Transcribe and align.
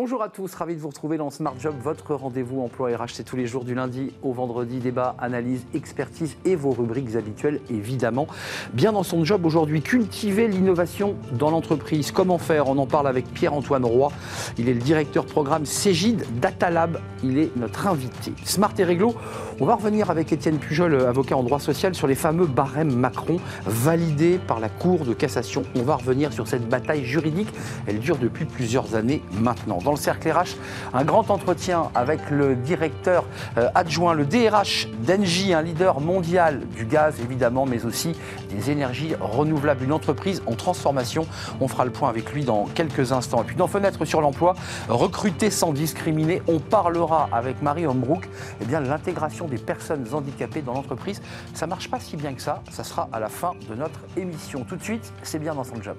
Bonjour 0.00 0.22
à 0.22 0.28
tous, 0.28 0.54
ravi 0.54 0.76
de 0.76 0.80
vous 0.80 0.90
retrouver 0.90 1.16
dans 1.16 1.28
Smart 1.28 1.54
Job, 1.58 1.74
votre 1.82 2.14
rendez-vous 2.14 2.62
emploi 2.62 2.90
RH. 2.90 3.14
C'est 3.14 3.24
tous 3.24 3.34
les 3.34 3.48
jours 3.48 3.64
du 3.64 3.74
lundi 3.74 4.12
au 4.22 4.32
vendredi, 4.32 4.78
débat, 4.78 5.16
analyse, 5.18 5.66
expertise 5.74 6.36
et 6.44 6.54
vos 6.54 6.70
rubriques 6.70 7.16
habituelles 7.16 7.60
évidemment. 7.68 8.28
Bien 8.74 8.92
dans 8.92 9.02
son 9.02 9.24
job 9.24 9.44
aujourd'hui, 9.44 9.82
cultiver 9.82 10.46
l'innovation 10.46 11.16
dans 11.32 11.50
l'entreprise. 11.50 12.12
Comment 12.12 12.38
faire? 12.38 12.68
On 12.68 12.78
en 12.78 12.86
parle 12.86 13.08
avec 13.08 13.26
Pierre-Antoine 13.34 13.84
Roy. 13.84 14.12
Il 14.56 14.68
est 14.68 14.74
le 14.74 14.78
directeur 14.78 15.26
programme 15.26 15.66
Cégide 15.66 16.24
Data 16.40 16.70
Lab. 16.70 17.00
Il 17.24 17.36
est 17.36 17.50
notre 17.56 17.88
invité. 17.88 18.32
Smart 18.44 18.72
et 18.78 18.84
réglo, 18.84 19.16
on 19.58 19.64
va 19.64 19.74
revenir 19.74 20.10
avec 20.10 20.32
Étienne 20.32 20.58
Pujol, 20.58 20.94
avocat 20.94 21.36
en 21.36 21.42
droit 21.42 21.58
social, 21.58 21.96
sur 21.96 22.06
les 22.06 22.14
fameux 22.14 22.46
barèmes 22.46 22.94
Macron 22.94 23.38
validés 23.66 24.38
par 24.46 24.60
la 24.60 24.68
Cour 24.68 25.04
de 25.04 25.12
cassation. 25.12 25.64
On 25.74 25.82
va 25.82 25.96
revenir 25.96 26.32
sur 26.32 26.46
cette 26.46 26.68
bataille 26.68 27.04
juridique. 27.04 27.48
Elle 27.88 27.98
dure 27.98 28.18
depuis 28.18 28.44
plusieurs 28.44 28.94
années 28.94 29.24
maintenant. 29.40 29.80
Dans 29.88 29.94
le 29.94 29.98
cercle 29.98 30.30
RH, 30.30 30.58
un 30.92 31.02
grand 31.02 31.30
entretien 31.30 31.88
avec 31.94 32.28
le 32.28 32.54
directeur 32.56 33.24
euh, 33.56 33.70
adjoint, 33.74 34.12
le 34.12 34.26
DRH 34.26 34.86
d'Engie, 34.98 35.54
un 35.54 35.62
leader 35.62 36.02
mondial 36.02 36.60
du 36.76 36.84
gaz 36.84 37.18
évidemment, 37.22 37.64
mais 37.64 37.86
aussi 37.86 38.12
des 38.50 38.70
énergies 38.70 39.14
renouvelables, 39.18 39.82
une 39.82 39.94
entreprise 39.94 40.42
en 40.44 40.52
transformation. 40.52 41.26
On 41.62 41.68
fera 41.68 41.86
le 41.86 41.90
point 41.90 42.10
avec 42.10 42.34
lui 42.34 42.44
dans 42.44 42.66
quelques 42.66 43.12
instants. 43.12 43.40
Et 43.40 43.46
puis 43.46 43.56
dans 43.56 43.66
Fenêtre 43.66 44.04
sur 44.04 44.20
l'emploi, 44.20 44.56
recruter 44.90 45.48
sans 45.48 45.72
discriminer, 45.72 46.42
on 46.48 46.58
parlera 46.58 47.30
avec 47.32 47.62
Marie 47.62 47.86
Hombrook 47.86 48.28
eh 48.60 48.70
l'intégration 48.70 49.48
des 49.48 49.56
personnes 49.56 50.04
handicapées 50.12 50.60
dans 50.60 50.74
l'entreprise. 50.74 51.22
Ça 51.54 51.66
marche 51.66 51.90
pas 51.90 51.98
si 51.98 52.18
bien 52.18 52.34
que 52.34 52.42
ça, 52.42 52.62
ça 52.70 52.84
sera 52.84 53.08
à 53.10 53.20
la 53.20 53.30
fin 53.30 53.52
de 53.70 53.74
notre 53.74 54.00
émission. 54.18 54.64
Tout 54.68 54.76
de 54.76 54.82
suite, 54.82 55.14
c'est 55.22 55.38
bien 55.38 55.54
dans 55.54 55.64
son 55.64 55.80
job. 55.80 55.96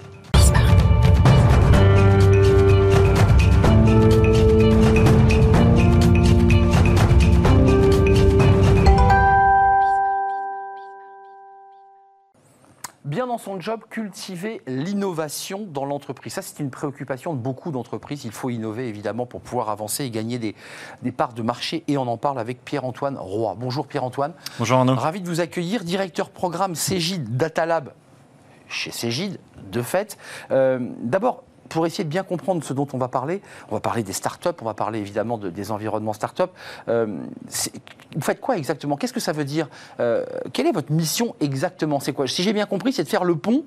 Bien 13.19 13.27
dans 13.27 13.37
son 13.37 13.59
job, 13.59 13.81
cultiver 13.89 14.61
l'innovation 14.65 15.67
dans 15.67 15.83
l'entreprise. 15.83 16.31
Ça, 16.31 16.41
c'est 16.41 16.61
une 16.61 16.69
préoccupation 16.69 17.33
de 17.33 17.39
beaucoup 17.39 17.69
d'entreprises. 17.69 18.23
Il 18.23 18.31
faut 18.31 18.49
innover, 18.49 18.87
évidemment, 18.87 19.25
pour 19.25 19.41
pouvoir 19.41 19.69
avancer 19.69 20.05
et 20.05 20.09
gagner 20.09 20.39
des, 20.39 20.55
parts 21.11 21.33
de 21.33 21.41
marché. 21.41 21.83
Et 21.89 21.97
on 21.97 22.07
en 22.07 22.15
parle 22.15 22.39
avec 22.39 22.63
Pierre-Antoine 22.63 23.17
Roy. 23.17 23.57
Bonjour 23.59 23.87
Pierre-Antoine. 23.87 24.31
Bonjour 24.57 24.77
Arnaud. 24.77 24.95
Ravi 24.95 25.19
de 25.19 25.27
vous 25.27 25.41
accueillir, 25.41 25.83
directeur 25.83 26.29
programme 26.29 26.75
Cégide 26.75 27.35
Data 27.35 27.65
Lab 27.65 27.91
chez 28.69 28.91
Cégide, 28.91 29.37
de 29.69 29.81
fait. 29.81 30.17
Euh, 30.51 30.79
d'abord, 31.01 31.43
pour 31.69 31.85
essayer 31.85 32.03
de 32.03 32.09
bien 32.09 32.23
comprendre 32.23 32.63
ce 32.63 32.73
dont 32.73 32.87
on 32.93 32.97
va 32.97 33.07
parler, 33.07 33.41
on 33.69 33.75
va 33.75 33.79
parler 33.79 34.03
des 34.03 34.13
startups, 34.13 34.49
on 34.61 34.65
va 34.65 34.73
parler 34.73 34.99
évidemment 34.99 35.37
des 35.37 35.71
environnements 35.71 36.13
startups. 36.13 36.43
Euh, 36.87 37.05
vous 38.15 38.21
faites 38.21 38.41
quoi 38.41 38.57
exactement? 38.57 38.97
Qu'est-ce 38.97 39.13
que 39.13 39.19
ça 39.19 39.31
veut 39.31 39.45
dire 39.45 39.69
euh, 39.99 40.25
Quelle 40.51 40.67
est 40.67 40.71
votre 40.71 40.91
mission 40.91 41.35
exactement? 41.39 41.99
C'est 41.99 42.13
quoi? 42.13 42.27
Si 42.27 42.43
j'ai 42.43 42.53
bien 42.53 42.65
compris, 42.65 42.91
c'est 42.91 43.03
de 43.03 43.09
faire 43.09 43.23
le 43.23 43.35
pont 43.35 43.63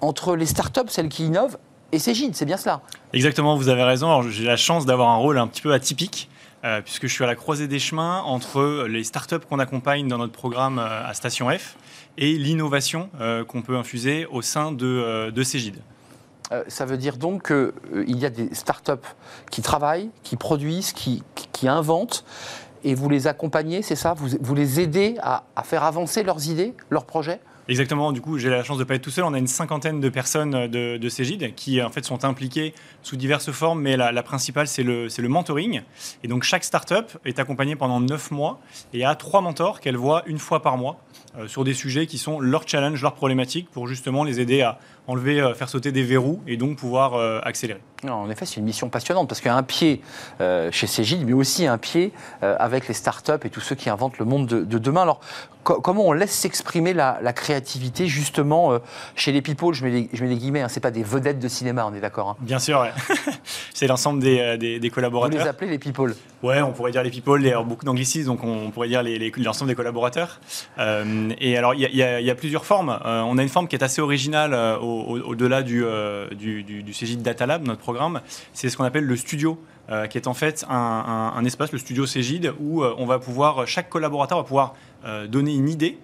entre 0.00 0.34
les 0.34 0.46
startups, 0.46 0.88
celles 0.88 1.08
qui 1.08 1.26
innovent, 1.26 1.58
et 1.92 1.98
Cégide, 1.98 2.36
c'est 2.36 2.44
bien 2.44 2.56
cela? 2.56 2.82
Exactement, 3.12 3.56
vous 3.56 3.68
avez 3.68 3.82
raison. 3.82 4.22
J'ai 4.22 4.44
la 4.44 4.56
chance 4.56 4.86
d'avoir 4.86 5.08
un 5.08 5.16
rôle 5.16 5.38
un 5.38 5.46
petit 5.46 5.62
peu 5.62 5.72
atypique. 5.72 6.28
Euh, 6.62 6.82
puisque 6.82 7.06
je 7.06 7.12
suis 7.14 7.24
à 7.24 7.26
la 7.26 7.36
croisée 7.36 7.68
des 7.68 7.78
chemins 7.78 8.20
entre 8.20 8.84
les 8.86 9.02
startups 9.02 9.40
qu'on 9.48 9.58
accompagne 9.60 10.06
dans 10.08 10.18
notre 10.18 10.34
programme 10.34 10.78
à 10.78 11.14
Station 11.14 11.48
F 11.48 11.78
et 12.18 12.32
l'innovation 12.34 13.08
qu'on 13.48 13.62
peut 13.62 13.78
infuser 13.78 14.26
au 14.26 14.42
sein 14.42 14.70
de, 14.70 15.30
de 15.30 15.42
Cégide. 15.42 15.80
Euh, 16.52 16.64
ça 16.68 16.84
veut 16.84 16.96
dire 16.96 17.16
donc 17.16 17.46
qu'il 17.46 17.54
euh, 17.56 18.04
y 18.06 18.26
a 18.26 18.30
des 18.30 18.54
startups 18.54 19.06
qui 19.50 19.62
travaillent, 19.62 20.10
qui 20.22 20.36
produisent, 20.36 20.92
qui, 20.92 21.22
inventent, 21.68 22.24
et 22.82 22.94
vous 22.94 23.08
les 23.08 23.26
accompagnez, 23.26 23.82
c'est 23.82 23.96
ça? 23.96 24.14
Vous, 24.14 24.54
les 24.54 24.80
aidez 24.80 25.16
à, 25.22 25.44
faire 25.62 25.84
avancer 25.84 26.22
leurs 26.22 26.48
idées, 26.48 26.74
leurs 26.88 27.04
projets? 27.04 27.40
Exactement, 27.68 28.10
du 28.10 28.20
coup 28.20 28.38
j'ai 28.38 28.48
la 28.48 28.64
chance 28.64 28.78
de 28.78 28.82
ne 28.82 28.88
pas 28.88 28.96
être 28.96 29.02
tout 29.02 29.10
seul, 29.10 29.22
on 29.24 29.32
a 29.32 29.38
une 29.38 29.46
cinquantaine 29.46 30.00
de 30.00 30.08
personnes 30.08 30.66
de, 30.66 30.96
de 30.96 31.08
Cégide 31.08 31.54
qui 31.54 31.80
en 31.80 31.90
fait 31.90 32.04
sont 32.04 32.24
impliquées 32.24 32.74
sous 33.02 33.16
diverses 33.16 33.52
formes, 33.52 33.80
mais 33.80 33.96
la, 33.96 34.22
principale 34.24 34.66
c'est 34.66 34.82
le, 34.82 35.28
mentoring. 35.28 35.82
Et 36.24 36.28
donc 36.28 36.42
chaque 36.42 36.64
startup 36.64 37.16
est 37.24 37.38
accompagnée 37.38 37.76
pendant 37.76 38.00
9 38.00 38.32
mois. 38.32 38.60
Et 38.92 39.04
a 39.04 39.14
trois 39.14 39.40
mentors 39.40 39.80
qu'elle 39.80 39.96
voit 39.96 40.24
une 40.26 40.38
fois 40.38 40.62
par 40.62 40.78
mois 40.78 41.00
euh, 41.38 41.46
sur 41.46 41.62
des 41.62 41.74
sujets 41.74 42.06
qui 42.06 42.18
sont 42.18 42.40
leurs 42.40 42.66
challenges, 42.66 43.00
leurs 43.00 43.14
problématiques 43.14 43.70
pour 43.70 43.86
justement 43.86 44.24
les 44.24 44.40
aider 44.40 44.62
à 44.62 44.78
enlever, 45.10 45.40
euh, 45.40 45.54
faire 45.54 45.68
sauter 45.68 45.92
des 45.92 46.02
verrous 46.02 46.40
et 46.46 46.56
donc 46.56 46.76
pouvoir 46.76 47.14
euh, 47.14 47.40
accélérer. 47.42 47.80
en 48.08 48.30
effet, 48.30 48.46
c'est 48.46 48.56
une 48.56 48.64
mission 48.64 48.88
passionnante 48.88 49.28
parce 49.28 49.40
qu'il 49.40 49.48
y 49.48 49.54
a 49.54 49.56
un 49.56 49.62
pied 49.62 50.00
euh, 50.40 50.70
chez 50.70 50.86
Cégide, 50.86 51.24
mais 51.26 51.32
aussi 51.32 51.66
un 51.66 51.78
pied 51.78 52.12
avec 52.42 52.88
les 52.88 52.94
startups 52.94 53.44
et 53.44 53.50
tous 53.50 53.60
ceux 53.60 53.74
qui 53.74 53.90
inventent 53.90 54.18
le 54.18 54.24
monde 54.24 54.46
de, 54.46 54.78
demain. 54.78 55.02
Alors, 55.02 55.20
comment 55.62 56.06
on 56.06 56.12
laisse 56.12 56.32
s'exprimer 56.32 56.94
la, 56.94 57.32
créativité 57.32 58.06
justement 58.06 58.78
chez 59.14 59.32
les 59.32 59.42
people? 59.42 59.74
Je 59.74 59.84
mets 59.84 59.90
les, 59.90 60.10
je 60.12 60.24
mets 60.24 60.34
guillemets, 60.34 60.62
hein, 60.62 60.68
c'est 60.68 60.80
pas 60.80 60.90
des 60.90 61.02
vedettes 61.02 61.38
de 61.38 61.48
cinéma, 61.48 61.86
on 61.86 61.94
est 61.94 62.00
d'accord 62.00 62.30
hein 62.30 62.36
Bien 62.40 62.58
sûr, 62.58 62.86
c'est 63.74 63.86
l'ensemble 63.86 64.22
des, 64.22 64.78
des, 64.78 64.90
collaborateurs. 64.90 65.38
Vous 65.38 65.44
les 65.44 65.50
appelez 65.50 65.70
les 65.70 65.78
people? 65.78 66.14
Ouais, 66.42 66.62
on 66.62 66.72
pourrait 66.72 66.92
dire 66.92 67.02
les 67.02 67.10
people, 67.10 67.40
il 67.42 67.48
y 67.48 67.52
a 67.52 67.62
beaucoup 67.62 67.84
d'anglicismes, 67.84 68.26
donc 68.26 68.44
on 68.44 68.70
pourrait 68.70 68.88
dire 68.88 69.02
l'ensemble 69.36 69.68
des 69.68 69.74
collaborateurs. 69.74 70.40
et 70.78 71.58
alors, 71.58 71.74
il 71.74 71.80
y, 71.80 71.96
y, 71.96 72.30
a 72.30 72.34
plusieurs 72.34 72.64
formes. 72.64 72.98
on 73.04 73.38
a 73.38 73.42
une 73.42 73.48
forme 73.48 73.68
qui 73.68 73.76
est 73.76 73.84
assez 73.84 74.00
originale 74.00 74.54
au 74.80 74.99
au-delà 75.08 75.62
euh, 75.68 76.28
du, 76.30 76.62
du, 76.62 77.16
Data 77.16 77.46
Lab, 77.46 77.66
notre 77.66 77.80
programme, 77.80 78.20
c'est 78.52 78.68
ce 78.68 78.76
qu'on 78.76 78.84
appelle 78.84 79.04
le 79.04 79.16
studio. 79.16 79.58
Euh, 79.90 80.06
qui 80.06 80.18
est 80.18 80.28
en 80.28 80.34
fait 80.34 80.64
un, 80.68 81.44
espace, 81.44 81.72
le 81.72 81.78
studio 81.78 82.06
Cégide, 82.06 82.54
où 82.60 82.84
euh, 82.84 82.94
on 82.98 83.06
va 83.06 83.18
pouvoir, 83.18 83.66
chaque 83.66 83.88
collaborateur 83.88 84.38
va 84.38 84.44
pouvoir 84.44 84.74
donner 85.28 85.54
une 85.54 85.68
idée 85.68 85.98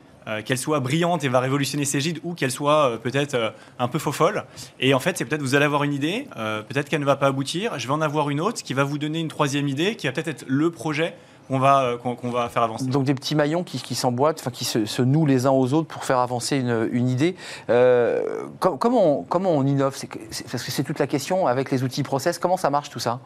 qu'elle 0.44 0.58
soit 0.58 0.80
brillante 0.80 1.22
et 1.22 1.28
va 1.28 1.38
révolutionner 1.38 1.84
Cégide 1.84 2.18
ou 2.24 2.34
qu'elle 2.34 2.50
soit 2.50 2.98
peut-être 3.00 3.54
un 3.78 3.86
peu 3.86 4.00
faux 4.00 4.10
folle. 4.10 4.44
Et 4.80 4.92
en 4.92 4.98
fait, 4.98 5.16
c'est 5.16 5.24
peut-être 5.24 5.42
vous 5.42 5.54
allez 5.54 5.66
avoir 5.66 5.84
une 5.84 5.92
idée, 5.92 6.26
peut-être 6.34 6.88
qu'elle 6.88 7.00
ne 7.00 7.06
va 7.06 7.14
pas 7.14 7.28
aboutir, 7.28 7.78
je 7.78 7.86
vais 7.86 7.92
en 7.92 8.00
avoir 8.00 8.30
une 8.30 8.40
autre 8.40 8.60
qui 8.62 8.74
va 8.74 8.82
vous 8.82 8.98
donner 8.98 9.20
une 9.20 9.28
troisième 9.28 9.68
idée 9.68 9.94
qui 9.94 10.08
va 10.08 10.12
peut-être 10.12 10.28
être 10.28 10.44
le 10.48 10.72
projet 10.72 11.14
qu'on 11.48 11.58
va, 11.58 11.82
euh, 11.82 11.96
qu'on, 11.96 12.30
va 12.30 12.48
faire 12.48 12.62
avancer. 12.62 12.86
Donc 12.86 13.04
des 13.04 13.14
petits 13.14 13.34
maillons 13.34 13.62
qui, 13.62 13.80
qui 13.80 13.94
s'emboîtent, 13.94 14.40
enfin, 14.40 14.50
qui 14.50 14.64
se, 14.64 15.02
nouent 15.02 15.26
les 15.26 15.46
uns 15.46 15.50
aux 15.50 15.72
autres 15.74 15.86
pour 15.86 16.04
faire 16.04 16.18
avancer 16.18 16.56
une, 16.56 16.88
une 16.92 17.08
idée. 17.08 17.36
Euh, 17.70 18.22
comment, 18.58 19.20
on, 19.20 19.22
comment 19.22 19.52
on 19.52 19.64
innove? 19.64 19.94
C'est, 19.96 20.08
Parce 20.50 20.64
que 20.64 20.70
c'est 20.70 20.82
toute 20.82 20.98
la 20.98 21.06
question 21.06 21.46
avec 21.46 21.70
les 21.70 21.82
outils 21.82 22.02
process. 22.02 22.38
Comment 22.38 22.56
ça 22.56 22.70
marche 22.70 22.90
tout 22.90 22.98
ça? 22.98 23.20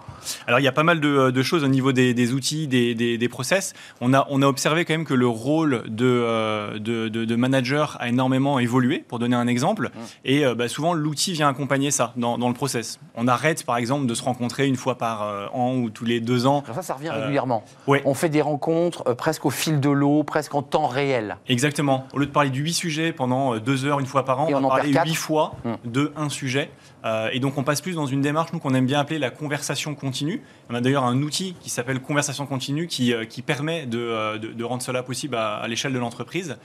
Alors 0.47 0.61
il 0.61 0.65
y 0.65 0.69
a 0.69 0.73
pas 0.73 0.83
mal 0.83 1.01
de, 1.01 1.31
de 1.31 1.43
choses 1.43 1.65
au 1.65 1.69
niveau 1.69 1.93
des, 1.93 2.15
des 2.15 2.33
outils, 2.33 2.69
des, 2.69 2.95
des, 2.95 3.17
des, 3.17 3.29
process. 3.29 3.73
On 4.01 4.13
a, 4.13 4.27
on 4.31 4.43
a 4.43 4.47
observé 4.47 4.85
quand 4.85 4.95
même 4.95 5.05
que 5.05 5.15
le 5.15 5.29
rôle 5.29 5.85
de, 5.87 6.07
euh, 6.07 6.79
de, 6.79 7.09
de, 7.09 7.37
manager 7.37 7.97
a 8.01 8.09
énormément 8.09 8.59
évolué, 8.59 8.99
pour 8.99 9.19
donner 9.19 9.37
un 9.37 9.47
exemple. 9.47 9.91
Mmh. 9.95 9.99
Et 10.27 10.55
bah, 10.55 10.69
souvent 10.69 10.93
l'outil 10.93 11.33
vient 11.33 11.49
accompagner 11.49 11.91
ça 11.91 12.13
dans, 12.17 12.37
dans, 12.39 12.49
le 12.49 12.55
process. 12.55 12.99
On 13.15 13.29
arrête 13.29 13.65
par 13.65 13.77
exemple 13.77 14.07
de 14.07 14.15
se 14.15 14.23
rencontrer 14.23 14.67
une 14.67 14.77
fois 14.77 14.99
par 14.99 15.51
an 15.55 15.77
ou 15.77 15.91
tous 15.91 16.05
les 16.05 16.21
deux 16.21 16.47
ans. 16.47 16.63
Alors 16.65 16.77
ça, 16.77 16.83
ça 16.83 16.95
revient 16.95 17.11
régulièrement. 17.11 17.65
Oui 17.87 18.01
on 18.10 18.10
fait 18.15 18.29
des 18.29 18.43
rencontres 18.43 19.05
euh, 19.07 19.15
presque 19.15 19.47
au 19.47 19.51
fil 19.51 19.81
de 19.81 19.91
l'eau, 19.91 20.23
presque 20.23 20.55
en 20.55 20.63
temps 20.63 20.87
réel. 20.87 21.37
Exactement. 21.49 22.07
Au 22.13 22.19
lieu 22.19 22.27
de 22.27 22.31
parler 22.31 22.51
de 22.51 22.57
huit 22.57 22.75
sujets 22.75 23.13
pendant 23.13 23.55
euh, 23.55 23.61
deux 23.61 23.85
heures 23.85 24.01
une 24.01 24.07
fois 24.07 24.25
par 24.25 24.41
an, 24.41 24.49
on, 24.51 24.61
va 24.61 24.69
parler 24.69 24.93
huit 24.93 25.15
fois 25.15 25.55
hum. 25.65 25.77
de 25.85 26.13
un 26.17 26.29
sujet. 26.29 26.71
Euh, 27.05 27.31
et 27.33 27.41
donc 27.41 27.57
on 27.57 27.63
passe 27.63 27.81
plus 27.81 27.95
dans 27.95 28.07
une 28.07 28.21
démarche 28.21 28.53
nous 28.53 28.59
qu'on 28.59 28.75
aime 28.75 28.87
bien 28.87 29.01
appeler 29.01 29.19
la 29.19 29.31
conversation 29.31 29.95
continue. 29.95 30.43
On 30.69 30.75
a 30.75 30.81
d'ailleurs 30.81 31.05
un 31.05 31.21
outil 31.23 31.57
qui 31.61 31.71
s'appelle 31.71 32.01
conversation 32.01 32.47
continue 32.47 32.87
qui, 32.87 33.15
qui 33.29 33.43
permet 33.43 33.87
de, 33.87 34.37
de, 34.37 34.65
rendre 34.65 34.83
cela 34.83 35.03
possible 35.03 35.37
à, 35.37 35.67
l'échelle 35.67 35.93
de 35.93 35.99
l'entreprise 35.99 36.59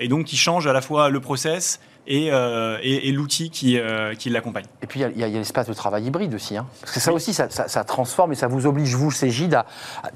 et 0.00 0.08
donc 0.08 0.26
qui 0.26 0.36
change 0.36 0.66
à 0.66 0.72
la 0.72 0.82
fois 0.82 1.08
le 1.08 1.20
process 1.20 1.80
et, 2.06 2.28
et, 2.82 3.12
l'outil 3.12 3.50
qui, 3.50 3.78
qui 4.18 4.30
l'accompagne. 4.30 4.64
Et 4.82 4.86
puis 4.86 5.00
il 5.00 5.20
y 5.20 5.24
a, 5.24 5.28
l'espace 5.28 5.68
de 5.68 5.74
travail 5.74 6.04
hybride 6.04 6.34
aussi. 6.34 6.56
Hein. 6.56 6.66
Parce 6.80 6.92
que 6.92 7.00
ça 7.00 7.12
aussi, 7.12 7.32
ça, 7.32 7.48
ça, 7.48 7.84
transforme 7.84 8.32
et 8.32 8.34
ça 8.34 8.48
vous 8.48 8.66
oblige, 8.66 8.94
vous, 8.94 9.10
Cégide, 9.10 9.54
à, 9.54 9.66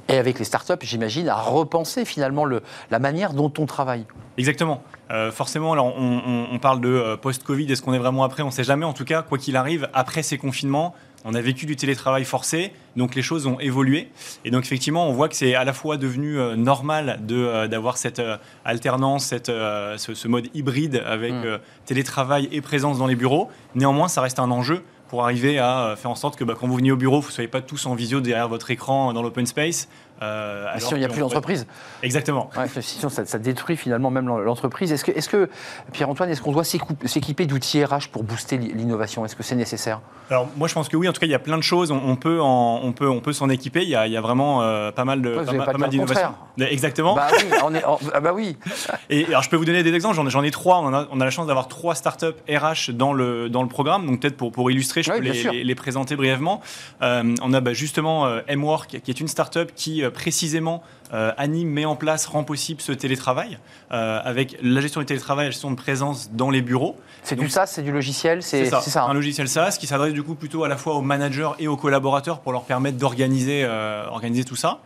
et 0.08 0.18
avec 0.18 0.38
les 0.38 0.44
startups, 0.44 0.74
j'imagine, 0.82 1.28
à 1.28 1.36
repenser 1.36 2.04
finalement 2.04 2.44
le, 2.44 2.62
la 2.90 2.98
manière 2.98 3.32
dont 3.32 3.52
on 3.58 3.66
travaille. 3.66 4.04
Exactement. 4.38 4.82
Euh, 5.10 5.30
forcément, 5.30 5.72
alors 5.72 5.94
on, 5.96 6.58
parle 6.58 6.80
de 6.80 6.88
euh, 6.88 7.16
post-Covid, 7.16 7.70
est-ce 7.70 7.82
qu'on 7.82 7.94
est 7.94 7.98
vraiment 7.98 8.24
après? 8.24 8.42
On 8.42 8.46
ne 8.46 8.50
sait 8.50 8.64
jamais. 8.64 8.84
En 8.84 8.92
tout 8.92 9.04
cas, 9.04 9.22
quoi 9.22 9.38
qu'il 9.38 9.56
arrive, 9.56 9.88
après 9.94 10.22
ces 10.22 10.38
confinements, 10.38 10.94
on 11.26 11.34
a 11.34 11.40
vécu 11.40 11.66
du 11.66 11.76
télétravail 11.76 12.24
forcé, 12.24 12.72
donc 12.96 13.14
les 13.14 13.22
choses 13.22 13.46
ont 13.46 13.58
évolué. 13.60 14.08
Et 14.44 14.50
donc 14.50 14.64
effectivement, 14.64 15.08
on 15.08 15.12
voit 15.12 15.28
que 15.28 15.36
c'est 15.36 15.54
à 15.54 15.64
la 15.64 15.72
fois 15.72 15.96
devenu 15.96 16.38
euh, 16.38 16.56
normal 16.56 17.20
d'avoir 17.26 17.98
cette 17.98 18.22
alternance, 18.64 19.26
cette, 19.26 19.48
ce, 19.48 20.28
mode 20.28 20.48
hybride 20.54 21.02
avec 21.04 21.32
mm. 21.32 21.58
télétravail 21.84 22.48
et 22.52 22.60
présence 22.60 22.98
dans 22.98 23.06
les 23.06 23.16
bureaux. 23.16 23.50
Néanmoins, 23.74 24.08
ça 24.08 24.20
reste 24.22 24.38
un 24.38 24.50
enjeu 24.50 24.82
pour 25.08 25.22
arriver 25.22 25.58
à 25.58 25.94
faire 25.96 26.10
en 26.10 26.16
sorte 26.16 26.36
que 26.36 26.44
bah, 26.44 26.54
quand 26.58 26.66
vous 26.66 26.76
venez 26.76 26.90
au 26.90 26.96
bureau, 26.96 27.20
vous 27.20 27.28
ne 27.28 27.32
soyez 27.32 27.48
pas 27.48 27.60
tous 27.60 27.86
en 27.86 27.94
visio 27.94 28.20
derrière 28.20 28.48
votre 28.48 28.70
écran 28.70 29.12
dans 29.12 29.22
l'open 29.22 29.46
space, 29.46 29.88
si 30.20 30.94
il 30.94 30.98
n'y 30.98 31.04
a 31.04 31.08
plus 31.08 31.20
d'entreprise. 31.20 31.66
Exactement. 32.02 32.50
sinon, 32.80 33.08
ça, 33.08 33.38
détruit 33.38 33.76
finalement 33.76 34.10
même 34.10 34.26
l'entreprise. 34.26 34.92
Est-ce 34.92 35.04
que, 35.04 35.12
est 35.12 35.28
que 35.28 35.48
Pierre-Antoine, 35.92 36.30
est-ce 36.30 36.40
qu'on 36.40 36.52
doit 36.52 36.64
s'équiper 36.64 37.46
d'outils 37.46 37.84
RH 37.84 38.08
pour 38.12 38.24
booster 38.24 38.56
l'innovation? 38.58 39.24
Est-ce 39.24 39.36
que 39.36 39.42
c'est 39.42 39.56
nécessaire? 39.56 40.00
Alors, 40.30 40.48
moi, 40.56 40.68
je 40.68 40.74
pense 40.74 40.88
que 40.88 40.96
oui. 40.96 41.08
En 41.08 41.12
tout 41.12 41.20
cas, 41.20 41.26
il 41.26 41.32
y 41.32 41.34
a 41.34 41.38
plein 41.38 41.58
de 41.58 41.62
choses. 41.62 41.90
On, 41.90 42.16
peut, 42.16 42.40
on 42.40 42.92
peut, 42.92 43.08
on 43.08 43.20
peut 43.20 43.32
s'en 43.32 43.48
équiper. 43.48 43.82
Il 43.82 43.88
y, 43.88 43.96
a, 43.96 44.20
vraiment 44.20 44.60
pas 44.92 45.04
mal 45.04 45.22
de, 45.22 45.36
pas, 45.36 45.78
mal 45.78 45.90
d'innovations. 45.90 46.34
Exactement. 46.58 47.14
Bah 47.14 47.28
oui. 47.32 47.44
On 47.64 47.74
est, 47.74 47.82
ah 48.12 48.20
bah 48.20 48.32
oui. 48.34 48.56
Et 49.10 49.26
alors, 49.26 49.42
je 49.42 49.50
peux 49.50 49.56
vous 49.56 49.64
donner 49.64 49.82
des 49.82 49.94
exemples. 49.94 50.16
J'en 50.28 50.42
ai, 50.42 50.50
trois. 50.50 50.78
On 50.78 50.92
a, 50.92 51.06
on 51.10 51.20
a 51.20 51.24
la 51.24 51.30
chance 51.30 51.46
d'avoir 51.46 51.68
trois 51.68 51.94
startups 51.94 52.26
RH 52.48 52.92
dans 52.92 53.12
le, 53.12 53.48
dans 53.48 53.62
le 53.62 53.68
programme. 53.68 54.06
Donc, 54.06 54.20
peut-être 54.20 54.36
pour, 54.36 54.52
pour 54.52 54.70
illustrer, 54.70 55.02
je 55.02 55.12
peux 55.12 55.20
les, 55.20 55.64
les, 55.64 55.74
présenter 55.74 56.16
brièvement. 56.16 56.60
Euh, 57.02 57.34
on 57.42 57.52
a 57.52 57.60
bah, 57.60 57.72
justement 57.72 58.26
euh, 58.26 58.40
MWork, 58.48 59.00
qui 59.02 59.10
est 59.10 59.20
une 59.20 59.28
startup 59.28 59.72
qui 59.74 60.02
euh, 60.06 60.10
précisément 60.10 60.82
anime, 61.12 61.68
met 61.68 61.84
en 61.84 61.94
place, 61.94 62.26
rend 62.26 62.42
possible 62.42 62.80
ce 62.80 62.90
télétravail, 62.90 63.58
avec 63.90 64.58
la 64.60 64.80
gestion 64.80 65.00
du 65.00 65.06
télétravail, 65.06 65.46
la 65.46 65.50
gestion 65.52 65.70
de 65.70 65.76
présence 65.76 66.32
dans 66.32 66.50
les 66.50 66.62
bureaux. 66.62 66.96
C'est 67.22 67.36
du 67.36 67.48
SaaS, 67.48 67.66
c'est 67.66 67.82
du 67.82 67.92
logiciel 67.92 68.42
C'est 68.42 68.66
ça, 68.66 68.80
ça 68.80 69.04
hein. 69.04 69.10
un 69.10 69.14
logiciel 69.14 69.48
SaaS 69.48 69.76
qui 69.78 69.86
s'adresse 69.86 70.12
du 70.12 70.24
coup 70.24 70.34
plutôt 70.34 70.64
à 70.64 70.68
la 70.68 70.76
fois 70.76 70.94
aux 70.94 71.02
managers 71.02 71.50
et 71.60 71.68
aux 71.68 71.76
collaborateurs 71.76 72.40
pour 72.40 72.50
leur 72.50 72.64
permettre 72.64 72.98
d'organiser 72.98 73.64
organiser 74.10 74.42
tout 74.42 74.56
ça. 74.56 74.80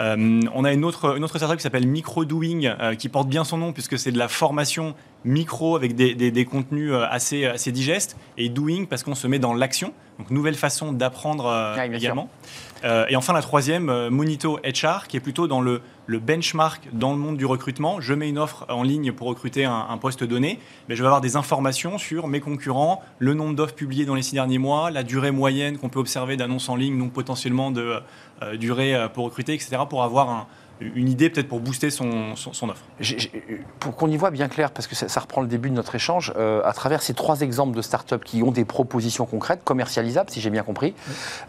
Euh, 0.00 0.40
on 0.54 0.64
a 0.64 0.72
une 0.72 0.84
autre, 0.84 1.16
une 1.16 1.24
autre 1.24 1.38
startup 1.38 1.56
qui 1.56 1.62
s'appelle 1.62 1.86
Microdoing, 1.86 2.64
euh, 2.64 2.94
qui 2.94 3.08
porte 3.08 3.28
bien 3.28 3.44
son 3.44 3.58
nom 3.58 3.72
puisque 3.72 3.98
c'est 3.98 4.12
de 4.12 4.18
la 4.18 4.28
formation 4.28 4.94
micro 5.24 5.74
avec 5.74 5.96
des, 5.96 6.44
contenus 6.44 6.92
euh, 6.92 7.04
assez, 7.10 7.46
assez 7.46 7.72
digestes, 7.72 8.16
et 8.36 8.48
doing 8.48 8.84
parce 8.88 9.02
qu'on 9.02 9.16
se 9.16 9.26
met 9.26 9.40
dans 9.40 9.54
l'action, 9.54 9.92
donc 10.18 10.30
nouvelle 10.30 10.54
façon 10.54 10.92
d'apprendre 10.92 11.74
également. 11.92 12.28
Et 12.84 13.16
enfin 13.16 13.32
la 13.32 13.42
troisième, 13.42 14.08
Monito 14.08 14.58
HR, 14.64 15.06
qui 15.08 15.16
est 15.16 15.20
plutôt 15.20 15.48
dans 15.48 15.60
le, 15.60 15.80
benchmark 16.08 16.88
dans 16.92 17.12
le 17.12 17.18
monde 17.18 17.36
du 17.36 17.44
recrutement. 17.44 18.00
Je 18.00 18.14
mets 18.14 18.28
une 18.28 18.38
offre 18.38 18.66
en 18.68 18.82
ligne 18.82 19.12
pour 19.12 19.26
recruter 19.26 19.64
un, 19.64 19.98
poste 20.00 20.24
donné, 20.24 20.58
mais 20.88 20.96
je 20.96 21.02
vais 21.02 21.06
avoir 21.06 21.20
des 21.20 21.36
informations 21.36 21.98
sur 21.98 22.28
mes 22.28 22.40
concurrents, 22.40 23.02
le 23.18 23.34
nombre 23.34 23.54
d'offres 23.54 23.74
publiées 23.74 24.04
dans 24.04 24.14
les 24.14 24.22
six 24.22 24.34
derniers 24.34 24.58
mois, 24.58 24.90
la 24.90 25.02
durée 25.02 25.30
moyenne 25.30 25.78
qu'on 25.78 25.88
peut 25.88 26.00
observer 26.00 26.36
d'annonces 26.36 26.68
en 26.68 26.76
ligne, 26.76 26.98
donc 26.98 27.12
potentiellement 27.12 27.70
de 27.70 28.00
durée 28.54 29.08
pour 29.12 29.24
recruter, 29.24 29.54
etc 29.54 29.78
pour 29.88 30.02
avoir 30.02 30.30
un, 30.30 30.46
une 30.80 31.08
idée 31.08 31.30
peut-être 31.30 31.48
pour 31.48 31.60
booster 31.60 31.90
son, 31.90 32.36
son, 32.36 32.68
offre. 32.68 32.82
Pour 33.80 33.96
qu'on 33.96 34.08
y 34.08 34.16
voit 34.16 34.30
bien 34.30 34.48
clair, 34.48 34.70
parce 34.70 34.86
que 34.86 34.94
ça, 34.94 35.20
reprend 35.20 35.40
le 35.40 35.48
début 35.48 35.70
de 35.70 35.74
notre 35.74 35.94
échange, 35.94 36.32
euh, 36.36 36.60
à 36.64 36.72
travers 36.72 37.02
ces 37.02 37.14
trois 37.14 37.40
exemples 37.40 37.76
de 37.76 37.82
startups 37.82 38.18
qui 38.24 38.42
ont 38.42 38.50
des 38.50 38.64
propositions 38.64 39.26
concrètes, 39.26 39.64
commercialisables, 39.64 40.30
si 40.30 40.40
j'ai 40.40 40.50
bien 40.50 40.62
compris, 40.62 40.94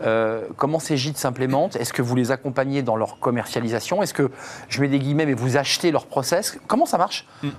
euh, 0.02 0.48
comment 0.58 0.80
ces 0.80 0.98
gîtes 0.98 1.18
s'implémentent? 1.18 1.76
Est-ce 1.76 1.94
que 1.94 2.02
vous 2.02 2.16
les 2.16 2.32
accompagnez 2.32 2.82
dans 2.82 2.96
leur 2.96 3.20
commercialisation? 3.20 4.02
Est-ce 4.02 4.14
que, 4.14 4.32
je 4.68 4.82
mets 4.82 4.88
des 4.88 5.00
guillemets, 5.00 5.26
mais 5.26 5.34
vous 5.34 5.58
achetez 5.58 5.92
leur 5.92 6.06
process? 6.06 6.60
Comment 6.68 6.86
ça 6.86 6.98
marche? 6.98 7.26
Hmm. 7.44 7.50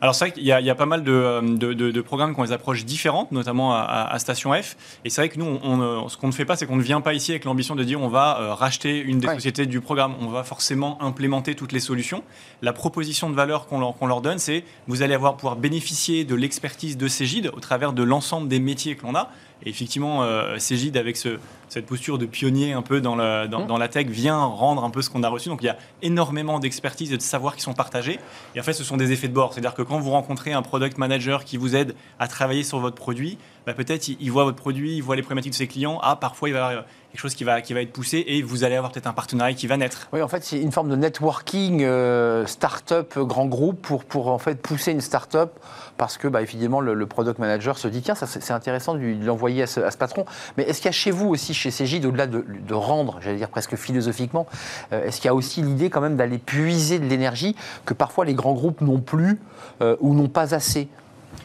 Alors 0.00 0.14
c'est 0.14 0.26
vrai 0.26 0.32
qu'il 0.32 0.44
y, 0.44 0.52
a 0.52 0.74
pas 0.74 0.86
mal 0.86 1.02
de, 1.02 1.56
de, 1.56 1.72
de, 1.72 2.00
programmes 2.00 2.34
qui 2.34 2.40
ont 2.40 2.44
des 2.44 2.52
approches 2.52 2.84
différentes, 2.84 3.32
notamment 3.32 3.74
à, 3.74 4.16
Station 4.18 4.52
F. 4.52 4.76
Et 5.04 5.10
c'est 5.10 5.20
vrai 5.20 5.28
que 5.28 5.38
nous, 5.38 5.58
on, 5.62 6.08
ce 6.08 6.16
qu'on 6.16 6.26
ne 6.28 6.32
fait 6.32 6.44
pas, 6.44 6.56
c'est 6.56 6.66
qu'on 6.66 6.76
ne 6.76 6.82
vient 6.82 7.00
pas 7.00 7.14
ici 7.14 7.32
avec 7.32 7.44
l'ambition 7.44 7.74
de 7.74 7.84
dire 7.84 8.00
on 8.00 8.08
va 8.08 8.38
euh, 8.40 8.54
racheter 8.54 8.98
une 8.98 9.18
des 9.18 9.28
sociétés 9.28 9.66
du 9.66 9.80
programme. 9.80 10.14
On 10.20 10.28
va 10.28 10.44
forcément 10.44 10.98
implémenter 11.08 11.54
toutes 11.54 11.72
les 11.72 11.80
solutions. 11.80 12.22
La 12.62 12.72
proposition 12.72 13.30
de 13.30 13.34
valeur 13.34 13.66
qu'on 13.66 13.80
leur, 13.80 13.94
leur, 14.00 14.20
donne, 14.20 14.38
c'est 14.38 14.64
vous 14.86 15.02
allez 15.02 15.14
avoir 15.14 15.36
pouvoir 15.36 15.56
bénéficier 15.56 16.24
de 16.24 16.34
l'expertise 16.34 16.96
de 16.96 17.08
Cégide 17.08 17.50
au 17.54 17.60
travers 17.60 17.92
de 17.92 18.02
l'ensemble 18.02 18.48
des 18.48 18.60
métiers 18.60 18.96
que 18.96 19.02
l'on 19.02 19.14
a. 19.14 19.30
Et 19.64 19.70
effectivement, 19.70 20.22
euh, 20.22 20.58
Cégide, 20.58 20.96
avec 20.96 21.16
ce, 21.16 21.38
cette 21.68 21.86
posture 21.86 22.16
de 22.16 22.26
pionnier 22.26 22.72
un 22.72 22.82
peu 22.82 23.00
dans, 23.00 23.16
la, 23.16 23.48
dans, 23.48 23.66
mmh. 23.66 23.78
la 23.78 23.88
tech, 23.88 24.06
vient 24.06 24.44
rendre 24.44 24.84
un 24.84 24.90
peu 24.90 25.02
ce 25.02 25.10
qu'on 25.10 25.22
a 25.24 25.28
reçu. 25.28 25.48
Donc 25.48 25.62
il 25.62 25.66
y 25.66 25.70
a 25.70 25.76
énormément 26.00 26.60
d'expertise 26.60 27.12
et 27.12 27.16
de 27.16 27.22
savoir 27.22 27.56
qui 27.56 27.62
sont 27.62 27.74
partagés. 27.74 28.20
Et 28.54 28.60
en 28.60 28.62
fait, 28.62 28.72
ce 28.72 28.84
sont 28.84 28.96
des 28.96 29.10
effets 29.10 29.26
de 29.26 29.32
bord. 29.32 29.52
C'est-à-dire 29.52 29.74
que 29.74 29.82
quand 29.82 29.98
vous 29.98 30.10
rencontrez 30.10 30.52
un 30.52 30.62
product 30.62 30.98
manager 30.98 31.44
qui 31.44 31.56
vous 31.56 31.74
aide 31.74 31.94
à 32.20 32.28
travailler 32.28 32.62
sur 32.62 32.78
votre 32.78 32.96
produit, 32.96 33.36
bah, 33.66 33.74
peut-être 33.74 34.08
il, 34.08 34.30
voit 34.30 34.44
votre 34.44 34.56
produit, 34.56 34.94
il 34.96 35.02
voit 35.02 35.16
les 35.16 35.22
problématiques 35.22 35.52
de 35.52 35.56
ses 35.56 35.66
clients. 35.66 35.98
Ah, 36.02 36.14
parfois 36.14 36.48
il 36.48 36.52
va 36.52 36.86
quelque 37.10 37.20
chose 37.20 37.34
qui 37.34 37.44
va, 37.44 37.60
qui 37.62 37.72
va 37.72 37.80
être 37.80 37.92
poussé 37.92 38.24
et 38.26 38.42
vous 38.42 38.64
allez 38.64 38.76
avoir 38.76 38.92
peut-être 38.92 39.06
un 39.06 39.12
partenariat 39.12 39.54
qui 39.54 39.66
va 39.66 39.76
naître. 39.76 40.08
Oui, 40.12 40.22
en 40.22 40.28
fait, 40.28 40.44
c'est 40.44 40.60
une 40.60 40.72
forme 40.72 40.90
de 40.90 40.96
networking 40.96 41.82
euh, 41.82 42.46
start-up, 42.46 43.18
grand 43.18 43.46
groupe 43.46 43.80
pour, 43.80 44.04
pour 44.04 44.28
en 44.28 44.38
fait 44.38 44.60
pousser 44.60 44.92
une 44.92 45.00
start-up 45.00 45.52
parce 45.98 46.16
que 46.16 46.28
bah, 46.28 46.40
évidemment 46.40 46.80
le, 46.80 47.06
product 47.06 47.38
manager 47.38 47.76
se 47.76 47.88
dit 47.88 48.00
tiens, 48.02 48.14
c'est 48.14 48.52
intéressant 48.52 48.94
de 48.94 49.24
l'envoyer 49.24 49.64
à 49.64 49.66
ce, 49.66 49.80
patron. 49.96 50.24
Mais 50.56 50.62
est-ce 50.64 50.78
qu'il 50.78 50.86
y 50.86 50.88
a 50.90 50.92
chez 50.92 51.10
vous 51.10 51.28
aussi, 51.28 51.52
chez 51.52 51.70
Cégide, 51.70 52.06
au-delà 52.06 52.26
de, 52.26 52.74
rendre, 52.74 53.18
j'allais 53.20 53.36
dire 53.36 53.48
presque 53.48 53.76
philosophiquement, 53.76 54.46
euh, 54.92 55.04
est-ce 55.04 55.20
qu'il 55.20 55.26
y 55.26 55.30
a 55.30 55.34
aussi 55.34 55.60
l'idée 55.62 55.90
quand 55.90 56.00
même 56.00 56.16
d'aller 56.16 56.38
puiser 56.38 56.98
de 56.98 57.06
l'énergie 57.06 57.56
que 57.84 57.94
parfois 57.94 58.24
les 58.24 58.34
grands 58.34 58.52
groupes 58.52 58.80
n'ont 58.80 59.00
plus 59.00 59.40
euh, 59.82 59.96
ou 60.00 60.14
n'ont 60.14 60.28
pas 60.28 60.54
assez? 60.54 60.88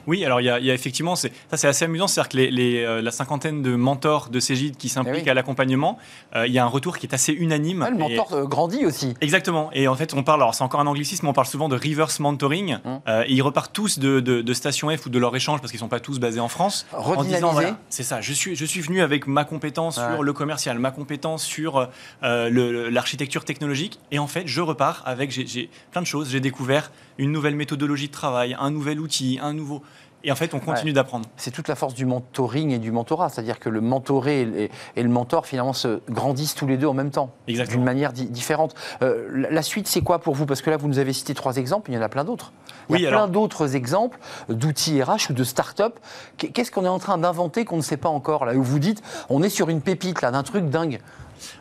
Oui, 0.08 0.26
alors 0.26 0.42
il 0.42 0.46
y, 0.46 0.50
a, 0.50 0.74
effectivement, 0.74 1.16
ça 1.16 1.30
c'est 1.54 1.68
assez 1.68 1.86
amusant, 1.86 2.08
c'est-à-dire 2.08 2.30
que 2.30 2.38
les, 2.38 2.84
euh, 2.84 3.02
la 3.02 3.12
cinquantaine 3.12 3.62
de 3.62 3.76
mentors 3.76 4.30
de 4.30 4.40
Cégide 4.40 4.78
qui 4.78 4.90
s'impliquent 4.90 5.24
eh 5.28 5.30
à 5.30 5.34
l'accompagnement, 5.34 5.98
euh, 6.36 6.48
il 6.48 6.54
y 6.54 6.60
a 6.60 6.64
un 6.64 6.68
retour 6.68 6.98
qui 6.98 7.06
est 7.06 7.14
assez 7.14 7.34
unanime. 7.34 7.88
le 7.90 7.98
mentor 7.98 8.34
euh, 8.34 8.46
grandit 8.46 8.86
aussi. 8.86 9.14
Exactement. 9.22 9.70
Et 9.74 9.88
en 9.88 9.96
fait, 9.96 10.14
on 10.14 10.24
parle, 10.24 10.42
alors 10.42 10.56
c'est 10.56 10.64
encore 10.64 10.80
un 10.80 10.88
anglicisme, 10.88 11.28
on 11.28 11.34
parle 11.34 11.48
souvent 11.48 11.70
de 11.70 11.76
reverse 11.76 12.20
mentoring. 12.20 12.78
Hum. 12.86 13.00
et 13.08 13.34
ils 13.34 13.42
repartent 13.42 13.74
tous 13.74 14.00
de, 14.00 14.20
de, 14.20 14.54
Station 14.54 14.90
F 14.96 15.06
ou 15.06 15.10
de 15.10 15.20
leur 15.20 15.36
échange 15.36 15.60
parce 15.60 15.72
qu'ils 15.72 15.80
ne 15.80 15.86
sont 15.86 15.90
pas 15.90 16.00
tous 16.00 16.20
basés 16.20 16.40
en 16.40 16.48
France. 16.48 16.86
En 16.92 17.24
disant, 17.24 17.54
c'est 17.90 18.04
ça, 18.04 18.22
je 18.22 18.34
suis, 18.34 18.56
je 18.56 18.66
suis 18.66 18.82
venu 18.82 19.02
avec 19.02 19.28
ma 19.28 19.46
compétence 19.46 19.96
sur 19.96 20.24
le 20.24 20.34
commercial, 20.34 20.80
ma 20.80 20.92
compétence 20.92 21.44
sur 21.44 21.90
l'architecture 22.22 23.46
technologique. 23.46 24.00
Et 24.12 24.20
en 24.20 24.28
fait, 24.28 24.48
je 24.48 24.62
repars 24.62 25.02
avec, 25.06 25.32
j'ai 25.32 25.70
plein 25.92 26.02
de 26.02 26.08
choses. 26.08 26.30
J'ai 26.30 26.40
découvert 26.40 26.92
une 27.18 27.32
nouvelle 27.32 27.56
méthodologie 27.56 28.08
de 28.08 28.14
travail, 28.14 28.56
un 28.60 28.72
nouvel 28.72 29.00
outil, 29.00 29.40
un 29.42 29.54
nouveau. 29.54 29.82
Et 30.26 30.32
en 30.32 30.36
fait, 30.36 30.54
on 30.54 30.60
continue 30.60 30.94
d'apprendre. 30.94 31.28
C'est 31.36 31.52
toute 31.52 31.68
la 31.68 31.76
force 31.76 31.94
du 31.94 32.06
mentoring 32.06 32.72
et 32.72 32.80
du 32.80 32.92
mentorat, 32.92 33.28
c'est-à-dire 33.28 33.60
que 33.60 33.68
le 33.68 33.82
mentoré 33.82 34.70
et, 34.96 35.04
le 35.04 35.10
mentor 35.10 35.46
finalement 35.46 35.74
se 35.74 36.00
grandissent 36.10 36.56
tous 36.56 36.66
les 36.66 36.78
deux 36.78 36.88
en 36.88 36.94
même 36.94 37.12
temps, 37.12 37.34
d'une 37.48 37.84
manière 37.84 38.14
différente. 38.14 38.74
Euh, 39.02 39.48
la 39.50 39.62
suite, 39.62 39.88
c'est 39.88 40.02
quoi 40.02 40.20
pour 40.20 40.36
vous? 40.36 40.46
Parce 40.46 40.62
que 40.62 40.70
là, 40.70 40.78
vous 40.78 40.88
nous 40.88 41.00
avez 41.00 41.12
cité 41.12 41.34
trois 41.34 41.58
exemples, 41.58 41.92
il 41.92 41.96
y 41.96 41.98
en 41.98 42.02
a 42.02 42.10
plein 42.10 42.24
d'autres. 42.24 42.54
Il 42.90 43.00
y 43.00 43.08
a 43.08 43.10
plein 43.10 43.28
d'autres 43.28 43.76
exemples 43.76 44.18
d'outils 44.48 45.02
RH 45.04 45.32
ou 45.32 45.34
de 45.34 45.44
start-up. 45.44 46.00
Qu'est-ce 46.38 46.72
qu'on 46.72 46.86
est 46.86 46.90
en 46.90 47.00
train 47.00 47.18
d'inventer 47.18 47.66
qu'on 47.66 47.78
ne 47.78 47.82
sait 47.82 47.98
pas 47.98 48.10
encore 48.10 48.46
là? 48.46 48.56
Où 48.56 48.64
vous 48.64 48.80
dites, 48.80 49.02
on 49.30 49.44
est 49.44 49.50
sur 49.50 49.70
une 49.70 49.82
pépite 49.82 50.22
là, 50.22 50.32
d'un 50.32 50.44
truc 50.44 50.70
dingue. 50.70 51.00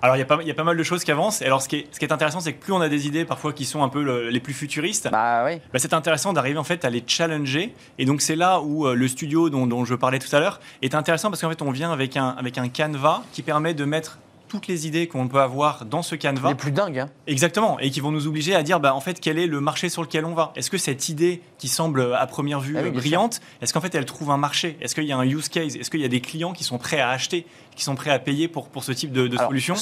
Alors, 0.00 0.16
il 0.16 0.18
y, 0.18 0.22
a 0.22 0.24
pas, 0.24 0.42
y, 0.42 0.50
a 0.50 0.54
pas 0.54 0.64
mal 0.64 0.76
de 0.76 0.82
choses 0.82 1.04
qui 1.04 1.10
avancent. 1.10 1.42
Et 1.42 1.46
alors, 1.46 1.62
ce 1.62 1.68
qui 1.68 1.76
est, 1.76 1.86
ce 1.92 1.98
qui 1.98 2.04
est 2.04 2.12
intéressant, 2.12 2.40
c'est 2.40 2.52
que 2.52 2.62
plus 2.62 2.72
on 2.72 2.80
a 2.80 2.88
des 2.88 3.06
idées 3.06 3.24
parfois 3.24 3.52
qui 3.52 3.64
sont 3.64 3.82
un 3.82 3.88
peu 3.88 4.28
les 4.28 4.40
plus 4.40 4.54
futuristes, 4.54 5.08
bah, 5.10 5.44
oui. 5.44 5.60
bah, 5.72 5.78
c'est 5.78 5.94
intéressant 5.94 6.32
d'arriver 6.32 6.58
en 6.58 6.64
fait 6.64 6.84
à 6.84 6.90
les 6.90 7.02
challenger. 7.06 7.74
Et 7.98 8.04
donc, 8.04 8.20
c'est 8.20 8.36
là 8.36 8.60
où 8.60 8.86
euh, 8.86 8.94
le 8.94 9.08
studio 9.08 9.50
dont, 9.50 9.66
dont, 9.66 9.84
je 9.84 9.94
parlais 9.94 10.18
tout 10.18 10.34
à 10.34 10.40
l'heure 10.40 10.60
est 10.82 10.94
intéressant 10.94 11.30
parce 11.30 11.40
qu'en 11.40 11.50
fait, 11.50 11.62
on 11.62 11.70
vient 11.70 11.92
avec 11.92 12.16
un, 12.16 12.30
avec 12.38 12.58
un 12.58 12.68
canevas 12.68 13.22
qui 13.32 13.42
permet 13.42 13.74
de 13.74 13.84
mettre 13.84 14.18
toutes 14.52 14.66
les 14.66 14.86
idées 14.86 15.08
qu'on 15.08 15.28
peut 15.28 15.40
avoir 15.40 15.86
dans 15.86 16.02
ce 16.02 16.14
canevas. 16.14 16.50
Les 16.50 16.54
plus 16.54 16.72
dingues. 16.72 16.98
Hein. 16.98 17.08
Exactement, 17.26 17.78
et 17.78 17.90
qui 17.90 18.00
vont 18.00 18.10
nous 18.10 18.26
obliger 18.26 18.54
à 18.54 18.62
dire, 18.62 18.80
bah, 18.80 18.94
en 18.94 19.00
fait, 19.00 19.18
quel 19.18 19.38
est 19.38 19.46
le 19.46 19.62
marché 19.62 19.88
sur 19.88 20.02
lequel 20.02 20.26
on 20.26 20.34
va? 20.34 20.52
Est-ce 20.56 20.70
que 20.70 20.76
cette 20.76 21.08
idée 21.08 21.40
qui 21.56 21.68
semble 21.68 22.14
à 22.14 22.26
première 22.26 22.60
vue 22.60 22.76
ah 22.76 22.90
brillante, 22.90 23.40
est-ce 23.62 23.72
qu'en 23.72 23.80
fait 23.80 23.94
elle 23.94 24.04
trouve 24.04 24.30
un 24.30 24.36
marché? 24.36 24.76
Est-ce 24.82 24.94
qu'il 24.94 25.04
y 25.04 25.12
a 25.12 25.16
un 25.16 25.24
use 25.24 25.48
case? 25.48 25.76
Est-ce 25.76 25.90
qu'il 25.90 26.00
y 26.00 26.04
a 26.04 26.08
des 26.08 26.20
clients 26.20 26.52
qui 26.52 26.64
sont 26.64 26.76
prêts 26.76 27.00
à 27.00 27.08
acheter, 27.08 27.46
qui 27.74 27.82
sont 27.82 27.94
prêts 27.94 28.10
à 28.10 28.18
payer 28.18 28.46
pour, 28.46 28.68
pour 28.68 28.84
ce 28.84 28.92
type 28.92 29.10
de, 29.10 29.26
de 29.26 29.38
solution? 29.38 29.74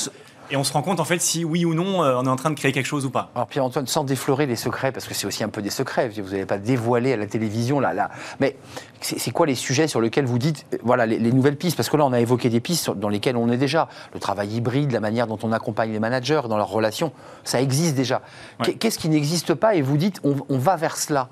Et 0.51 0.57
on 0.57 0.65
se 0.65 0.73
rend 0.73 0.83
compte 0.83 1.01
en 1.01 1.05
fait 1.05 1.21
si 1.21 1.45
oui 1.45 1.65
ou 1.65 1.75
non 1.75 2.03
euh, 2.03 2.17
on 2.17 2.27
est 2.27 2.29
en 2.29 2.37
train 2.37 2.51
de 2.51 2.55
créer 2.55 2.73
quelque 2.73 2.87
chose 2.87 3.07
ou 3.07 3.11
pas. 3.11 3.31
Alors 3.35 3.47
Pierre-Antoine, 3.47 3.87
sans 3.87 4.05
déflorer 4.05 4.47
les 4.47 4.57
secrets, 4.57 4.93
parce 4.93 5.07
que 5.07 5.15
c'est 5.15 5.27
aussi 5.27 5.45
un 5.45 5.49
peu 5.49 5.63
des 5.63 5.71
secrets, 5.71 6.09
vous 6.09 6.31
n'allez 6.31 6.47
pas 6.47 6.59
dévoiler 6.59 7.13
à 7.13 7.17
la 7.17 7.27
télévision 7.27 7.81
là, 7.81 7.95
là. 7.95 8.11
Mais 8.41 8.57
c'est 9.01 9.31
quoi 9.31 9.47
les 9.47 9.55
sujets 9.55 9.89
sur 9.89 10.01
lesquels 10.01 10.27
vous 10.27 10.39
dites, 10.39 10.67
euh, 10.75 10.79
voilà, 10.83 11.07
les, 11.07 11.33
nouvelles 11.33 11.57
pistes? 11.57 11.77
Parce 11.77 11.89
que 11.89 11.97
là, 11.97 12.05
on 12.05 12.13
a 12.13 12.21
évoqué 12.21 12.51
des 12.51 12.61
pistes 12.61 12.91
dans 12.91 13.09
lesquelles 13.09 13.37
on 13.37 13.51
est 13.51 13.57
déjà. 13.57 13.89
Le 14.13 14.21
travail 14.21 14.49
hybride, 14.57 14.93
la 14.93 15.01
manière 15.01 15.27
dont 15.27 15.39
on 15.43 15.53
accompagne 15.53 15.93
les 15.93 15.99
managers 15.99 16.43
dans 16.49 16.57
leurs 16.57 16.69
relations, 16.69 17.13
ça 17.45 17.61
existe 17.61 17.95
déjà. 17.95 18.23
Qu'est-ce 18.79 18.99
qui 18.99 19.09
n'existe 19.09 19.55
pas? 19.55 19.75
Et 19.75 19.83
vous 19.83 19.97
dites, 19.97 20.21
on, 20.23 20.59
va 20.59 20.77
vers 20.77 20.97
cela 20.97 21.29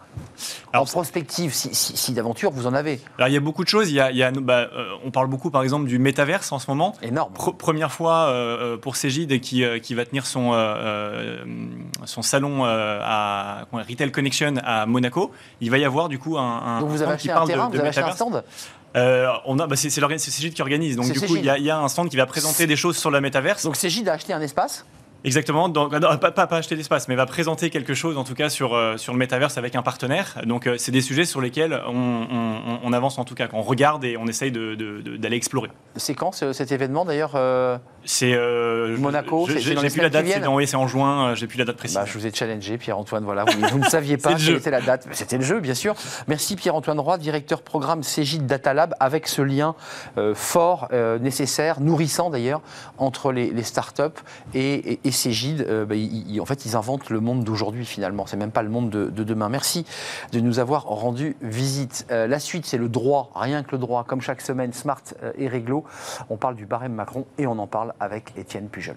en 0.74 0.84
prospective, 0.84 1.52
si, 1.52 2.12
d'aventure 2.12 2.50
vous 2.50 2.66
en 2.66 2.72
avez. 2.72 3.00
Alors 3.18 3.28
il 3.28 3.34
y 3.34 3.36
a 3.36 3.40
beaucoup 3.40 3.64
de 3.64 3.68
choses. 3.68 3.90
Il 3.90 3.94
y 3.94 4.00
a, 4.00 4.30
bah, 4.32 4.68
euh, 4.74 4.86
on 5.04 5.10
parle 5.10 5.26
beaucoup 5.26 5.50
par 5.50 5.62
exemple 5.62 5.86
du 5.86 5.98
métaverse 5.98 6.50
en 6.52 6.58
ce 6.58 6.70
moment. 6.70 6.94
Énorme. 7.02 7.32
première 7.34 7.92
fois 7.92 8.32
pour 8.80 8.96
ces 8.96 9.07
qui, 9.40 9.64
euh, 9.64 9.78
qui 9.78 9.94
va 9.94 10.04
tenir 10.04 10.26
son, 10.26 10.52
euh, 10.52 10.56
euh, 10.56 11.44
son 12.04 12.22
salon 12.22 12.64
à 12.64 13.66
Retail 13.72 14.10
Connection 14.12 14.54
à 14.64 14.86
Monaco. 14.86 15.32
Il 15.60 15.70
va 15.70 15.78
y 15.78 15.84
avoir 15.84 16.08
du 16.08 16.18
coup 16.18 16.38
un, 16.38 16.80
Donc 16.80 16.90
vous 16.90 17.02
avez 17.02 17.12
acheté 17.12 17.30
un 17.30 17.44
terrain, 17.44 17.68
vous 17.68 17.78
avez 17.78 17.88
acheté 17.88 18.02
un 18.02 18.12
stand 18.12 18.44
on 18.94 19.58
a, 19.58 19.66
bah 19.66 19.76
c'est 19.76 19.90
Cégide 19.90 20.54
qui 20.54 20.62
organise. 20.62 20.96
Donc 20.96 21.12
du 21.12 21.20
coup, 21.20 21.36
il 21.36 21.44
y, 21.44 21.70
a 21.70 21.78
un 21.78 21.88
stand 21.88 22.08
qui 22.08 22.16
va 22.16 22.26
présenter 22.26 22.66
des 22.66 22.76
choses 22.76 22.96
sur 22.96 23.10
la 23.10 23.20
métaverse. 23.20 23.64
Donc 23.64 23.76
Cégide 23.76 24.08
a 24.08 24.14
acheté 24.14 24.32
un 24.32 24.40
espace 24.40 24.84
Exactement, 25.24 25.68
donc, 25.68 25.98
pas, 25.98 26.30
pas, 26.30 26.56
acheter 26.56 26.76
d'espace, 26.76 27.08
mais 27.08 27.16
va 27.16 27.26
présenter 27.26 27.70
quelque 27.70 27.92
chose 27.92 28.16
en 28.16 28.24
tout 28.24 28.34
cas 28.34 28.48
sur, 28.48 28.74
euh, 28.74 28.96
sur 28.96 29.12
le 29.12 29.18
métaverse 29.18 29.58
avec 29.58 29.74
un 29.74 29.82
partenaire. 29.82 30.36
Donc 30.46 30.66
euh, 30.66 30.76
c'est 30.78 30.92
des 30.92 31.00
sujets 31.00 31.24
sur 31.24 31.40
lesquels 31.40 31.80
on, 31.88 32.92
avance 32.92 33.18
en 33.18 33.24
tout 33.24 33.34
cas, 33.34 33.48
qu'on 33.48 33.60
regarde 33.60 34.04
et 34.04 34.16
on 34.16 34.26
essaye 34.26 34.52
d'aller 34.52 34.76
de, 34.76 35.34
explorer. 35.34 35.70
C'est 35.96 36.14
quand 36.14 36.32
cet 36.32 36.72
événement 36.72 37.04
d'ailleurs 37.04 37.32
euh, 37.34 37.76
C'est 38.04 38.34
Monaco, 38.98 39.48
j'ai 39.48 39.74
plus 39.74 40.00
la 40.00 40.08
date, 40.08 40.26
c'est 40.26 40.76
en, 40.76 40.86
juin, 40.86 41.34
j'ai 41.34 41.46
plus 41.46 41.58
la 41.58 41.64
date 41.64 41.76
précise. 41.76 41.96
Bah, 41.96 42.04
je 42.06 42.16
vous 42.16 42.26
ai 42.26 42.32
challengé 42.32 42.78
Pierre-Antoine, 42.78 43.24
voilà, 43.24 43.44
vous, 43.44 43.78
ne 43.78 43.84
saviez 43.84 44.16
pas 44.18 44.34
quelle 44.34 44.56
était 44.56 44.70
la 44.70 44.80
date. 44.80 45.08
C'était 45.12 45.36
le 45.36 45.44
jeu 45.44 45.58
bien 45.58 45.74
sûr. 45.74 45.94
Merci 46.28 46.54
Pierre-Antoine 46.54 47.00
Roy, 47.00 47.18
directeur 47.18 47.62
programme 47.62 48.04
Cégide 48.04 48.46
Data 48.46 48.72
Lab, 48.72 48.94
avec 49.00 49.26
ce 49.26 49.42
lien 49.42 49.74
fort, 50.34 50.88
nécessaire, 51.20 51.80
nourrissant 51.80 52.30
d'ailleurs, 52.30 52.62
entre 52.98 53.32
les, 53.32 53.50
les 53.50 53.64
startups 53.64 54.02
et, 54.54 55.00
et 55.04 55.07
et 55.08 55.10
Cégide, 55.10 55.64
euh, 55.66 55.86
bah, 55.86 55.94
en 56.38 56.44
fait, 56.44 56.66
ils 56.66 56.76
inventent 56.76 57.08
le 57.08 57.20
monde 57.20 57.42
d'aujourd'hui 57.42 57.86
finalement. 57.86 58.26
C'est 58.26 58.36
même 58.36 58.50
pas 58.50 58.62
le 58.62 58.68
monde 58.68 58.90
de, 58.90 59.24
demain. 59.24 59.48
Merci 59.48 59.86
de 60.32 60.40
nous 60.40 60.58
avoir 60.58 60.84
rendu 60.84 61.34
visite. 61.40 62.06
Euh, 62.10 62.26
la 62.26 62.38
suite, 62.38 62.66
c'est 62.66 62.76
le 62.76 62.90
droit, 62.90 63.30
rien 63.34 63.62
que 63.62 63.72
le 63.72 63.78
droit. 63.78 64.04
Comme 64.04 64.20
chaque 64.20 64.42
semaine, 64.42 64.74
Smart 64.74 65.00
euh, 65.22 65.32
et 65.38 65.48
Réglo. 65.48 65.84
On 66.28 66.36
parle 66.36 66.56
du 66.56 66.66
barème 66.66 66.92
Macron 66.92 67.24
et 67.38 67.46
on 67.46 67.58
en 67.58 67.66
parle 67.66 67.94
avec 68.00 68.34
Étienne 68.36 68.68
Pujol. 68.68 68.96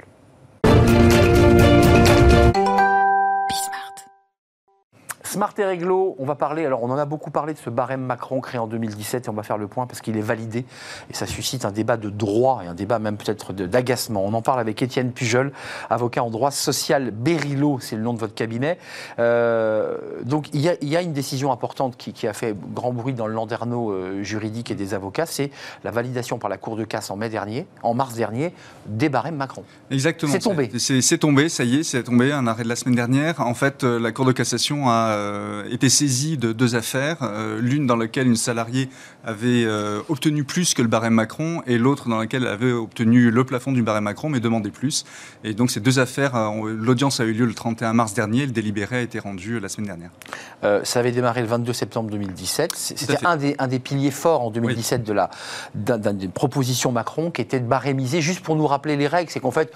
Smart 5.31 5.53
et 5.59 5.63
réglo, 5.63 6.17
on 6.19 6.25
va 6.25 6.35
parler, 6.35 6.65
alors 6.65 6.83
on 6.83 6.89
en 6.89 6.97
a 6.97 7.05
beaucoup 7.05 7.31
parlé 7.31 7.53
de 7.53 7.57
ce 7.57 7.69
barème 7.69 8.01
Macron 8.01 8.41
créé 8.41 8.59
en 8.59 8.67
2017 8.67 9.27
et 9.27 9.29
on 9.29 9.33
va 9.33 9.43
faire 9.43 9.57
le 9.57 9.69
point 9.69 9.87
parce 9.87 10.01
qu'il 10.01 10.17
est 10.17 10.21
validé 10.21 10.65
et 11.09 11.13
ça 11.13 11.25
suscite 11.25 11.63
un 11.63 11.71
débat 11.71 11.95
de 11.95 12.09
droit 12.09 12.59
et 12.65 12.67
un 12.67 12.73
débat 12.73 12.99
même 12.99 13.15
peut-être 13.15 13.53
d'agacement. 13.53 14.25
On 14.25 14.33
en 14.33 14.41
parle 14.41 14.59
avec 14.59 14.81
Étienne 14.81 15.13
Pujol, 15.13 15.53
avocat 15.89 16.21
en 16.21 16.31
droit 16.31 16.51
social 16.51 17.11
Berilo, 17.11 17.79
c'est 17.79 17.95
le 17.95 18.01
nom 18.01 18.13
de 18.13 18.19
votre 18.19 18.35
cabinet. 18.35 18.77
Euh, 19.19 19.95
donc 20.23 20.49
il 20.51 20.59
y, 20.59 20.97
a, 20.97 21.01
une 21.01 21.13
décision 21.13 21.53
importante 21.53 21.95
qui, 21.95 22.27
a 22.27 22.33
fait 22.33 22.53
grand 22.73 22.91
bruit 22.91 23.13
dans 23.13 23.27
le 23.27 23.33
landerneau 23.33 23.91
euh, 23.91 24.23
juridique 24.23 24.69
et 24.69 24.75
des 24.75 24.93
avocats, 24.93 25.27
c'est 25.27 25.49
la 25.85 25.91
validation 25.91 26.39
par 26.39 26.49
la 26.49 26.57
Cour 26.57 26.75
de 26.75 26.83
casse 26.83 27.09
en 27.09 27.15
mai 27.15 27.29
dernier, 27.29 27.67
en 27.83 27.93
mars 27.93 28.15
dernier, 28.15 28.53
des 28.85 29.07
barèmes 29.07 29.37
Macron. 29.37 29.63
Exactement. 29.91 30.33
C'est 30.33 30.39
tombé. 30.39 30.69
C'est 30.77 31.17
tombé, 31.19 31.47
ça 31.47 31.63
y 31.63 31.77
est, 31.77 31.83
c'est 31.83 32.03
tombé, 32.03 32.33
un 32.33 32.47
arrêt 32.47 32.63
de 32.63 32.69
la 32.69 32.75
semaine 32.75 32.95
dernière. 32.95 33.39
En 33.39 33.53
fait, 33.53 33.85
euh, 33.85 33.97
la 33.97 34.11
Cour 34.11 34.25
de 34.25 34.33
cassation 34.33 34.89
a 34.89 35.20
euh, 35.21 35.63
été 35.69 35.89
saisi 35.89 36.37
de 36.37 36.51
deux 36.51 36.75
affaires, 36.75 37.17
euh, 37.21 37.59
l'une 37.61 37.85
dans 37.85 37.95
laquelle 37.95 38.27
une 38.27 38.35
salariée 38.35 38.89
avait 39.23 39.63
euh, 39.65 40.01
obtenu 40.09 40.43
plus 40.43 40.73
que 40.73 40.81
le 40.81 40.87
barème 40.87 41.13
Macron 41.13 41.61
et 41.67 41.77
l'autre 41.77 42.09
dans 42.09 42.17
laquelle 42.17 42.43
elle 42.43 42.49
avait 42.49 42.71
obtenu 42.71 43.29
le 43.29 43.43
plafond 43.43 43.71
du 43.71 43.83
barème 43.83 44.05
Macron 44.05 44.29
mais 44.29 44.39
demandé 44.39 44.71
plus. 44.71 45.05
Et 45.43 45.53
donc 45.53 45.71
ces 45.71 45.79
deux 45.79 45.99
affaires, 45.99 46.33
l'audience 46.65 47.19
a 47.19 47.25
eu 47.25 47.33
lieu 47.33 47.45
le 47.45 47.53
31 47.53 47.93
mars 47.93 48.13
dernier, 48.13 48.45
le 48.45 48.51
délibéré 48.51 48.97
a 48.97 49.01
été 49.01 49.19
rendu 49.19 49.59
la 49.59 49.69
semaine 49.69 49.87
dernière. 49.87 50.83
ça 50.85 50.99
avait 50.99 51.11
démarré 51.11 51.41
le 51.41 51.47
22 51.47 51.73
septembre 51.73 52.09
2017. 52.09 52.73
C'était 52.75 53.25
un 53.25 53.37
des, 53.37 53.55
un 53.59 53.67
des 53.67 53.79
piliers 53.79 54.11
forts 54.11 54.41
en 54.41 54.51
2017 54.51 55.03
de 55.03 55.13
la 55.13 55.29
d'une 55.75 56.31
proposition 56.31 56.91
Macron 56.91 57.31
qui 57.31 57.41
était 57.41 57.59
de 57.59 57.67
barémiser, 57.67 58.21
juste 58.21 58.41
pour 58.41 58.55
nous 58.55 58.67
rappeler 58.67 58.97
les 58.97 59.07
règles, 59.07 59.29
c'est 59.29 59.39
qu'en 59.39 59.51
fait 59.51 59.71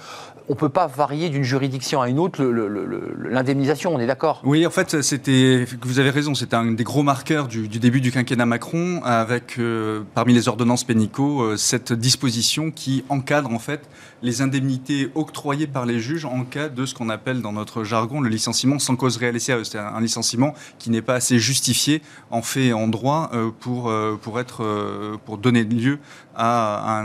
on 0.48 0.54
ne 0.54 0.58
peut 0.58 0.70
pas 0.70 0.88
varier 0.88 1.30
d'une 1.30 1.44
juridiction 1.44 2.02
à 2.02 2.10
une 2.10 2.20
autre 2.20 2.44
l'indemnisation, 2.44 3.96
on 3.96 4.00
est 4.00 4.06
d'accord? 4.06 4.42
Oui, 4.44 4.66
en 4.66 4.70
fait, 4.70 5.02
c'était, 5.02 5.35
vous 5.82 6.00
avez 6.00 6.10
raison, 6.10 6.36
c'était 6.36 6.56
un 6.56 6.72
des 6.72 6.84
gros 6.84 7.04
marqueurs 7.04 7.48
du, 7.48 7.68
début 7.68 8.02
du 8.02 8.12
quinquennat 8.12 8.46
Macron, 8.46 9.02
avec 9.04 9.58
euh, 9.58 10.04
parmi 10.14 10.34
les 10.34 10.48
ordonnances 10.48 10.84
pénicaux 10.84 11.42
euh, 11.42 11.58
cette 11.58 11.94
disposition 11.94 12.72
qui 12.72 13.04
encadre 13.10 13.52
en 13.52 13.60
fait 13.60 13.90
les 14.22 14.42
indemnités 14.42 15.10
octroyées 15.16 15.68
par 15.68 15.86
les 15.86 16.00
juges 16.00 16.26
en 16.26 16.44
cas 16.44 16.70
de 16.70 16.86
ce 16.86 16.94
qu'on 16.94 17.10
appelle 17.10 17.42
dans 17.42 17.54
notre 17.54 17.84
jargon 17.84 18.22
le 18.22 18.30
licenciement 18.30 18.80
sans 18.80 18.96
cause 18.96 19.18
réelle 19.18 19.36
et 19.36 19.40
sérieuse. 19.40 19.70
C'est 19.72 19.78
un 19.78 20.02
licenciement 20.02 20.54
qui 20.80 20.90
n'est 20.90 21.02
pas 21.02 21.16
assez 21.16 21.40
justifié 21.40 22.02
en 22.32 22.42
fait 22.42 22.68
et 22.68 22.74
en 22.74 22.88
droit 22.88 23.30
euh, 23.34 23.52
pour, 23.60 23.92
pour, 24.22 24.40
être, 24.40 25.18
pour 25.26 25.38
donner 25.38 25.64
lieu 25.64 26.00
à, 26.36 27.04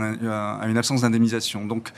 une 0.67 0.77
absence 0.77 1.01
d'indemnisation. 1.01 1.65
Donc 1.65 1.91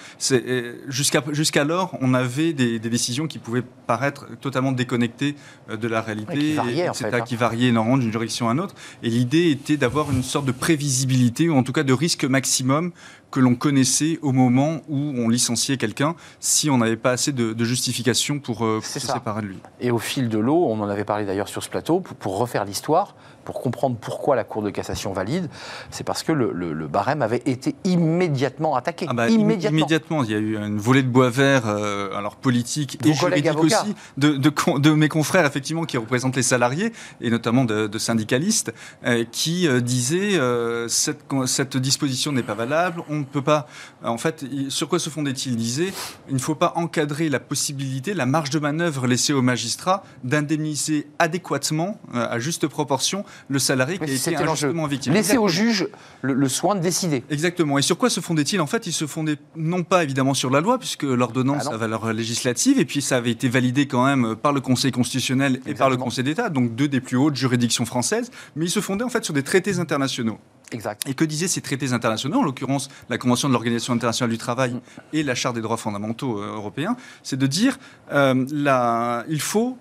jusqu'alors, 0.88 1.98
on 2.02 2.14
avait 2.14 2.54
des, 2.54 2.80
décisions 2.80 3.28
qui 3.28 3.40
pouvaient 3.40 3.64
paraître 3.88 4.28
totalement 4.40 4.72
déconnectées 4.72 5.36
de 5.70 5.88
la 5.88 6.02
réalité, 6.02 6.23
qui 6.26 6.54
variaient, 6.54 6.88
etc., 6.88 7.10
hein. 7.14 7.22
qui 7.22 7.36
variaient 7.36 7.70
énormément 7.70 7.98
d'une 7.98 8.12
juridiction 8.12 8.50
à 8.50 8.54
une 8.54 8.60
autre. 8.60 8.76
Et 9.02 9.10
l'idée 9.10 9.52
était 9.52 9.78
d'avoir 9.78 10.12
une 10.12 10.24
sorte 10.24 10.46
de 10.46 10.52
prévisibilité, 10.52 11.50
ou 11.50 11.56
en 11.56 11.64
tout 11.64 11.74
cas 11.74 11.84
de 11.84 11.94
risque 11.94 12.26
maximum 12.26 12.92
que 13.32 13.40
l'on 13.40 13.56
connaissait 13.56 14.20
au 14.22 14.32
moment 14.32 14.82
où 14.88 15.14
on 15.18 15.28
licenciait 15.28 15.78
quelqu'un, 15.78 16.16
si 16.40 16.70
on 16.70 16.78
n'avait 16.78 16.98
pas 16.98 17.12
assez 17.12 17.32
de, 17.32 17.64
justification 17.64 18.40
pour, 18.40 18.64
euh, 18.64 18.80
se 18.82 19.00
séparer 19.00 19.42
de 19.42 19.48
lui. 19.48 19.58
Et 19.82 19.90
au 19.90 19.98
fil 19.98 20.30
de 20.30 20.38
l'eau, 20.38 20.66
on 20.68 20.80
en 20.82 20.88
avait 20.88 21.04
parlé 21.04 21.26
d'ailleurs 21.26 21.48
sur 21.48 21.64
ce 21.64 21.70
plateau, 21.70 22.02
pour 22.02 22.38
refaire 22.38 22.64
l'histoire, 22.64 23.16
pour 23.44 23.62
comprendre 23.62 23.98
pourquoi 24.00 24.36
la 24.36 24.44
Cour 24.44 24.62
de 24.62 24.70
cassation 24.70 25.14
valide, 25.14 25.50
c'est 25.90 26.04
parce 26.04 26.24
que 26.24 26.32
le, 26.32 26.88
barème 26.88 27.22
avait 27.22 27.42
été 27.46 27.76
immédiatement 27.84 28.76
attaqué. 28.76 29.06
Ah 29.10 29.14
bah, 29.14 29.30
immédiatement. 29.30 30.24
Il 30.24 30.32
y 30.32 30.36
a 30.36 30.38
eu 30.38 30.58
une 30.58 30.78
volée 30.78 31.04
de 31.04 31.08
bois 31.08 31.30
vert, 31.30 31.64
euh, 31.66 32.16
alors 32.16 32.36
politique 32.36 33.00
et 33.06 33.14
juridique 33.14 33.58
aussi, 33.58 33.96
de, 34.18 34.38
de, 34.38 34.92
mes 34.92 35.10
confrères 35.10 35.46
effectivement 35.46 35.86
qui 35.86 35.98
représentent 35.98 36.36
les 36.36 36.44
salariés 36.44 36.94
et 37.22 37.30
notamment 37.30 37.66
de, 37.66 37.98
syndicalistes, 37.98 38.74
euh, 39.06 39.24
qui 39.32 39.68
euh, 39.68 39.82
disaient 39.82 40.40
cette, 40.88 41.24
cette 41.46 41.78
disposition 41.78 42.32
n'est 42.32 42.44
pas 42.44 42.54
valable. 42.54 43.02
On 43.10 43.16
ne 43.16 43.24
peut 43.24 43.42
pas. 43.42 43.68
En 44.04 44.18
fait, 44.18 44.46
sur 44.70 44.90
quoi 44.90 45.00
se 45.00 45.10
fondait-il 45.10 45.54
Il 45.54 45.58
disait 45.58 45.94
il 46.30 46.36
ne 46.36 46.40
faut 46.40 46.56
pas 46.56 46.74
encadrer 46.76 47.30
la 47.30 47.40
possibilité, 47.40 48.14
la 48.14 48.26
marge 48.26 48.50
de 48.50 48.60
manœuvre 48.60 49.08
laissée 49.08 49.34
aux 49.34 49.42
magistrats 49.42 50.04
d'indemniser 50.24 51.08
adéquatement, 51.20 52.00
à 52.14 52.40
juste 52.40 52.68
proportion, 52.68 53.26
le 53.50 53.60
salarié 53.60 53.98
qui 53.98 54.12
a 54.12 54.14
été 54.14 54.36
injustement 54.36 54.88
victime. 54.88 55.14
Laisser 55.14 55.38
au 55.38 55.48
juge 55.48 55.88
le, 56.22 56.48
soin 56.50 56.76
de 56.76 56.82
décider. 56.82 57.24
Exactement. 57.30 57.78
Et 57.78 57.82
sur 57.82 57.98
quoi 57.98 58.10
se 58.10 58.20
fondait-il 58.20 58.62
En 58.62 58.68
fait, 58.68 58.88
il 58.88 58.94
se 58.94 59.08
fondait 59.08 59.38
non 59.56 59.84
pas 59.84 60.04
évidemment 60.04 60.34
sur 60.34 60.50
la 60.50 60.62
loi, 60.62 60.80
puisque 60.80 61.04
l'ordonnance 61.04 61.68
ah 61.70 61.74
a 61.74 61.78
valeur 61.78 62.14
législative, 62.14 62.80
et 62.80 62.86
puis 62.86 63.02
ça 63.02 63.18
avait 63.18 63.32
été 63.32 63.50
validé 63.50 63.88
quand 63.88 64.06
même 64.06 64.36
par 64.36 64.54
le 64.54 64.62
Conseil 64.62 64.92
constitutionnel 64.92 65.62
et 65.66 65.74
par 65.74 65.90
le 65.90 65.98
Conseil 65.98 66.24
d'État, 66.24 66.50
donc 66.50 66.76
deux 66.76 66.88
des 66.88 67.02
plus 67.02 67.18
hautes 67.18 67.36
juridictions 67.36 67.86
françaises, 67.86 68.32
mais 68.56 68.66
il 68.66 68.70
se 68.70 68.80
fondait 68.80 69.04
en 69.04 69.10
fait 69.10 69.24
sur 69.24 69.34
des 69.34 69.44
traités 69.44 69.80
internationaux. 69.80 70.40
Exact. 70.72 71.08
Et 71.08 71.14
que 71.14 71.24
disaient 71.24 71.48
ces 71.48 71.62
traités 71.62 71.94
internationaux, 71.94 72.40
en 72.40 72.44
l'occurrence 72.44 72.90
la 73.10 73.18
Convention 73.18 73.48
de 73.48 73.54
l'Organisation 73.54 73.94
internationale 73.94 74.32
du 74.32 74.38
travail 74.38 74.80
et 75.14 75.24
la 75.24 75.36
Charte 75.36 75.56
des 75.56 75.62
droits 75.62 75.78
fondamentaux 75.78 76.40
euh, 76.40 76.56
européens, 76.56 76.96
c'est 77.22 77.38
de 77.38 77.48
dire 77.48 77.78
euh, 78.12 79.24
il 79.30 79.42
faut 79.42 79.78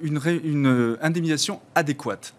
une, 0.00 0.20
une 0.44 0.98
indemnisation 1.00 1.60
adéquate 1.74 2.34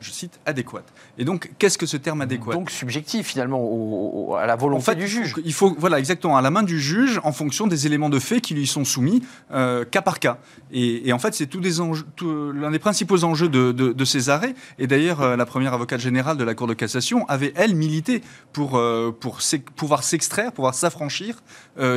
je 0.00 0.10
cite, 0.10 0.38
adéquate. 0.46 0.84
Et 1.18 1.24
donc, 1.24 1.50
qu'est-ce 1.58 1.76
que 1.76 1.86
ce 1.86 1.96
terme 1.96 2.20
adéquat 2.20 2.52
Donc 2.52 2.70
subjectif, 2.70 3.26
finalement, 3.26 4.36
à 4.36 4.46
la 4.46 4.54
volonté 4.54 4.94
du 4.94 5.08
juge. 5.08 5.34
Il 5.44 5.52
faut, 5.52 5.74
voilà, 5.78 5.98
exactement, 5.98 6.36
à 6.36 6.42
la 6.42 6.50
main 6.50 6.62
du 6.62 6.80
juge, 6.80 7.20
en 7.24 7.32
fonction 7.32 7.66
des 7.66 7.86
éléments 7.86 8.08
de 8.08 8.18
fait 8.18 8.40
qui 8.40 8.54
lui 8.54 8.66
sont 8.66 8.84
soumis, 8.84 9.22
euh, 9.52 9.84
cas 9.84 10.02
par 10.02 10.20
cas. 10.20 10.38
Et, 10.70 11.12
en 11.12 11.18
fait, 11.18 11.34
c'est 11.34 11.46
tout 11.46 11.60
l'un 11.60 12.70
des 12.70 12.78
principaux 12.78 13.24
enjeux 13.24 13.48
de, 13.48 14.04
ces 14.04 14.28
arrêts. 14.28 14.54
Et 14.78 14.86
d'ailleurs, 14.86 15.20
euh, 15.20 15.36
la 15.36 15.46
première 15.46 15.74
avocate 15.74 16.00
générale 16.00 16.36
de 16.36 16.44
la 16.44 16.54
Cour 16.54 16.66
de 16.66 16.74
cassation 16.74 17.26
avait, 17.28 17.52
elle, 17.56 17.74
milité 17.74 18.22
pour, 18.52 18.76
euh, 18.76 19.10
pour 19.18 19.40
pouvoir 19.76 20.04
s'extraire, 20.04 20.52
pouvoir 20.52 20.74
s'affranchir 20.74 21.42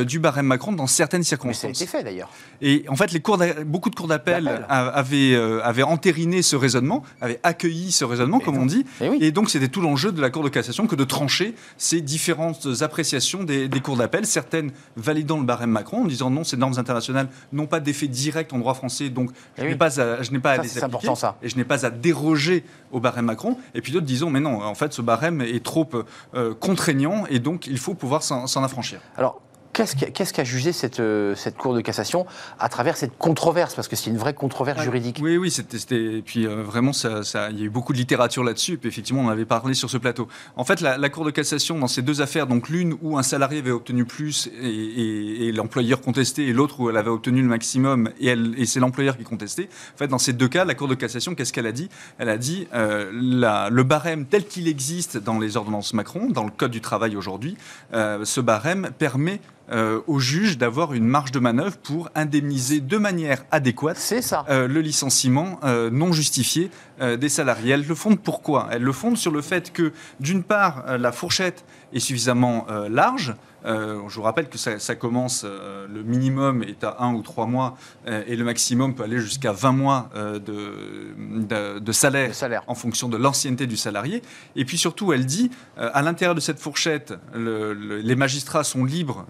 du 0.06 0.20
barème 0.20 0.46
Macron 0.46 0.72
dans 0.72 0.86
certaines 0.86 1.24
circonstances. 1.24 1.64
Mais 1.64 1.74
ça 1.74 1.82
a 1.82 1.84
été 1.84 1.98
fait, 1.98 2.04
d'ailleurs. 2.04 2.30
Et 2.60 2.84
en 2.88 2.94
fait, 2.96 3.12
les 3.12 3.20
cours 3.20 3.38
beaucoup 3.66 3.90
de 3.90 3.94
cours 3.94 4.06
d'appel 4.06 4.64
avaient, 4.68 5.34
avaient 5.34 5.82
entériné 5.82 6.42
ce 6.42 6.54
raisonnement, 6.56 7.02
avaient 7.20 7.40
accueilli 7.42 7.91
ce 7.92 8.04
raisonnement, 8.04 8.40
comme 8.40 8.58
on 8.58 8.66
dit. 8.66 8.84
Et, 9.20 9.32
donc, 9.32 9.50
c'était 9.50 9.68
tout 9.68 9.80
l'enjeu 9.80 10.12
de 10.12 10.20
la 10.20 10.30
Cour 10.30 10.42
de 10.42 10.48
cassation 10.48 10.86
que 10.86 10.96
de 10.96 11.04
trancher 11.04 11.54
ces 11.76 12.00
différentes 12.00 12.66
appréciations 12.80 13.44
des, 13.44 13.68
cours 13.82 13.96
d'appel, 13.96 14.26
certaines 14.26 14.70
validant 14.96 15.38
le 15.38 15.44
barème 15.44 15.70
Macron 15.70 16.02
en 16.02 16.06
disant 16.06 16.30
non, 16.30 16.44
ces 16.44 16.56
normes 16.56 16.78
internationales 16.78 17.28
n'ont 17.52 17.66
pas 17.66 17.80
d'effet 17.80 18.08
direct 18.08 18.52
en 18.52 18.58
droit 18.58 18.74
français, 18.74 19.08
donc 19.08 19.30
je 19.58 19.64
n'ai 19.64 19.74
pas 19.74 20.00
à, 20.00 20.22
je 20.22 20.30
n'ai 20.30 20.38
pas 20.38 20.52
à 20.52 20.58
les 20.58 20.82
appliquer 20.82 21.08
et 21.42 21.48
je 21.48 21.56
n'ai 21.56 21.64
pas 21.64 21.84
à 21.84 21.90
déroger 21.90 22.64
au 22.92 23.00
barème 23.00 23.26
Macron. 23.26 23.56
Et 23.74 23.80
puis 23.80 23.92
d'autres 23.92 24.06
disons 24.06 24.30
mais 24.30 24.40
non, 24.40 24.62
en 24.62 24.74
fait, 24.74 24.92
ce 24.92 25.02
barème 25.02 25.40
est 25.40 25.64
trop 25.64 25.88
euh, 26.34 26.54
contraignant 26.54 27.24
et 27.28 27.38
donc 27.38 27.66
il 27.66 27.78
faut 27.78 27.94
pouvoir 27.94 28.22
s'en 28.22 28.62
affranchir. 28.62 29.00
Alors, 29.16 29.40
Qu'est-ce 29.72 30.32
qu'a 30.34 30.44
jugé 30.44 30.72
cette, 30.72 31.00
euh, 31.00 31.34
cette, 31.34 31.56
Cour 31.56 31.74
de 31.74 31.80
cassation 31.80 32.26
à 32.58 32.68
travers 32.68 32.96
cette 32.96 33.16
controverse? 33.16 33.74
Parce 33.74 33.88
que 33.88 33.96
c'est 33.96 34.10
une 34.10 34.18
vraie 34.18 34.34
controverse 34.34 34.82
juridique. 34.82 35.18
Oui, 35.22 35.38
oui, 35.38 35.50
c'était. 35.50 35.78
Et 35.96 36.22
puis 36.22 36.46
euh, 36.46 36.62
vraiment, 36.62 36.92
ça, 36.92 37.22
ça, 37.22 37.50
il 37.50 37.58
y 37.58 37.62
a 37.62 37.64
eu 37.64 37.70
beaucoup 37.70 37.94
de 37.94 37.98
littérature 37.98 38.44
là-dessus. 38.44 38.72
Et 38.72 38.76
puis 38.76 38.88
effectivement, 38.90 39.22
on 39.22 39.26
en 39.26 39.30
avait 39.30 39.46
parlé 39.46 39.72
sur 39.72 39.88
ce 39.88 39.96
plateau. 39.96 40.28
En 40.56 40.64
fait, 40.64 40.80
la, 40.80 41.08
Cour 41.08 41.24
de 41.24 41.30
cassation, 41.30 41.78
dans 41.78 41.88
ces 41.88 42.02
deux 42.02 42.20
affaires, 42.20 42.46
donc 42.46 42.68
l'une 42.68 42.96
où 43.02 43.18
un 43.18 43.22
salarié 43.22 43.60
avait 43.60 43.70
obtenu 43.70 44.04
plus 44.04 44.50
et, 44.60 45.52
l'employeur 45.52 46.00
contestait, 46.00 46.44
et 46.44 46.52
l'autre 46.52 46.80
où 46.80 46.90
elle 46.90 46.96
avait 46.96 47.10
obtenu 47.10 47.42
le 47.42 47.48
maximum 47.48 48.10
et, 48.18 48.28
elle, 48.28 48.54
et 48.56 48.66
c'est 48.66 48.80
l'employeur 48.80 49.16
qui 49.16 49.24
contestait. 49.24 49.68
En 49.94 49.98
fait, 49.98 50.08
dans 50.08 50.18
ces 50.18 50.32
deux 50.32 50.48
cas, 50.48 50.64
la 50.64 50.74
Cour 50.74 50.88
de 50.88 50.94
cassation, 50.94 51.34
qu'est-ce 51.34 51.52
qu'elle 51.52 51.66
a 51.66 51.72
dit? 51.72 51.88
Elle 52.18 52.28
a 52.28 52.38
dit 52.38 52.66
euh, 52.74 53.10
la, 53.12 53.68
le 53.70 53.82
barème 53.82 54.26
tel 54.26 54.46
qu'il 54.46 54.68
existe 54.68 55.16
dans 55.16 55.38
les 55.38 55.56
ordonnances 55.56 55.94
Macron, 55.94 56.28
dans 56.30 56.44
le 56.44 56.50
Code 56.50 56.70
du 56.70 56.80
travail 56.80 57.16
aujourd'hui, 57.16 57.56
ce 57.92 58.40
barème 58.40 58.90
permet 58.98 59.40
euh, 59.70 60.00
au 60.06 60.18
juge 60.18 60.58
d'avoir 60.58 60.92
une 60.92 61.06
marge 61.06 61.30
de 61.30 61.38
manœuvre 61.38 61.76
pour 61.76 62.10
indemniser 62.14 62.80
de 62.80 62.98
manière 62.98 63.44
adéquate 63.50 63.96
ça. 63.96 64.44
Euh, 64.48 64.66
le 64.66 64.80
licenciement 64.80 65.60
euh, 65.62 65.88
non 65.90 66.12
justifié 66.12 66.70
des 67.18 67.28
salariés. 67.28 67.72
Elles 67.72 67.86
le 67.86 67.94
fondent 67.96 68.20
pourquoi 68.20 68.68
Elles 68.70 68.82
le 68.82 68.92
fondent 68.92 69.16
sur 69.16 69.32
le 69.32 69.42
fait 69.42 69.72
que, 69.72 69.92
d'une 70.20 70.44
part, 70.44 70.98
la 70.98 71.10
fourchette 71.10 71.64
est 71.92 71.98
suffisamment 71.98 72.66
large 72.88 73.34
euh, 73.64 74.08
je 74.08 74.16
vous 74.16 74.22
rappelle 74.22 74.48
que 74.48 74.58
ça, 74.58 74.94
commence, 74.94 75.42
euh, 75.44 75.86
le 75.92 76.02
minimum 76.02 76.62
est 76.62 76.84
à 76.84 76.96
1 77.00 77.14
ou 77.14 77.22
3 77.22 77.46
mois 77.46 77.76
euh, 78.06 78.22
et 78.26 78.36
le 78.36 78.44
maximum 78.44 78.94
peut 78.94 79.04
aller 79.04 79.18
jusqu'à 79.18 79.52
20 79.52 79.72
mois 79.72 80.10
de, 80.14 81.78
de, 81.78 81.92
salaire, 81.92 82.32
en 82.66 82.74
fonction 82.74 83.08
de 83.08 83.16
l'ancienneté 83.16 83.66
du 83.66 83.76
salarié. 83.76 84.22
Et 84.56 84.64
puis 84.64 84.78
surtout, 84.78 85.12
elle 85.12 85.26
dit, 85.26 85.50
à 85.76 86.02
l'intérieur 86.02 86.34
de 86.34 86.40
cette 86.40 86.58
fourchette, 86.58 87.14
les 87.34 88.16
magistrats 88.16 88.64
sont 88.64 88.84
libres 88.84 89.26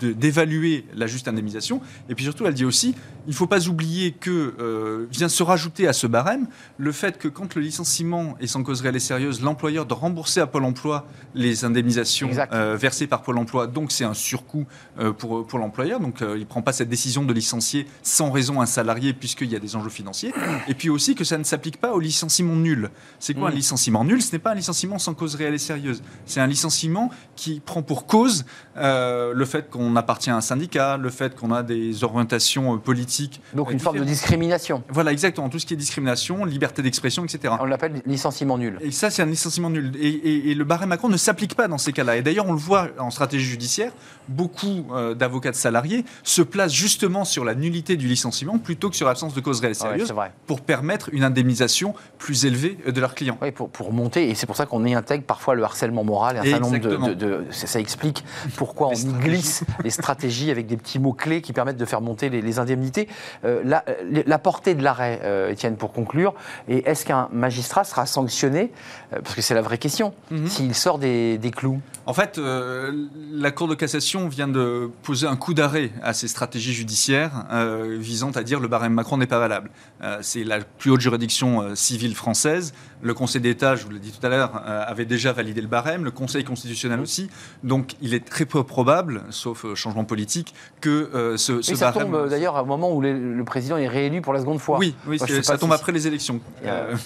d'évaluer 0.00 0.84
la 0.94 1.06
juste 1.06 1.28
indemnisation. 1.28 1.80
Et 2.08 2.14
puis 2.14 2.24
surtout, 2.24 2.46
elle 2.46 2.54
dit 2.54 2.64
aussi, 2.64 2.94
il 3.26 3.30
ne 3.30 3.34
faut 3.34 3.46
pas 3.46 3.68
oublier 3.68 4.12
que 4.12 5.06
vient 5.10 5.28
se 5.28 5.42
rajouter 5.42 5.88
à 5.88 5.92
ce 5.92 6.06
barème 6.06 6.46
le 6.78 6.92
fait 6.92 7.18
que 7.18 7.28
quand 7.28 7.54
le 7.54 7.62
licenciement 7.62 8.36
est 8.40 8.46
sans 8.46 8.62
cause 8.62 8.80
réelle 8.80 8.96
et 8.96 9.00
sérieuse, 9.00 9.42
l'employeur 9.42 9.86
doit 9.86 9.98
rembourser 9.98 10.40
à 10.40 10.46
Pôle 10.46 10.64
emploi 10.64 11.06
les 11.34 11.64
indemnisations 11.64 12.30
versées 12.76 13.06
par 13.06 13.22
Pôle 13.22 13.38
emploi 13.38 13.66
donc 13.66 13.92
c'est 13.92 14.04
un 14.04 14.14
surcoût 14.14 14.66
euh, 14.98 15.12
pour, 15.12 15.46
pour 15.46 15.58
l'employeur. 15.58 16.00
Donc 16.00 16.22
euh, 16.22 16.36
il 16.36 16.40
ne 16.40 16.44
prend 16.44 16.62
pas 16.62 16.72
cette 16.72 16.88
décision 16.88 17.24
de 17.24 17.32
licencier 17.32 17.86
sans 18.02 18.30
raison 18.30 18.60
un 18.60 18.66
salarié 18.66 19.12
puisqu'il 19.12 19.50
y 19.50 19.56
a 19.56 19.58
des 19.58 19.76
enjeux 19.76 19.90
financiers. 19.90 20.32
Et 20.68 20.74
puis 20.74 20.90
aussi 20.90 21.14
que 21.14 21.24
ça 21.24 21.38
ne 21.38 21.44
s'applique 21.44 21.78
pas 21.78 21.92
au 21.92 22.00
licenciement 22.00 22.56
nul. 22.56 22.90
C'est 23.18 23.34
quoi 23.34 23.48
un 23.48 23.52
mm. 23.52 23.56
licenciement 23.56 24.04
nul? 24.04 24.22
Ce 24.22 24.32
n'est 24.32 24.38
pas 24.38 24.52
un 24.52 24.54
licenciement 24.54 24.98
sans 24.98 25.14
cause 25.14 25.34
réelle 25.34 25.54
et 25.54 25.58
sérieuse. 25.58 26.02
C'est 26.26 26.40
un 26.40 26.46
licenciement 26.46 27.10
qui 27.36 27.60
prend 27.60 27.82
pour 27.82 28.06
cause 28.06 28.44
euh, 28.76 29.32
le 29.34 29.44
fait 29.44 29.70
qu'on 29.70 29.96
appartient 29.96 30.30
à 30.30 30.36
un 30.36 30.40
syndicat, 30.40 30.96
le 30.96 31.10
fait 31.10 31.34
qu'on 31.34 31.52
a 31.52 31.62
des 31.62 32.04
orientations 32.04 32.78
politiques. 32.78 33.11
Donc 33.54 33.70
une 33.70 33.80
forme 33.80 33.98
de 33.98 34.04
discrimination. 34.04 34.82
Voilà, 34.88 35.12
exactement. 35.12 35.48
Tout 35.48 35.58
ce 35.58 35.66
qui 35.66 35.74
est 35.74 35.76
discrimination, 35.76 36.44
liberté 36.44 36.82
d'expression, 36.82 37.24
etc. 37.24 37.54
On 37.60 37.64
l'appelle 37.64 38.02
licenciement 38.06 38.58
nul. 38.58 38.78
Et 38.80 38.90
ça, 38.90 39.10
c'est 39.10 39.22
un 39.22 39.26
licenciement 39.26 39.70
nul. 39.70 39.92
Et, 39.98 40.50
et 40.50 40.54
le 40.54 40.64
barème 40.64 40.90
Macron 40.90 41.08
ne 41.08 41.16
s'applique 41.16 41.54
pas 41.54 41.68
dans 41.68 41.78
ces 41.78 41.92
cas-là. 41.92 42.16
Et 42.16 42.22
d'ailleurs, 42.22 42.46
on 42.46 42.52
le 42.52 42.58
voit 42.58 42.88
en 42.98 43.10
stratégie 43.10 43.44
judiciaire 43.44 43.92
beaucoup 44.28 44.86
euh, 44.92 45.14
d'avocats 45.14 45.50
de 45.50 45.56
salariés 45.56 46.04
se 46.22 46.42
placent 46.42 46.72
justement 46.72 47.24
sur 47.24 47.44
la 47.44 47.54
nullité 47.54 47.96
du 47.96 48.06
licenciement 48.06 48.58
plutôt 48.58 48.90
que 48.90 48.96
sur 48.96 49.06
l'absence 49.06 49.34
de 49.34 49.40
cause 49.40 49.60
réelle 49.60 49.74
sérieuse 49.74 50.12
pour 50.46 50.60
permettre 50.60 51.10
une 51.12 51.24
indemnisation 51.24 51.94
plus 52.18 52.44
élevée 52.44 52.78
de 52.86 53.00
leurs 53.00 53.14
clients. 53.14 53.38
Oui, 53.42 53.50
pour, 53.50 53.68
pour 53.68 53.92
monter, 53.92 54.30
et 54.30 54.34
c'est 54.34 54.46
pour 54.46 54.56
ça 54.56 54.66
qu'on 54.66 54.84
y 54.84 54.94
intègre 54.94 55.24
parfois 55.24 55.54
le 55.54 55.64
harcèlement 55.64 56.04
moral 56.04 56.36
et 56.36 56.38
un 56.40 56.44
certain 56.44 56.60
nombre 56.60 57.14
de, 57.14 57.44
ça, 57.50 57.80
explique 57.80 58.24
pourquoi 58.56 58.88
on 58.92 58.94
y 58.94 59.12
glisse 59.24 59.64
les 59.82 59.90
stratégies 59.90 60.50
avec 60.50 60.66
des 60.66 60.76
petits 60.76 60.98
mots-clés 60.98 61.42
qui 61.42 61.52
permettent 61.52 61.76
de 61.76 61.84
faire 61.84 62.00
monter 62.00 62.28
les, 62.28 62.52
indemnités. 62.58 63.01
Euh, 63.44 63.62
la, 63.64 63.84
la, 64.26 64.38
portée 64.38 64.74
de 64.74 64.82
l'arrêt, 64.82 65.20
euh, 65.24 65.50
Étienne, 65.50 65.76
pour 65.76 65.92
conclure, 65.92 66.34
et 66.68 66.88
est-ce 66.88 67.04
qu'un 67.04 67.28
magistrat 67.32 67.84
sera 67.84 68.06
sanctionné, 68.06 68.72
parce 69.10 69.34
que 69.34 69.42
c'est 69.42 69.54
la 69.54 69.62
vraie 69.62 69.78
question, 69.78 70.14
mhm. 70.30 70.48
s'il 70.48 70.74
sort 70.74 70.98
des, 70.98 71.38
des, 71.38 71.50
clous? 71.50 71.80
En 72.06 72.14
fait, 72.14 72.38
la 72.38 73.50
Cour 73.52 73.68
de 73.68 73.74
cassation 73.74 74.28
vient 74.28 74.48
de 74.48 74.90
poser 75.02 75.26
un 75.26 75.36
coup 75.36 75.54
d'arrêt 75.54 75.90
à 76.02 76.12
ces 76.12 76.28
stratégies 76.28 76.72
judiciaires 76.72 77.44
euh, 77.52 77.96
visant 77.98 78.30
à 78.30 78.42
dire 78.42 78.60
le 78.60 78.68
barème 78.68 78.92
Macron 78.92 79.16
n'est 79.16 79.26
pas 79.26 79.38
valable. 79.38 79.70
Euh, 80.02 80.18
c'est 80.22 80.44
la 80.44 80.60
plus 80.60 80.90
haute 80.90 81.00
juridiction 81.00 81.62
euh, 81.62 81.74
civile 81.74 82.14
française. 82.14 82.74
Le 83.00 83.14
Conseil 83.14 83.40
d'État, 83.40 83.74
je 83.74 83.84
vous 83.84 83.90
l'ai 83.90 83.98
dit 83.98 84.12
tout 84.12 84.24
à 84.24 84.28
l'heure, 84.28 84.62
avait 84.64 85.04
déjà 85.04 85.32
validé 85.32 85.60
le 85.60 85.66
barème, 85.66 86.04
le 86.04 86.12
Conseil 86.12 86.44
constitutionnel 86.44 87.00
aussi. 87.00 87.28
Donc 87.64 87.96
il 88.00 88.14
est 88.14 88.24
très 88.24 88.46
peu 88.46 88.62
probable, 88.62 89.22
sauf 89.30 89.66
changement 89.74 90.04
politique, 90.04 90.54
que 90.80 91.34
ce, 91.36 91.62
ce 91.62 91.74
ça 91.74 91.90
tombe 91.90 92.28
d'ailleurs 92.28 92.54
à 92.54 92.60
un 92.60 92.62
moment 92.92 93.08
où 93.08 93.36
le 93.36 93.44
président 93.44 93.76
est 93.76 93.88
réélu 93.88 94.20
pour 94.20 94.32
la 94.32 94.40
seconde 94.40 94.60
fois. 94.60 94.78
Oui, 94.78 94.94
oui 95.06 95.18
ça 95.18 95.58
tombe 95.58 95.72
après 95.72 95.92
les 95.92 96.06
élections. 96.06 96.40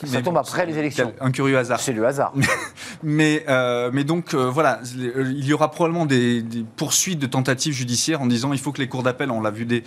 ça 0.04 0.22
tombe 0.22 0.36
après 0.36 0.66
les 0.66 0.78
élections. 0.78 1.12
Un 1.20 1.30
curieux 1.30 1.58
hasard. 1.58 1.80
C'est 1.80 1.92
le 1.92 2.06
hasard. 2.06 2.32
mais, 3.02 3.44
mais 3.92 4.04
donc 4.04 4.34
voilà, 4.34 4.80
il 4.94 5.44
y 5.44 5.52
aura 5.52 5.70
probablement 5.70 6.06
des 6.06 6.16
des, 6.16 6.64
poursuites 6.76 7.18
de 7.18 7.26
tentatives 7.26 7.74
judiciaires 7.74 8.22
en 8.22 8.26
disant 8.26 8.52
il 8.52 8.58
faut 8.58 8.72
que 8.72 8.80
les 8.80 8.88
cours 8.88 9.02
d'appel, 9.02 9.30
on 9.30 9.40
l'a 9.40 9.50
vu 9.50 9.66
des, 9.66 9.82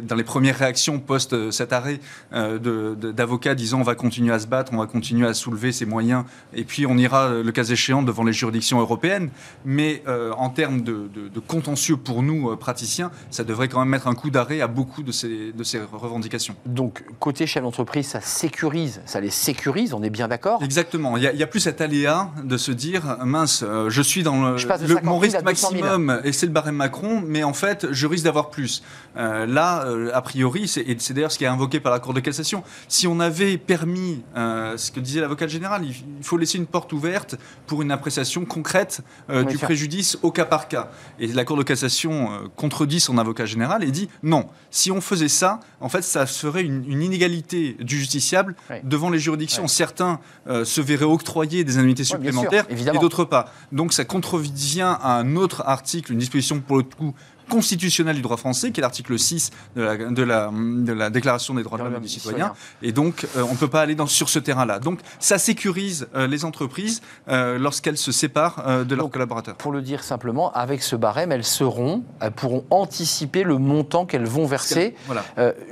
dans 0.00 0.16
les 0.16 0.24
premières 0.24 0.56
réactions 0.56 0.98
post 0.98 1.32
euh, 1.32 1.50
cet 1.50 1.72
arrêt 1.72 2.00
euh, 2.32 2.94
d'avocats 2.94 3.54
disant 3.54 3.80
on 3.80 3.84
va 3.84 3.94
continuer 3.94 4.32
à 4.32 4.38
se 4.38 4.46
battre, 4.46 4.72
on 4.72 4.78
va 4.78 4.86
continuer 4.86 5.26
à 5.26 5.34
soulever 5.34 5.72
ces 5.72 5.86
moyens, 5.86 6.24
et 6.54 6.64
puis 6.64 6.86
on 6.86 6.96
ira 6.96 7.28
le 7.30 7.52
cas 7.52 7.64
échéant 7.64 8.02
devant 8.02 8.24
les 8.24 8.32
juridictions 8.32 8.80
européennes. 8.80 9.30
Mais 9.64 10.02
euh, 10.08 10.32
en 10.32 10.50
termes 10.50 10.82
de, 10.82 11.08
contentieux 11.46 11.96
pour 11.96 12.22
nous, 12.22 12.56
praticiens, 12.56 13.10
ça 13.30 13.44
devrait 13.44 13.68
quand 13.68 13.80
même 13.80 13.88
mettre 13.88 14.08
un 14.08 14.14
coup 14.14 14.30
d'arrêt 14.30 14.60
à 14.60 14.66
beaucoup 14.66 15.02
de 15.04 15.12
ces, 15.12 15.52
de 15.52 15.64
ces 15.64 15.80
revendications. 15.80 16.56
Donc, 16.66 17.04
côté 17.18 17.46
chef 17.46 17.62
d'entreprise, 17.62 18.08
ça 18.08 18.20
sécurise, 18.20 19.00
ça 19.06 19.20
les 19.20 19.30
sécurise, 19.30 19.94
on 19.94 20.02
est 20.02 20.10
bien 20.10 20.28
d'accord? 20.28 20.62
Exactement. 20.62 21.16
Il 21.16 21.30
n'y 21.34 21.42
a, 21.42 21.46
plus 21.46 21.60
cet 21.60 21.80
aléa 21.80 22.30
de 22.42 22.56
se 22.56 22.72
dire 22.72 23.18
mince, 23.24 23.64
je 23.88 24.02
suis 24.02 24.22
dans 24.22 24.50
le, 24.50 24.56
le 24.56 25.02
mon 25.02 25.18
risque 25.18 25.42
maximum, 25.42 26.20
et 26.24 26.32
c'est 26.32 26.46
le 26.46 26.52
barème 26.52 26.76
Macron, 26.76 27.22
mais 27.26 27.44
en 27.44 27.52
fait, 27.52 27.86
je 27.90 28.06
risque 28.06 28.24
d'avoir 28.24 28.50
plus. 28.50 28.82
Euh, 29.16 29.46
là, 29.46 29.84
euh, 29.86 30.10
a 30.12 30.20
priori, 30.22 30.64
et 30.64 30.96
c'est 30.98 31.14
d'ailleurs 31.14 31.32
ce 31.32 31.38
qui 31.38 31.44
est 31.44 31.48
invoqué 31.48 31.80
par 31.80 31.92
la 31.92 32.00
Cour 32.00 32.14
de 32.14 32.20
cassation, 32.20 32.64
si 32.88 33.06
on 33.06 33.20
avait 33.20 33.58
permis, 33.58 34.22
euh, 34.36 34.76
ce 34.76 34.90
que 34.90 35.00
disait 35.00 35.20
l'avocat 35.20 35.46
général, 35.46 35.84
il, 35.84 35.94
faut 36.22 36.36
laisser 36.36 36.58
une 36.58 36.66
porte 36.66 36.92
ouverte 36.92 37.36
pour 37.66 37.82
une 37.82 37.90
appréciation 37.90 38.44
concrète 38.44 39.02
du 39.48 39.58
préjudice 39.58 40.18
au 40.22 40.30
cas 40.30 40.44
par 40.44 40.68
cas. 40.68 40.90
Et 41.18 41.26
la 41.28 41.44
Cour 41.44 41.56
de 41.56 41.62
cassation 41.62 42.30
contredit 42.56 43.00
son 43.00 43.18
avocat 43.18 43.44
général 43.44 43.84
et 43.84 43.90
dit 43.90 44.08
non, 44.22 44.46
si 44.70 44.90
on 44.90 44.93
faisait 45.00 45.28
ça, 45.28 45.60
en 45.80 45.88
fait, 45.88 46.02
ça 46.02 46.26
ferait 46.26 46.62
une, 46.62 47.02
inégalité 47.02 47.76
du 47.80 47.98
justiciable 47.98 48.54
devant 48.82 49.10
les 49.10 49.18
juridictions. 49.18 49.68
Certains 49.68 50.20
se 50.46 50.80
verraient 50.80 51.04
octroyer 51.04 51.64
des 51.64 51.76
indemnités 51.78 52.04
supplémentaires 52.04 52.66
et 52.70 52.98
d'autres 52.98 53.24
pas. 53.24 53.52
Donc 53.72 53.92
ça 53.92 54.04
contrevient 54.04 54.96
à 55.00 55.18
un 55.18 55.36
autre 55.36 55.62
article, 55.66 56.12
une 56.12 56.18
disposition 56.18 56.60
pour 56.60 56.76
le 56.76 56.82
coup 56.82 57.14
constitutionnelle 57.48 58.16
du 58.16 58.22
droit 58.22 58.36
français, 58.36 58.70
qui 58.70 58.80
est 58.80 58.82
l'article 58.82 59.18
6 59.18 59.50
de 59.76 59.82
la, 59.82 59.96
de, 59.96 60.22
la, 60.22 60.50
de 60.52 60.92
la, 60.92 61.10
Déclaration 61.10 61.54
des 61.54 61.62
droits 61.62 61.78
de 61.78 61.84
l'homme 61.84 61.96
et 61.96 62.00
du 62.00 62.08
citoyen. 62.08 62.52
Et 62.82 62.92
donc, 62.92 63.26
euh, 63.36 63.44
on 63.48 63.52
ne 63.52 63.56
peut 63.56 63.68
pas 63.68 63.82
aller 63.82 63.94
dans, 63.94 64.06
sur 64.06 64.28
ce 64.28 64.38
terrain-là. 64.38 64.78
Donc, 64.78 65.00
ça 65.18 65.38
sécurise 65.38 66.08
euh, 66.14 66.26
les 66.26 66.44
entreprises 66.44 67.02
euh, 67.28 67.58
lorsqu'elles 67.58 67.98
se 67.98 68.12
séparent 68.12 68.84
de 68.84 68.94
leurs 68.94 69.10
collaborateurs. 69.10 69.56
Pour 69.56 69.72
le 69.72 69.82
dire 69.82 70.02
simplement, 70.02 70.52
avec 70.52 70.82
ce 70.82 70.96
barème, 70.96 71.32
elles 71.32 71.44
seront, 71.44 72.02
elles 72.20 72.32
pourront 72.32 72.64
anticiper 72.70 73.42
le 73.42 73.58
montant 73.58 74.06
qu'elles 74.06 74.26
vont 74.26 74.46
verser. 74.46 74.94
Voilà. 75.06 75.24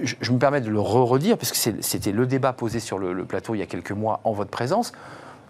Je, 0.02 0.32
me 0.32 0.38
permets 0.38 0.60
de 0.60 0.70
le 0.70 0.80
re-redire, 0.80 1.36
parce 1.36 1.52
que 1.52 1.72
c'était 1.80 2.12
le 2.12 2.26
débat 2.26 2.52
posé 2.52 2.80
sur 2.80 2.98
le, 2.98 3.12
le 3.12 3.24
plateau 3.24 3.54
il 3.54 3.58
y 3.58 3.62
a 3.62 3.66
quelques 3.66 3.92
mois 3.92 4.20
en 4.24 4.32
votre 4.32 4.50
présence 4.50 4.92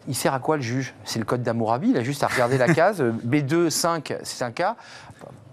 il 0.08 0.14
sert 0.14 0.34
à 0.34 0.40
quoi 0.40 0.56
le 0.56 0.62
juge? 0.62 0.94
C'est 1.04 1.18
le 1.18 1.24
code 1.24 1.42
d'Amourabi, 1.42 1.90
il 1.90 1.96
a 1.96 2.02
juste 2.02 2.22
à 2.22 2.26
regarder 2.26 2.58
la 2.58 2.72
case. 2.74 3.02
B2, 3.02 3.70
5, 3.70 4.14
c'est 4.22 4.44
un 4.44 4.50
cas. 4.50 4.76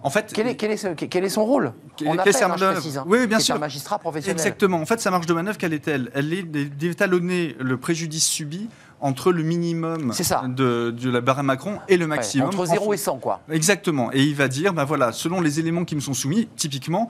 En 0.02 0.10
fait, 0.10 0.32
quel 0.34 0.48
est, 0.48 0.56
quel 0.56 0.72
est, 0.72 0.96
quel 1.10 1.24
est 1.26 1.30
son 1.30 1.44
rôle? 1.46 1.74
On 2.06 2.18
a 2.18 2.24
fait, 2.24 2.42
hein, 2.42 2.50
précise, 2.50 2.98
hein, 2.98 3.06
Oui, 3.08 3.28
bien 3.28 3.40
sûr. 3.40 3.56
un 3.56 3.60
magistrat 3.60 4.00
professionnel. 4.00 4.38
Exactement. 4.38 4.78
En 4.80 4.86
fait, 4.86 5.02
sa 5.02 5.12
marge 5.12 5.26
de 5.26 5.34
manœuvre, 5.34 5.58
quelle 5.58 5.74
est-elle? 5.74 6.10
Elle 6.14 6.34
est 6.34 6.44
d'étalonner 6.44 7.56
le 7.60 7.78
préjudice 7.78 8.26
subi 8.26 8.70
entre 9.02 9.32
le 9.32 9.44
minimum 9.44 10.14
De, 10.48 10.92
de, 10.92 11.10
la 11.10 11.22
barre 11.22 11.44
Macron 11.44 11.80
et 11.88 11.98
le 11.98 12.08
maximum. 12.08 12.48
entre 12.50 12.66
0 12.66 12.94
et 12.94 12.98
100, 12.98 13.18
quoi. 13.18 13.42
Exactement. 13.50 14.12
Et 14.14 14.24
il 14.24 14.36
va 14.36 14.48
dire, 14.48 14.74
ben 14.74 14.84
voilà, 14.84 15.12
selon 15.12 15.42
les 15.42 15.60
éléments 15.60 15.86
qui 15.86 15.96
me 15.96 16.02
sont 16.02 16.14
soumis, 16.14 16.48
typiquement, 16.56 17.10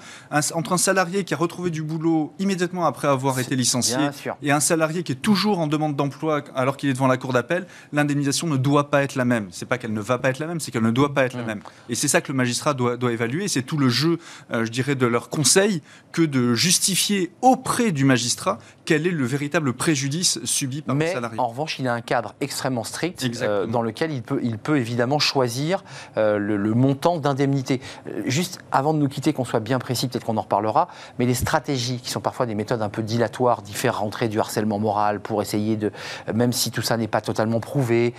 entre 0.54 0.73
un 0.73 0.78
salarié 0.78 1.23
qui 1.23 1.34
a 1.34 1.38
retrouvé 1.38 1.69
du 1.69 1.84
boulot 1.84 2.34
immédiatement 2.39 2.86
après 2.86 3.08
avoir 3.08 3.39
été 3.39 3.56
licencié 3.56 3.97
et 4.41 4.52
un 4.52 4.60
salarié 4.60 5.04
qui 5.04 5.13
est 5.13 5.21
toujours 5.21 5.60
en 5.60 5.67
demande 5.67 5.95
d'emploi 5.95 6.43
alors 6.56 6.78
qu'il 6.78 6.89
est 6.89 6.93
devant 6.93 7.08
la 7.08 7.17
cour 7.17 7.34
d'appel, 7.34 7.65
l'indemnisation 7.91 8.47
ne 8.47 8.58
doit 8.58 8.89
pas 8.89 9.04
être 9.04 9.15
la 9.15 9.25
même. 9.25 9.47
C'est 9.52 9.65
pas 9.65 9.78
qu'elle 9.78 9.93
ne 9.93 10.02
va 10.02 10.17
pas 10.17 10.30
être 10.30 10.39
la 10.39 10.47
même, 10.47 10.60
c'est 10.60 10.71
qu'elle 10.71 10.84
ne 10.84 10.91
doit 10.91 11.13
pas 11.13 11.25
être 11.25 11.36
la 11.36 11.43
mmh. 11.43 11.47
même. 11.47 11.62
Et 11.89 11.95
c'est 11.95 12.08
ça 12.08 12.21
que 12.21 12.32
le 12.32 12.38
magistrat 12.38 12.73
doit, 12.73 12.97
doit 12.97 13.12
évaluer. 13.12 13.47
C'est 13.47 13.62
tout 13.62 13.78
le 13.78 13.89
jeu, 13.89 14.19
euh, 14.52 14.65
je 14.65 14.71
dirais, 14.71 14.95
de 14.95 15.06
leur 15.06 15.30
conseil 15.30 15.82
que 16.12 16.21
de 16.21 16.54
justifier 16.54 17.32
auprès 17.41 17.91
du 17.91 18.06
magistrat 18.06 18.60
quel 18.86 19.06
est 19.06 19.12
le 19.12 19.25
véritable 19.25 19.73
préjudice 19.73 20.39
subi 20.45 20.82
par 20.82 20.95
le 20.95 21.06
salarié. 21.06 21.39
En 21.39 21.47
revanche, 21.47 21.78
il 21.79 21.87
a 21.87 21.93
un 21.93 22.01
cadre 22.01 22.35
extrêmement 22.41 22.83
strict 22.83 23.25
euh, 23.41 23.65
dans 23.65 23.81
lequel 23.81 24.11
il 24.11 24.21
peut, 24.21 24.39
il 24.43 24.57
peut 24.57 24.77
évidemment 24.77 25.19
choisir 25.19 25.83
euh, 26.17 26.37
le, 26.37 26.73
montant 26.73 27.17
d'indemnité. 27.17 27.81
Euh, 28.07 28.21
juste 28.25 28.59
avant 28.71 28.93
de 28.93 28.99
nous 28.99 29.07
quitter, 29.07 29.33
qu'on 29.33 29.45
soit 29.45 29.59
bien 29.59 29.79
précis, 29.79 30.07
peut-être 30.07 30.25
qu'on 30.25 30.37
en 30.37 30.41
reparlera, 30.41 30.87
mais 31.17 31.25
les 31.25 31.33
stratégies 31.33 31.99
qui 31.99 32.09
sont 32.09 32.21
parfois 32.21 32.45
des 32.45 32.55
méthodes 32.55 32.81
un 32.81 32.89
peu 32.89 33.01
dilatoires, 33.01 33.61
d'y 33.61 33.73
faire 33.73 33.99
rentrer 33.99 34.27
du 34.27 34.39
harcèlement 34.39 34.79
moral 34.79 35.19
pour 35.19 35.41
essayer 35.41 35.77
de, 35.77 35.91
même 36.33 36.53
si 36.53 36.71
tout 36.71 36.81
ça 36.81 36.97
n'est 36.97 37.07
pas 37.07 37.21
totalement 37.21 37.59
prouvé, 37.59 38.13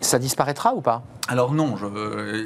ça 0.00 0.18
disparaîtra 0.18 0.74
ou 0.74 0.80
pas? 0.80 1.02
Alors 1.28 1.52
non, 1.52 1.76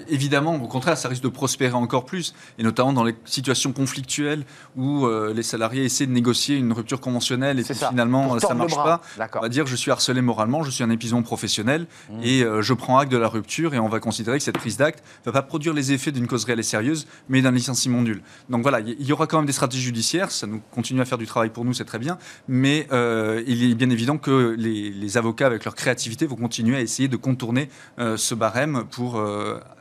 évidemment, 0.09 0.57
au 0.57 0.69
contraire, 0.69 0.99
ça 0.99 1.09
risque 1.09 1.23
de 1.23 1.29
prospérer 1.29 1.73
encore 1.73 2.05
plus, 2.05 2.35
et 2.59 2.62
notamment 2.62 2.93
dans 2.93 3.05
les 3.05 3.15
situations 3.25 3.73
conflictuelles 3.73 4.45
où 4.77 5.09
les 5.35 5.43
salariés 5.43 5.85
essaient 5.85 6.07
de 6.07 6.12
négocier 6.12 6.57
une 6.57 6.73
rupture 6.73 7.01
conventionnelle 7.01 7.59
et 7.59 7.65
finalement 7.65 8.39
ça 8.39 8.53
ne 8.53 8.59
marche 8.59 8.75
pas. 8.75 9.01
On 9.35 9.41
va 9.41 9.49
dire 9.49 9.67
je 9.67 9.77
suis 9.77 9.91
harcelé 9.91 10.21
moralement 10.21 10.62
je 10.62 10.71
suis 10.71 10.85
un 10.85 10.91
épuisement 10.91 11.23
professionnel 11.23 11.87
mmh. 12.11 12.23
et 12.23 12.45
je 12.61 12.75
prends 12.75 12.99
acte 12.99 13.11
de 13.11 13.17
la 13.17 13.29
rupture 13.29 13.75
et 13.75 13.79
on 13.79 13.89
va 13.89 13.99
considérer 13.99 14.39
que 14.39 14.45
cette 14.45 14.59
prise 14.59 14.77
d'acte 14.77 15.03
ne 15.25 15.33
va 15.33 15.41
pas 15.41 15.47
produire 15.47 15.73
les 15.73 15.93
effets 15.93 16.12
d'une 16.12 16.27
cause 16.27 16.45
réelle 16.45 16.61
et 16.61 16.65
sérieuse, 16.65 17.07
mais 17.29 17.41
d'un 17.41 17.53
licenciement 17.53 18.03
nul. 18.03 18.23
Donc 18.51 18.62
voilà, 18.62 18.81
il 18.81 19.03
y 19.03 19.12
aura 19.12 19.27
quand 19.27 19.39
même 19.39 19.47
des 19.47 19.53
stratégies 19.53 19.83
judiciaires, 19.83 20.31
ça 20.31 20.47
nous 20.47 20.61
continue 20.71 21.01
à 21.01 21.05
faire 21.05 21.19
du 21.19 21.27
travail 21.27 21.51
pour 21.51 21.65
nous, 21.65 21.73
c'est 21.73 21.85
très 21.85 21.99
bien, 21.99 22.19
mais 22.47 22.89
il 22.93 23.71
est 23.71 23.75
bien 23.75 23.91
évident 23.91 24.19
que 24.19 24.55
les, 24.59 25.17
avocats, 25.17 25.47
avec 25.47 25.65
leur 25.65 25.75
créativité, 25.75 26.27
vont 26.27 26.37
continuer 26.37 26.77
à 26.77 26.81
essayer 26.81 27.09
de 27.09 27.17
contourner 27.17 27.71
ce 27.99 28.35
barème 28.35 28.66
pour 28.91 29.21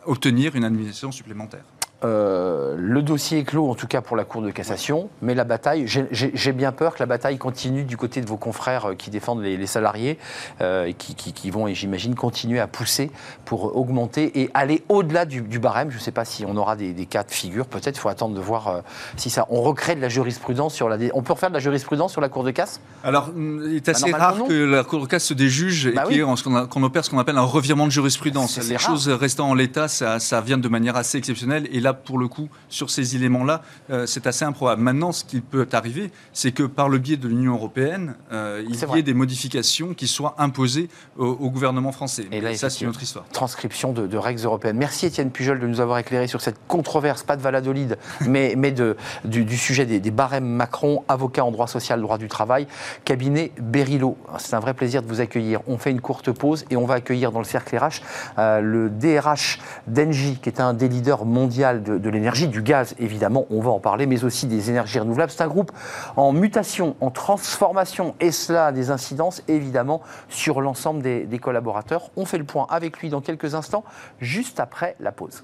obtenir 0.06 0.56
une 0.56 0.64
administration 0.64 1.12
supplémentaire. 1.12 1.64
Euh, 2.04 2.76
le 2.78 3.02
dossier 3.02 3.40
est 3.40 3.44
clos, 3.44 3.70
en 3.70 3.76
tout 3.76 3.88
cas 3.88 4.02
pour 4.02 4.18
la 4.18 4.26
Cour 4.26 4.42
de 4.42 4.52
cassation, 4.52 5.10
mais 5.22 5.34
la 5.34 5.46
bataille, 5.46 5.86
j'ai 5.88 6.52
bien 6.52 6.72
peur 6.72 6.96
que 6.96 7.00
la 7.00 7.06
bataille 7.06 7.38
continue 7.38 7.84
du 7.84 7.96
côté 7.96 8.20
de 8.22 8.28
vos 8.28 8.36
confrères 8.36 8.90
euh, 8.90 8.96
qui 8.96 9.10
défendent 9.10 9.42
les, 9.42 9.66
salariés 9.66 10.20
euh, 10.62 10.86
et 10.86 10.94
qui, 10.94 11.50
vont, 11.50 11.68
et 11.68 11.74
j'imagine, 11.74 12.14
continuer 12.14 12.60
à 12.60 12.68
pousser 12.68 13.12
pour 13.46 13.78
augmenter 13.78 14.42
et 14.42 14.52
aller 14.54 14.84
au-delà 14.90 15.26
du, 15.26 15.42
barème. 15.60 15.90
Je 15.90 15.96
ne 15.96 16.02
sais 16.02 16.12
pas 16.12 16.26
si 16.26 16.46
on 16.46 16.58
aura 16.58 16.76
des, 16.76 16.94
cas 17.06 17.24
de 17.24 17.32
figure, 17.32 17.66
peut-être 17.66 17.98
il 17.98 18.00
faut 18.00 18.10
attendre 18.10 18.36
de 18.36 18.42
voir 18.42 18.82
si 19.16 19.30
ça. 19.30 19.46
On 19.50 19.62
recrée 19.62 19.96
de 19.96 20.02
la 20.02 20.10
jurisprudence 20.10 20.74
sur 20.74 20.90
la. 20.90 20.98
On 21.14 21.22
peut 21.22 21.34
refaire 21.34 21.50
de 21.50 21.56
la 21.56 21.60
jurisprudence 21.60 22.12
sur 22.12 22.22
la 22.22 22.30
Cour 22.30 22.44
de 22.44 22.52
casse? 22.52 22.82
Alors, 23.04 23.30
il 23.36 23.76
est 23.76 23.88
assez 23.88 24.12
bah, 24.12 24.18
rare 24.18 24.44
que 24.48 24.54
la 24.54 24.84
Cour 24.84 25.02
de 25.02 25.08
casse 25.08 25.26
se 25.26 25.34
déjuge 25.34 25.94
bah 25.94 26.04
et 26.10 26.20
qu'on 26.20 26.84
opère 26.84 27.06
ce 27.06 27.10
qu'on 27.10 27.20
appelle 27.20 27.38
un 27.38 27.42
revirement 27.42 27.86
de 27.86 27.92
jurisprudence. 27.92 28.58
Les 28.70 28.78
choses 28.78 29.08
restant 29.08 29.50
en 29.50 29.54
l'état, 29.54 29.88
ça, 29.88 30.20
ça 30.20 30.42
vient 30.42 30.58
de 30.58 30.68
manière 30.68 30.98
assez 30.98 31.18
exceptionnelle 31.18 31.68
et 31.72 31.80
là, 31.86 31.94
pour 31.94 32.18
le 32.18 32.28
coup, 32.28 32.50
sur 32.68 32.90
ces 32.90 33.16
éléments-là, 33.16 33.62
euh, 33.90 34.06
c'est 34.06 34.28
assez 34.28 34.44
improbable. 34.44 34.82
Maintenant, 34.82 35.12
ce 35.12 35.24
qui 35.24 35.40
peut 35.40 35.68
arriver, 35.72 36.12
c'est 36.34 36.52
que 36.52 36.64
par 36.64 36.90
le 36.90 36.98
biais 36.98 37.16
de 37.16 37.28
l'Union 37.28 37.54
européenne, 37.54 38.16
euh, 38.32 38.64
il 38.68 38.76
y 38.76 39.00
ait 39.00 39.04
des 39.04 39.14
modifications 39.14 39.94
qui 39.94 40.08
soient 40.08 40.36
imposées 40.38 40.90
au, 41.18 41.50
gouvernement 41.50 41.92
français. 41.92 42.26
Et 42.32 42.42
là, 42.42 42.54
ça, 42.56 42.70
c'est 42.70 42.82
une 42.82 42.90
autre 42.90 43.04
histoire. 43.04 43.26
Transcription 43.32 43.94
de, 43.94 44.18
règles 44.18 44.44
européennes. 44.44 44.78
Merci 44.78 45.06
Étienne 45.06 45.30
Pujol 45.32 45.60
de 45.60 45.68
nous 45.68 45.80
avoir 45.80 46.00
éclairé 46.00 46.28
sur 46.28 46.42
cette 46.42 46.58
controverse, 46.68 47.24
pas 47.24 47.38
de 47.38 47.42
Valladolid, 47.42 47.98
mais, 48.22 48.56
mais 48.58 48.72
de, 48.72 48.98
du, 49.24 49.58
sujet 49.58 49.86
des, 49.86 50.12
barèmes 50.12 50.48
Macron, 50.48 51.04
avocat 51.08 51.46
en 51.46 51.52
droit 51.52 51.68
social, 51.68 52.02
droit 52.02 52.18
du 52.18 52.28
travail, 52.28 52.68
cabinet 53.04 53.52
Berilo. 53.62 54.18
C'est 54.40 54.56
un 54.56 54.60
vrai 54.60 54.74
plaisir 54.74 55.04
de 55.04 55.08
vous 55.08 55.22
accueillir. 55.22 55.62
On 55.68 55.78
fait 55.78 55.92
une 55.92 56.02
courte 56.02 56.32
pause 56.32 56.66
et 56.72 56.76
on 56.76 56.86
va 56.86 56.96
accueillir 56.96 57.32
dans 57.32 57.40
le 57.40 57.46
cercle 57.46 57.78
RH 57.78 58.02
euh, 58.40 58.62
le 58.62 58.90
DRH 58.90 59.60
d'Engie, 59.88 60.40
qui 60.42 60.50
est 60.50 60.60
un 60.60 60.74
des 60.74 60.90
leaders 60.90 61.26
mondiaux 61.26 61.46
de, 61.84 62.10
l'énergie, 62.10 62.48
du 62.48 62.62
gaz 62.62 62.96
évidemment, 63.00 63.46
on 63.50 63.62
va 63.62 63.72
en 63.72 63.80
parler, 63.80 64.06
mais 64.06 64.24
aussi 64.24 64.48
des 64.48 64.70
énergies 64.70 65.00
renouvelables. 65.00 65.32
C'est 65.32 65.44
un 65.44 65.48
groupe 65.48 65.72
en 66.16 66.32
mutation, 66.32 66.96
en 67.02 67.12
transformation, 67.12 68.16
et 68.20 68.32
cela 68.32 68.68
a 68.68 68.72
des 68.72 68.92
incidences 68.92 69.44
évidemment 69.48 70.02
sur 70.30 70.62
l'ensemble 70.62 71.02
des 71.02 71.40
collaborateurs. 71.40 72.10
On 72.16 72.26
fait 72.26 72.38
le 72.38 72.44
point 72.44 72.68
avec 72.70 73.00
lui 73.00 73.10
dans 73.10 73.22
quelques 73.22 73.56
instants, 73.56 73.84
juste 74.20 74.60
après 74.60 74.96
la 75.00 75.12
pause. 75.12 75.44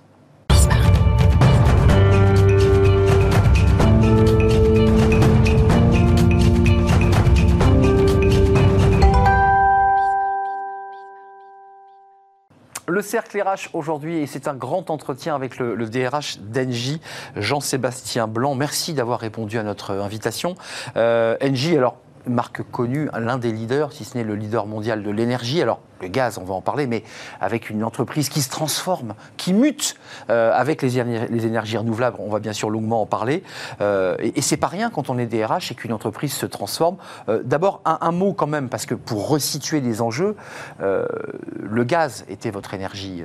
Le 12.92 13.02
cercle 13.02 13.42
RH 13.42 13.70
aujourd'hui, 13.72 14.18
et 14.18 14.28
c'est 14.28 14.50
un 14.50 14.54
grand 14.54 14.90
entretien 14.90 15.34
avec 15.34 15.58
le, 15.60 15.78
DRH 15.88 16.40
d'Engie, 16.40 17.00
Jean-Sébastien 17.38 18.28
Blanc. 18.28 18.54
Merci 18.54 18.94
d'avoir 18.94 19.22
répondu 19.22 19.58
à 19.58 19.64
notre 19.64 19.92
invitation. 19.92 20.56
Euh, 20.98 21.38
alors 21.42 21.96
marque 22.28 22.64
connue, 22.72 23.10
l'un 23.18 23.38
des 23.38 23.52
leaders, 23.52 23.92
si 23.92 24.06
ce 24.06 24.18
n'est 24.18 24.24
le 24.24 24.36
leader 24.36 24.66
mondial 24.68 25.04
de 25.04 25.10
l'énergie. 25.10 25.62
Alors, 25.62 25.80
le 26.02 26.08
gaz, 26.08 26.38
on 26.38 26.44
va 26.44 26.54
en 26.54 26.62
parler, 26.62 26.88
mais 26.88 27.04
avec 27.40 27.70
une 27.70 27.84
entreprise 27.84 28.30
qui 28.30 28.42
se 28.42 28.50
transforme, 28.50 29.14
qui 29.38 29.54
mute 29.54 29.96
euh, 30.30 30.52
avec 30.54 30.82
les, 30.82 30.98
énergies 30.98 31.78
renouvelables. 31.78 32.18
On 32.20 32.30
va 32.30 32.40
bien 32.40 32.54
sûr 32.54 32.70
longuement 32.70 33.02
en 33.02 33.06
parler. 33.06 33.44
Euh, 33.82 34.16
et, 34.20 34.42
c'est 34.42 34.58
pas 34.58 34.68
rien 34.68 34.90
quand 34.90 35.10
on 35.10 35.18
est 35.18 35.28
DRH 35.28 35.72
et 35.72 35.76
qu'une 35.76 35.94
entreprise 35.94 36.34
se 36.34 36.46
transforme. 36.46 36.98
Euh, 37.30 37.42
d'abord, 37.44 37.82
un, 37.86 38.12
mot 38.12 38.34
quand 38.34 38.48
même, 38.48 38.70
parce 38.70 38.86
que 38.86 38.96
pour 38.96 39.30
resituer 39.30 39.80
les 39.80 40.02
enjeux, 40.02 40.36
le 40.80 41.84
gaz 41.84 42.26
était 42.28 42.52
votre 42.52 42.74
énergie 42.74 43.24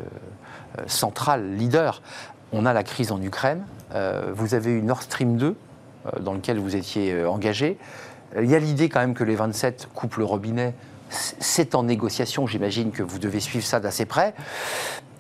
centrale, 0.86 1.54
leader. 1.54 2.02
On 2.52 2.66
a 2.66 2.72
la 2.72 2.84
crise 2.84 3.10
en 3.10 3.20
Ukraine. 3.20 3.64
vous 4.32 4.54
avez 4.54 4.70
eu 4.70 4.82
Nord 4.82 5.02
Stream 5.02 5.36
2, 5.36 5.56
dans 6.20 6.34
lequel 6.34 6.58
vous 6.58 6.76
étiez 6.76 7.24
engagé. 7.24 7.78
Il 8.40 8.50
y 8.50 8.54
a 8.54 8.58
l'idée 8.58 8.88
quand 8.88 9.00
même 9.00 9.14
que 9.14 9.24
les 9.24 9.36
27 9.36 9.88
coupent 9.94 10.16
le 10.16 10.24
robinet. 10.24 10.74
C'est 11.08 11.74
en 11.74 11.84
négociation, 11.84 12.46
j'imagine 12.46 12.90
que 12.90 13.02
vous 13.02 13.18
devez 13.18 13.40
suivre 13.40 13.64
ça 13.64 13.80
d'assez 13.80 14.06
près. 14.06 14.34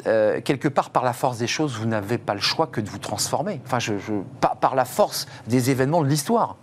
Euh, 0.06 0.40
quelque 0.40 0.68
part, 0.68 0.90
par 0.90 1.04
la 1.04 1.12
force 1.12 1.38
des 1.38 1.46
choses, 1.46 1.76
vous 1.76 1.86
n'avez 1.86 2.18
pas 2.18 2.34
le 2.34 2.40
choix 2.40 2.66
que 2.66 2.80
de 2.80 2.88
vous 2.88 2.98
transformer. 2.98 3.60
Enfin, 3.64 3.78
je, 3.78 3.92
par, 4.40 4.74
la 4.74 4.84
force 4.84 5.26
des 5.46 5.70
événements 5.70 6.02
de 6.02 6.08
l'histoire. 6.08 6.56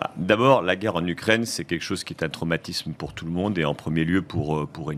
Bah, 0.00 0.10
d'abord, 0.16 0.62
la 0.62 0.76
guerre 0.76 0.96
en 0.96 1.06
Ukraine, 1.06 1.44
c'est 1.46 1.64
quelque 1.64 1.82
chose 1.82 2.04
qui 2.04 2.12
est 2.12 2.22
un 2.22 2.28
traumatisme 2.28 2.92
pour 2.92 3.14
tout 3.14 3.24
le 3.24 3.30
monde 3.30 3.58
et 3.58 3.64
en 3.64 3.74
premier 3.74 4.04
lieu 4.04 4.22
pour, 4.22 4.56
euh, 4.56 4.66
pour. 4.66 4.92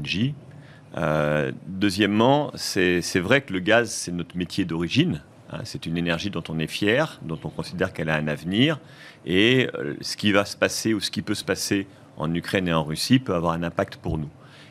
Euh, 0.96 1.52
deuxièmement, 1.66 2.50
c'est 2.56 3.00
vrai 3.20 3.42
que 3.42 3.52
le 3.52 3.60
gaz, 3.60 3.90
c'est 3.90 4.12
notre 4.12 4.36
métier 4.36 4.64
d'origine. 4.64 5.22
Hein. 5.50 5.60
c'est 5.64 5.86
une 5.86 5.96
énergie 5.96 6.30
dont 6.30 6.42
on 6.48 6.58
est 6.58 6.66
fier, 6.66 7.18
dont 7.22 7.38
on 7.44 7.48
considère 7.48 7.92
qu'elle 7.92 8.10
a 8.10 8.16
un 8.16 8.28
avenir. 8.28 8.78
Et 9.26 9.68
euh, 9.74 9.94
ce 10.00 10.16
qui 10.16 10.32
va 10.32 10.44
se 10.44 10.56
passer 10.56 10.94
ou 10.94 11.00
ce 11.00 11.10
qui 11.10 11.22
peut 11.22 11.34
se 11.34 11.44
passer 11.44 11.86
en 12.16 12.32
Ukraine 12.34 12.68
et 12.68 12.72
en 12.72 12.84
Russie 12.84 13.18
peut 13.18 13.34
avoir 13.34 13.52
un 13.52 13.62
impact 13.62 13.96
pour 13.96 14.18
nous. 14.18 14.30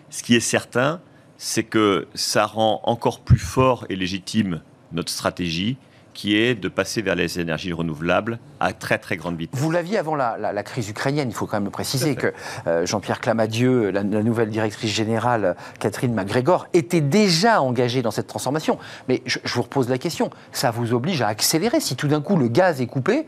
Ce 0.10 0.24
qui 0.24 0.36
est 0.36 0.40
certain, 0.40 1.02
c'est 1.38 1.64
que 1.64 2.08
ça 2.14 2.46
rend 2.46 2.82
encore 2.84 3.22
plus 3.22 3.40
fort 3.40 3.86
et 3.90 3.96
légitime 3.96 4.62
notre 4.92 5.12
stratégie 5.12 5.78
qui 6.20 6.36
est 6.36 6.54
de 6.54 6.68
passer 6.68 7.02
vers 7.02 7.16
les 7.16 7.40
énergies 7.40 7.72
renouvelables 7.72 8.40
à 8.60 8.74
très 8.74 8.98
très 8.98 9.16
grande 9.16 9.38
vitesse. 9.38 9.58
Vous 9.58 9.72
l'aviez 9.72 9.98
avant 9.98 10.16
la, 10.16 10.64
crise 10.64 10.90
ukrainienne, 10.90 11.30
il 11.30 11.34
faut 11.34 11.46
quand 11.46 11.56
même 11.56 11.64
le 11.64 11.70
préciser 11.70 12.16
que 12.16 12.34
euh, 12.68 12.86
Jean-Pierre 12.86 13.22
Clamadieu, 13.22 13.90
la, 13.90 14.04
nouvelle 14.04 14.50
directrice 14.50 14.92
générale 14.92 15.56
Catherine 15.80 16.14
MacGregor, 16.14 16.68
était 16.74 17.00
déjà 17.00 17.62
engagée 17.62 18.02
dans 18.02 18.12
cette 18.12 18.28
transformation. 18.28 18.78
Mais 19.08 19.22
je, 19.26 19.40
vous 19.46 19.62
repose 19.62 19.88
la 19.88 19.98
question, 19.98 20.30
ça 20.52 20.72
vous 20.72 20.94
oblige 20.94 21.22
à 21.22 21.30
accélérer 21.30 21.80
Si 21.80 21.96
tout 21.96 22.10
d'un 22.10 22.20
coup 22.20 22.36
le 22.36 22.50
gaz 22.50 22.82
est 22.82 22.88
coupé, 22.88 23.26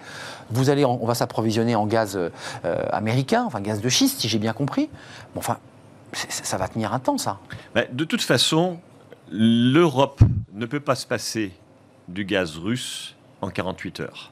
vous 0.50 0.70
allez, 0.70 0.84
on 0.84 1.06
va 1.06 1.16
s'approvisionner 1.16 1.78
en 1.78 1.88
gaz 1.88 2.18
euh, 2.18 2.30
américain, 2.92 3.46
enfin 3.48 3.62
gaz 3.62 3.80
de 3.80 3.88
schiste, 3.88 4.20
si 4.20 4.28
j'ai 4.28 4.38
bien 4.38 4.52
compris. 4.52 4.90
Bon, 5.34 5.40
enfin, 5.40 5.60
ça 6.12 6.58
va 6.58 6.68
tenir 6.68 6.94
un 6.94 7.00
temps, 7.00 7.18
ça. 7.18 7.40
de 7.90 8.04
toute 8.04 8.22
façon, 8.22 8.80
l'Europe 9.32 10.20
ne 10.54 10.66
peut 10.66 10.82
pas 10.82 10.96
se 10.96 11.08
passer 11.08 11.54
du 12.12 12.26
gaz 12.26 12.58
russe 12.58 13.16
en 13.42 13.50
48 13.50 14.02
heures. 14.02 14.32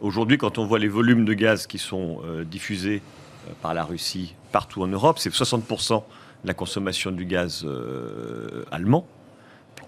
Aujourd'hui, 0.00 0.38
quand 0.38 0.58
on 0.58 0.66
voit 0.66 0.78
les 0.78 0.88
volumes 0.88 1.24
de 1.24 1.34
gaz 1.34 1.66
qui 1.66 1.78
sont 1.78 2.20
euh, 2.24 2.44
diffusés 2.44 3.02
euh, 3.48 3.52
par 3.60 3.74
la 3.74 3.84
Russie 3.84 4.34
partout 4.50 4.82
en 4.82 4.88
Europe, 4.88 5.18
c'est 5.18 5.32
60% 5.32 5.96
de 5.96 6.02
la 6.48 6.54
consommation 6.54 7.12
du 7.12 7.24
gaz 7.24 7.64
euh, 7.64 8.64
allemand. 8.70 9.06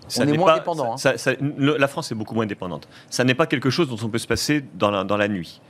Ça 0.06 0.24
on 0.24 0.28
est 0.28 0.36
moins 0.36 0.54
dépendant. 0.54 0.94
Hein. 0.94 1.34
la 1.40 1.88
France 1.88 2.12
est 2.12 2.14
beaucoup 2.14 2.34
moins 2.34 2.46
dépendante. 2.46 2.88
Ça 3.10 3.24
n'est 3.24 3.34
pas 3.34 3.46
quelque 3.46 3.70
chose 3.70 3.88
dont 3.88 3.98
on 4.02 4.08
peut 4.08 4.18
se 4.18 4.26
passer 4.26 4.64
dans 4.74 4.90
la, 4.90 5.04
dans 5.04 5.16
la 5.16 5.28
nuit. 5.28 5.60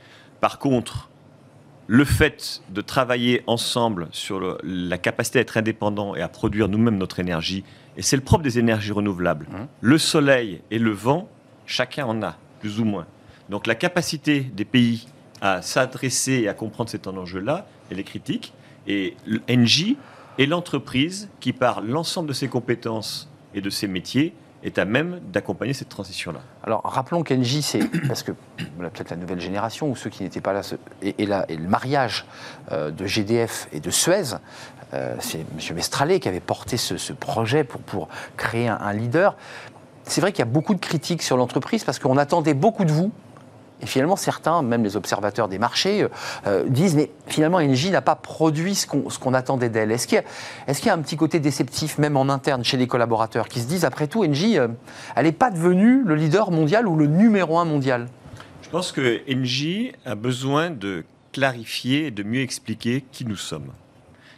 Par 0.41 0.59
contre, 0.59 1.09
le 1.87 2.03
fait 2.03 2.61
de 2.69 2.81
travailler 2.81 3.43
ensemble 3.47 4.07
sur 4.11 4.57
la 4.63 4.97
capacité 4.97 5.39
à 5.39 5.41
être 5.43 5.57
indépendant 5.57 6.15
et 6.15 6.21
à 6.21 6.27
produire 6.27 6.67
nous-mêmes 6.67 6.97
notre 6.97 7.19
énergie, 7.19 7.63
et 7.97 8.01
c'est 8.01 8.15
le 8.15 8.23
propre 8.23 8.43
des 8.43 8.59
énergies 8.59 8.91
renouvelables, 8.91 9.47
mmh. 9.49 9.55
le 9.81 9.97
soleil 9.97 10.61
et 10.71 10.79
le 10.79 10.91
vent, 10.91 11.29
chacun 11.65 12.05
en 12.05 12.21
a, 12.21 12.37
plus 12.59 12.79
ou 12.79 12.85
moins. 12.85 13.05
Donc 13.49 13.67
la 13.67 13.75
capacité 13.75 14.41
des 14.41 14.65
pays 14.65 15.07
à 15.41 15.61
s'adresser 15.61 16.33
et 16.33 16.49
à 16.49 16.53
comprendre 16.53 16.89
cet 16.89 17.07
enjeu-là, 17.07 17.67
elle 17.91 17.99
est 17.99 18.03
critique. 18.03 18.53
Et 18.87 19.15
NJ 19.49 19.95
est 20.37 20.45
l'entreprise 20.45 21.29
qui, 21.39 21.53
par 21.53 21.81
l'ensemble 21.81 22.27
de 22.27 22.33
ses 22.33 22.47
compétences 22.47 23.29
et 23.53 23.61
de 23.61 23.69
ses 23.69 23.87
métiers, 23.87 24.33
est 24.63 24.79
à 24.79 24.85
même 24.85 25.19
d'accompagner 25.31 25.73
cette 25.73 25.89
transition-là. 25.89 26.39
Alors 26.63 26.81
rappelons 26.83 27.23
qu'Engie, 27.23 27.61
c'est 27.61 27.87
parce 28.07 28.23
que 28.23 28.31
peut-être 28.31 29.11
la 29.11 29.15
nouvelle 29.15 29.39
génération 29.39 29.89
ou 29.91 29.95
ceux 29.95 30.09
qui 30.09 30.23
n'étaient 30.23 30.41
pas 30.41 30.53
là, 30.53 30.61
et, 31.03 31.25
là, 31.25 31.45
et 31.49 31.55
le 31.55 31.67
mariage 31.67 32.25
euh, 32.71 32.89
de 32.89 33.05
GDF 33.05 33.67
et 33.71 33.79
de 33.79 33.91
Suez, 33.91 34.37
euh, 34.93 35.15
c'est 35.19 35.39
M. 35.39 35.75
Mestralet 35.75 36.19
qui 36.19 36.27
avait 36.27 36.39
porté 36.39 36.77
ce, 36.77 37.13
projet 37.13 37.63
pour, 37.63 37.81
pour 37.81 38.07
créer 38.37 38.67
un 38.67 38.93
leader 38.93 39.37
c'est 40.07 40.21
vrai 40.21 40.31
qu'il 40.31 40.39
y 40.39 40.47
a 40.47 40.51
beaucoup 40.51 40.73
de 40.73 40.79
critiques 40.79 41.21
sur 41.21 41.37
l'entreprise 41.37 41.83
parce 41.83 41.99
qu'on 41.99 42.17
attendait 42.17 42.53
beaucoup 42.53 42.85
de 42.85 42.91
vous. 42.91 43.11
Et 43.81 43.87
finalement, 43.87 44.15
certains, 44.15 44.61
même 44.61 44.83
les 44.83 44.95
observateurs 44.95 45.49
des 45.49 45.59
marchés, 45.59 46.03
euh, 46.03 46.07
euh, 46.47 46.63
disent 46.67 46.95
mais 46.95 47.11
finalement, 47.27 47.57
Engie 47.57 47.91
n'a 47.91 48.01
pas 48.01 48.15
produit 48.15 48.73
ce 48.73 48.87
qu'on 48.87 49.33
attendait 49.33 49.69
d'elle. 49.69 49.91
Est-ce 49.91 50.07
qu'il 50.07 50.17
y, 50.17 50.89
a 50.89 50.93
un 50.93 51.01
petit 51.01 51.17
côté 51.17 51.39
déceptif, 51.39 51.97
même 51.97 52.15
en 52.15 52.29
interne, 52.29 52.63
chez 52.63 52.77
les 52.77 52.87
collaborateurs, 52.87 53.49
qui 53.49 53.59
se 53.59 53.67
disent 53.67 53.83
après 53.83 54.07
tout, 54.07 54.23
Engie, 54.23 54.57
euh, 54.57 54.69
elle 55.15 55.25
n'est 55.25 55.33
pas 55.33 55.51
devenue 55.51 56.03
le 56.05 56.15
leader 56.15 56.51
mondial 56.51 56.87
ou 56.87 56.95
le 56.95 57.07
numéro 57.07 57.59
un 57.59 57.65
mondial? 57.65 58.07
Je 58.61 58.69
pense 58.69 58.93
que 58.93 59.21
Engie 59.29 59.91
a 60.05 60.15
besoin 60.15 60.69
de 60.69 61.03
clarifier 61.33 62.07
et 62.07 62.11
de 62.11 62.23
mieux 62.23 62.41
expliquer 62.41 63.03
qui 63.11 63.25
nous 63.25 63.35
sommes. 63.35 63.71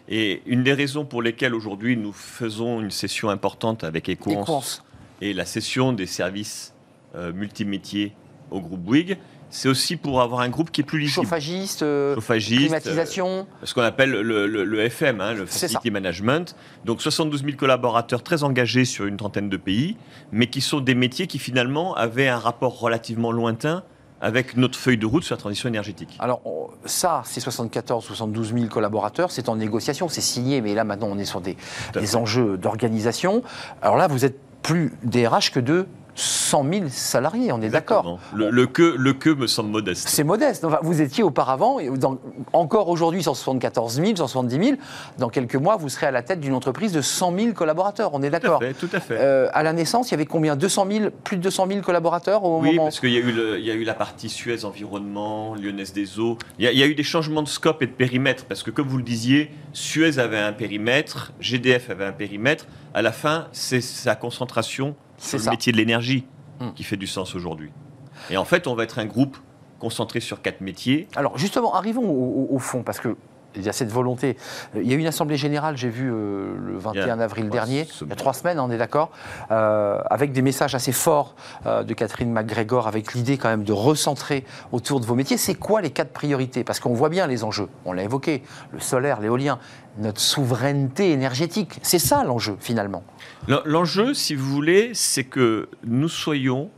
Et 0.09 0.41
une 0.45 0.63
des 0.63 0.73
raisons 0.73 1.05
pour 1.05 1.21
lesquelles 1.21 1.53
aujourd'hui 1.53 1.95
nous 1.95 2.13
faisons 2.13 2.81
une 2.81 2.91
session 2.91 3.29
importante 3.29 3.83
avec 3.83 4.09
Equance. 4.09 4.83
Et 5.21 5.33
la 5.33 5.45
session 5.45 5.93
des 5.93 6.05
services 6.05 6.73
euh, 7.15 7.31
multimétiers 7.33 8.13
au 8.51 8.61
groupe 8.61 8.79
Bouygues, 8.81 9.17
c'est 9.49 9.69
aussi 9.69 9.95
pour 9.95 10.21
avoir 10.21 10.41
un 10.41 10.49
groupe 10.49 10.71
qui 10.71 10.81
est 10.81 10.83
plus 10.83 10.99
lisible. 10.99 11.23
Chauffagiste, 11.25 11.81
euh, 11.81 12.15
Chauffagiste, 12.15 12.61
climatisation. 12.63 13.47
ce 13.63 13.73
qu'on 13.73 13.81
appelle 13.81 14.11
le, 14.11 14.45
le- 14.45 14.65
le 14.65 14.79
FM, 14.81 15.21
hein, 15.21 15.33
le 15.33 15.45
C'est 15.47 15.67
Facility 15.67 15.89
Management. 15.89 16.55
Donc 16.83 17.01
72 17.01 17.43
000 17.45 17.55
collaborateurs 17.57 18.23
très 18.23 18.43
engagés 18.43 18.83
sur 18.83 19.05
une 19.05 19.15
trentaine 19.15 19.49
de 19.49 19.55
pays, 19.57 19.95
mais 20.33 20.47
qui 20.47 20.59
sont 20.59 20.81
des 20.81 20.95
métiers 20.95 21.27
qui 21.27 21.39
finalement 21.39 21.95
avaient 21.95 22.27
un 22.27 22.37
rapport 22.39 22.77
relativement 22.79 23.31
lointain 23.31 23.83
avec 24.19 24.57
notre 24.57 24.77
feuille 24.77 24.97
de 24.97 25.05
route 25.05 25.23
sur 25.23 25.35
la 25.35 25.39
transition 25.39 25.69
énergétique. 25.69 26.17
Alors 26.19 26.41
ça, 26.85 27.21
ces 27.23 27.39
74, 27.39 28.03
72 28.03 28.53
000 28.53 28.65
collaborateurs, 28.67 29.31
c'est 29.31 29.47
en 29.47 29.55
négociation, 29.55 30.09
c'est 30.09 30.21
signé, 30.21 30.59
mais 30.59 30.73
là 30.73 30.83
maintenant 30.83 31.07
on 31.11 31.17
est 31.19 31.25
sur 31.25 31.39
des, 31.39 31.55
des 31.93 32.15
enjeux 32.15 32.57
d'organisation. 32.57 33.43
Alors 33.81 33.95
là, 33.95 34.07
vous 34.07 34.25
êtes 34.25 34.39
plus 34.61 34.93
DRH 35.03 35.51
que 35.51 35.59
de 35.59 35.87
100 36.19 36.65
000 36.73 36.85
salariés, 36.89 37.51
on 37.51 37.61
est 37.61 37.69
d'accord. 37.69 38.19
Le, 38.33 38.49
le 38.49 38.65
que, 38.65 38.81
le 38.81 39.13
que 39.13 39.29
me 39.29 39.45
semble 39.45 39.69
modeste. 39.69 40.07
C'est 40.09 40.23
modeste. 40.23 40.65
Enfin, 40.65 40.79
vous 40.81 40.99
étiez 41.01 41.23
auparavant, 41.23 41.77
dans- 41.95 42.17
encore 42.53 42.89
aujourd'hui 42.89 43.21
174 43.21 43.93
000, 44.01 44.15
170 44.15 44.65
000. 44.65 44.77
Dans 45.19 45.29
quelques 45.29 45.55
mois, 45.55 45.77
vous 45.77 45.89
serez 45.89 46.07
à 46.07 46.11
la 46.11 46.23
tête 46.23 46.39
d'une 46.39 46.55
entreprise 46.55 46.91
de 46.91 47.01
100 47.01 47.37
000 47.37 47.51
collaborateurs. 47.53 48.09
On 48.15 48.23
est 48.23 48.29
Tout 48.31 48.35
à 48.35 48.39
d'accord. 48.39 48.59
fait, 48.59 48.73
tout 48.73 48.89
à 48.91 48.99
fait. 48.99 49.15
Euh, 49.19 49.47
à 49.53 49.61
la 49.61 49.73
naissance, 49.73 50.09
il 50.09 50.11
y 50.11 50.15
avait 50.15 50.25
combien? 50.25 50.55
200 50.55 50.87
000, 50.89 51.09
plus 51.23 51.37
de 51.37 51.43
200 51.43 51.67
000 51.67 51.81
collaborateurs 51.81 52.43
au 52.43 52.61
Oui, 52.61 52.69
moment 52.71 52.85
parce 52.85 52.99
qu'il 52.99 53.11
y, 53.11 53.17
a 53.17 53.19
eu 53.19 53.31
le- 53.31 53.59
il 53.59 53.65
y 53.65 53.69
a 53.69 53.75
eu 53.75 53.83
la 53.83 53.93
partie 53.93 54.29
Suez 54.29 54.65
Environnement, 54.65 55.53
Lyonnaise 55.53 55.93
des 55.93 56.19
Eaux. 56.19 56.39
Il 56.57 56.65
y, 56.65 56.67
a, 56.67 56.71
il 56.71 56.79
y 56.79 56.83
a 56.83 56.87
eu 56.87 56.95
des 56.95 57.03
changements 57.03 57.43
de 57.43 57.47
scope 57.47 57.83
et 57.83 57.87
de 57.87 57.91
périmètre, 57.91 58.45
parce 58.45 58.63
que 58.63 58.71
comme 58.71 58.87
vous 58.87 58.97
le 58.97 59.03
disiez, 59.03 59.51
Suez 59.71 60.17
avait 60.17 60.39
un 60.39 60.53
périmètre, 60.53 61.31
GDF 61.39 61.91
avait 61.91 62.05
un 62.05 62.11
périmètre. 62.11 62.65
À 62.95 63.03
la 63.03 63.11
fin, 63.11 63.47
c'est 63.51 63.81
sa 63.81 64.15
concentration 64.15 64.95
C'est 65.17 65.37
le 65.37 65.43
ça. 65.43 65.51
métier 65.51 65.71
de 65.71 65.77
l'énergie 65.77 66.25
Hmm. 66.59 66.71
qui 66.75 66.83
fait 66.83 66.97
du 66.97 67.05
sens 67.05 67.35
aujourd'hui. 67.35 67.69
Et 68.31 68.37
en 68.37 68.43
fait, 68.45 68.65
on 68.65 68.73
va 68.73 68.83
être 68.83 68.97
un 68.97 69.05
groupe 69.05 69.37
concentré 69.77 70.19
sur 70.19 70.41
quatre 70.41 70.61
métiers. 70.61 71.07
Alors 71.15 71.37
justement, 71.37 71.75
arrivons 71.75 72.09
au, 72.09 72.47
au- 72.51 72.55
au 72.55 72.59
fond, 72.59 72.81
parce 72.81 72.99
que 72.99 73.15
il 73.55 73.63
y 73.63 73.69
a 73.69 73.73
cette 73.73 73.89
volonté. 73.91 74.37
Il 74.75 74.87
y 74.87 74.93
a 74.93 74.95
eu 74.95 74.99
une 74.99 75.07
assemblée 75.07 75.37
générale, 75.37 75.77
j'ai 75.77 75.89
vu 75.89 76.11
euh, 76.11 76.55
le 76.59 76.77
21 76.77 77.01
Il 77.03 77.07
y 77.07 77.09
a 77.09 77.23
avril 77.23 77.49
dernier, 77.49 77.85
semaines. 77.85 77.97
il 78.01 78.09
y 78.09 78.13
a 78.13 78.15
trois 78.15 78.33
semaines, 78.33 78.59
on 78.59 78.69
est 78.69 78.77
d'accord, 78.77 79.11
euh, 79.51 79.99
avec 80.09 80.31
des 80.31 80.41
messages 80.43 80.75
assez 80.75 80.91
forts 80.91 81.35
euh, 81.65 81.83
de 81.83 81.93
Catherine 81.93 82.31
McGregor, 82.31 82.87
avec 82.87 83.13
l'idée 83.13 83.37
quand 83.37 83.49
même 83.49 83.63
de 83.63 83.73
recentrer 83.73 84.45
autour 84.71 84.99
de 84.99 85.05
vos 85.05 85.15
métiers. 85.15 85.37
C'est 85.37 85.55
quoi 85.55 85.81
les 85.81 85.89
quatre 85.89 86.11
priorités? 86.13 86.63
Parce 86.63 86.79
qu'on 86.79 86.93
voit 86.93 87.09
bien 87.09 87.25
les 87.25 87.43
enjeux, 87.43 87.69
on 87.85 87.93
l'a 87.93 88.03
évoqué, 88.03 88.43
le 88.71 88.79
solaire, 88.79 89.21
l'éolien, 89.21 89.57
notre 89.97 90.21
souveraineté 90.21 91.11
énergétique. 91.11 91.79
C'est 91.81 91.99
ça 91.99 92.23
l'enjeu 92.23 92.57
finalement. 92.59 93.03
L'en- 93.47 93.61
L'enjeu, 93.65 94.13
si 94.13 94.35
vous 94.35 94.45
voulez, 94.45 94.91
c'est 94.93 95.23
que 95.23 95.69
nous 95.83 96.09
soyons 96.09 96.69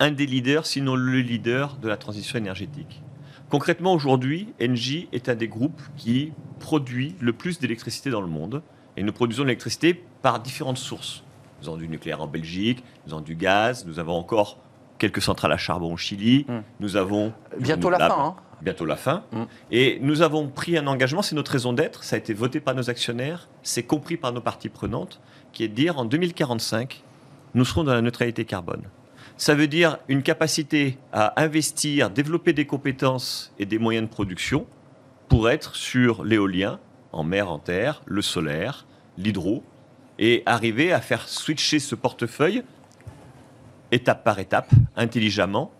un 0.00 0.10
des 0.10 0.26
leaders, 0.26 0.64
sinon 0.66 0.94
le 0.94 1.18
leader 1.20 1.76
de 1.80 1.88
la 1.88 1.96
transition 1.96 2.38
énergétique. 2.38 3.02
Concrètement, 3.50 3.92
aujourd'hui, 3.94 4.48
Engie 4.60 5.08
est 5.12 5.28
un 5.28 5.34
des 5.34 5.48
groupes 5.48 5.80
qui 5.96 6.32
produit 6.58 7.14
le 7.20 7.32
plus 7.32 7.58
d'électricité 7.60 8.10
dans 8.10 8.20
le 8.20 8.26
monde. 8.26 8.62
Et 8.96 9.02
nous 9.02 9.12
produisons 9.12 9.42
de 9.42 9.48
l'électricité 9.48 9.94
par 10.22 10.40
différentes 10.40 10.78
sources. 10.78 11.22
Nous 11.62 11.68
avons 11.68 11.76
du 11.76 11.88
nucléaire 11.88 12.20
en 12.22 12.26
Belgique, 12.26 12.82
nous 13.06 13.12
avons 13.12 13.22
du 13.22 13.34
gaz, 13.36 13.84
nous 13.86 13.98
avons 13.98 14.14
encore 14.14 14.58
quelques 14.98 15.20
centrales 15.22 15.52
à 15.52 15.58
charbon 15.58 15.92
au 15.92 15.96
Chili, 15.96 16.46
Mm. 16.48 16.62
nous 16.80 16.96
avons... 16.96 17.32
du 17.58 17.64
Bientôt 17.64 17.90
la 17.90 17.98
fin. 17.98 18.14
hein. 18.18 18.36
bientôt 18.62 18.86
la 18.86 18.96
fin. 18.96 19.22
Et 19.70 19.98
nous 20.00 20.22
avons 20.22 20.48
pris 20.48 20.78
un 20.78 20.86
engagement, 20.86 21.20
c'est 21.22 21.34
notre 21.36 21.52
raison 21.52 21.74
d'être, 21.74 22.04
ça 22.04 22.16
a 22.16 22.18
été 22.18 22.32
voté 22.32 22.58
par 22.60 22.74
nos 22.74 22.88
actionnaires, 22.88 23.48
c'est 23.62 23.82
compris 23.82 24.16
par 24.16 24.32
nos 24.32 24.40
parties 24.40 24.70
prenantes, 24.70 25.20
qui 25.52 25.62
est 25.64 25.68
de 25.68 25.74
dire 25.74 25.98
en 25.98 26.06
2045, 26.06 27.02
nous 27.54 27.64
serons 27.66 27.84
dans 27.84 27.92
la 27.94 28.00
neutralité 28.02 28.44
carbone. 28.46 28.82
Ça 29.38 29.54
veut 29.54 29.68
dire 29.68 29.98
une 30.08 30.22
capacité 30.22 30.98
à 31.12 31.40
investir, 31.42 32.08
développer 32.08 32.54
des 32.54 32.66
compétences 32.66 33.52
et 33.58 33.66
des 33.66 33.78
moyens 33.78 34.08
de 34.08 34.12
production 34.12 34.66
pour 35.28 35.50
être 35.50 35.76
sur 35.76 36.24
l'éolien, 36.24 36.80
en 37.12 37.22
mer, 37.22 37.50
en 37.50 37.58
terre, 37.58 38.02
le 38.06 38.22
solaire, 38.22 38.86
l'hydro, 39.18 39.62
et 40.18 40.42
arriver 40.46 40.92
à 40.92 41.02
faire 41.02 41.28
switcher 41.28 41.80
ce 41.80 41.94
portefeuille 41.94 42.62
étape 43.92 44.24
par 44.24 44.38
étape, 44.38 44.70
intelligemment, 44.96 45.70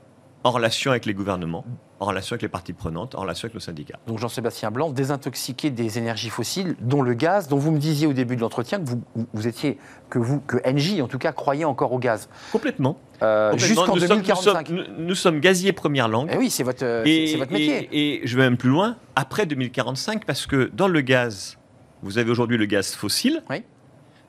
en 0.44 0.50
relation 0.50 0.90
avec 0.90 1.06
les 1.06 1.14
gouvernements, 1.14 1.64
en 1.98 2.06
relation 2.06 2.34
avec 2.34 2.42
les 2.42 2.48
parties 2.48 2.74
prenantes, 2.74 3.14
en 3.14 3.22
relation 3.22 3.46
avec 3.46 3.54
nos 3.54 3.60
syndicats. 3.60 3.98
Donc 4.06 4.18
Jean-Sébastien 4.18 4.70
Blanc, 4.70 4.90
désintoxiquer 4.90 5.70
des 5.70 5.96
énergies 5.98 6.28
fossiles, 6.28 6.76
dont 6.80 7.00
le 7.02 7.14
gaz, 7.14 7.48
dont 7.48 7.56
vous 7.56 7.70
me 7.72 7.78
disiez 7.78 8.06
au 8.06 8.12
début 8.12 8.36
de 8.36 8.42
l'entretien 8.42 8.78
que 8.78 8.84
vous, 8.84 9.02
vous 9.32 9.46
étiez, 9.48 9.78
que 10.10 10.18
vous, 10.18 10.40
que 10.40 10.58
Engie 10.68 11.00
en 11.00 11.08
tout 11.08 11.16
cas 11.18 11.32
croyait 11.32 11.64
encore 11.64 11.92
au 11.92 11.98
gaz. 11.98 12.28
Complètement. 12.52 12.98
Euh, 13.22 13.50
Complètement. 13.52 13.66
Jusqu'en 13.66 13.94
nous, 13.94 14.00
sommes, 14.00 14.18
nous, 14.18 14.22
2045. 14.24 14.66
sommes, 14.68 14.76
nous- 14.98 15.04
nous 15.06 15.14
sommes 15.14 15.40
gaziers 15.40 15.72
première 15.72 16.08
langue. 16.08 16.28
Eh 16.32 16.36
oui, 16.36 16.50
c'est 16.50 16.62
votre, 16.64 16.84
Et, 17.06 17.28
c'est 17.28 17.38
votre 17.38 17.52
métier. 17.52 17.88
et- 17.90 18.22
et 18.22 18.26
je 18.26 18.36
vais 18.36 18.42
même 18.42 18.58
plus 18.58 18.68
loin, 18.70 18.96
après 19.14 19.46
2045, 19.46 20.26
parce 20.26 20.46
que 20.46 20.70
dans 20.74 20.88
le 20.88 21.00
gaz, 21.00 21.56
vous 22.02 22.18
avez 22.18 22.30
aujourd'hui 22.30 22.58
le 22.58 22.66
gaz 22.66 22.92
fossile, 22.94 23.42
Oui. 23.48 23.62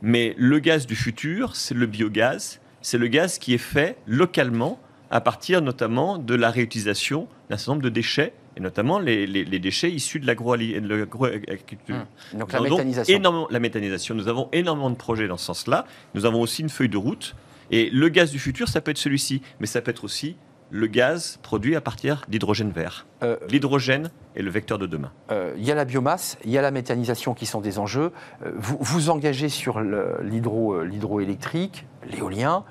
mais 0.02 0.34
le 0.38 0.60
gaz 0.60 0.86
du 0.86 0.96
futur, 0.96 1.56
c'est 1.58 1.74
le 1.76 1.86
biogaz, 1.86 2.60
c'est 2.82 2.98
le 2.98 3.08
gaz 3.08 3.40
qui 3.40 3.54
est 3.54 3.58
fait 3.58 3.98
localement 4.08 4.80
à 5.12 5.22
partir 5.22 5.62
notamment 5.62 6.18
de 6.18 6.36
la 6.36 6.50
réutilisation 6.52 7.28
d'un 7.50 7.58
certain 7.58 7.74
nombre 7.74 7.84
de 7.84 7.90
déchets, 7.90 8.34
et 8.56 8.60
notamment 8.60 9.00
les, 9.00 9.28
les- 9.28 9.46
les 9.46 9.60
déchets 9.60 9.92
issus 9.92 10.20
de 10.20 10.26
l'agroagriculture. 10.28 11.96
Hum. 12.34 12.40
Donc 12.40 12.54
Nous 12.54 12.64
la 12.64 12.70
méthanisation. 12.70 13.16
énormément- 13.16 13.48
la 13.50 13.60
méthanisation. 13.60 14.16
Nous 14.16 14.28
avons 14.28 14.50
énormément 14.52 14.90
de 14.90 14.96
projets 14.96 15.28
dans 15.28 15.38
ce 15.38 15.46
sens-là. 15.46 15.86
Nous 16.16 16.26
avons 16.26 16.42
aussi 16.42 16.62
une 16.62 16.70
feuille 16.70 16.90
de 16.90 16.98
route. 16.98 17.36
Et 17.72 17.90
le 17.90 18.10
gaz 18.10 18.32
du 18.32 18.40
futur, 18.40 18.68
ça 18.70 18.80
peut 18.82 18.92
être 18.92 18.98
celui-ci, 18.98 19.42
mais 19.60 19.68
ça 19.68 19.82
peut 19.82 19.92
être 19.92 20.04
aussi 20.04 20.38
le 20.70 20.88
gaz 20.88 21.40
produit 21.44 21.76
à 21.78 21.82
partir 21.82 22.24
d'hydrogène 22.28 22.72
vert. 22.72 23.06
Euh, 23.24 23.38
L'hydrogène 23.50 24.10
est 24.36 24.42
le 24.42 24.50
vecteur 24.50 24.78
de 24.78 24.86
demain. 24.86 25.12
euh, 25.32 25.54
Il 25.58 25.64
y 25.66 25.72
a 25.72 25.76
la 25.76 25.86
biomasse, 25.86 26.38
il 26.44 26.52
y 26.52 26.58
a 26.58 26.62
la 26.62 26.72
méthanisation 26.72 27.34
qui 27.34 27.46
sont 27.46 27.62
des 27.62 27.80
enjeux. 27.80 28.12
Euh, 28.46 28.52
Vous 28.58 28.78
vous 28.82 29.10
engagez 29.10 29.48
sur 29.50 29.80
le- 29.80 30.18
l'hydro- 30.24 30.82
l'hydroélectrique, 30.84 31.86
l'éolien. 32.12 32.64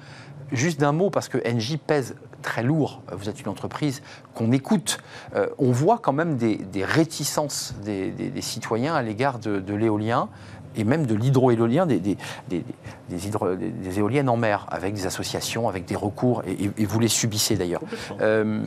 Juste 0.53 0.81
d'un 0.81 0.93
mot, 0.93 1.11
parce 1.11 1.29
que 1.29 1.39
Engie 1.49 1.77
pèse 1.77 2.15
très 2.43 2.63
lourd. 2.63 3.03
Vous 3.13 3.29
êtes 3.29 3.41
une 3.41 3.49
entreprise 3.49 4.03
qu'on 4.35 4.53
écoute. 4.53 4.99
Euh, 5.35 5.49
on 5.59 5.73
voit 5.73 5.99
quand 5.99 6.13
même 6.13 6.37
des, 6.37 6.85
réticences 6.85 7.75
des, 7.85 8.31
citoyens 8.41 8.95
à 8.95 9.03
l'égard 9.03 9.39
de 9.39 9.75
l'éolien 9.75 10.29
et 10.77 10.85
même 10.85 11.07
de 11.07 11.15
l'hydroéolien, 11.15 11.87
des, 11.87 11.99
des, 11.99 12.17
des- 12.49 12.65
des 13.09 13.27
hydro- 13.29 13.55
des- 13.55 13.69
des 13.71 13.99
éoliennes 13.99 14.29
en 14.29 14.37
mer, 14.37 14.67
avec 14.71 14.95
des 14.95 15.07
associations, 15.07 15.69
avec 15.69 15.85
des 15.85 15.97
recours, 15.97 16.43
et, 16.47 16.53
et- 16.65 16.71
et 16.79 16.85
vous 16.85 16.99
les 17.01 17.09
subissez 17.09 17.57
d'ailleurs. 17.57 17.81
Euh, 18.21 18.61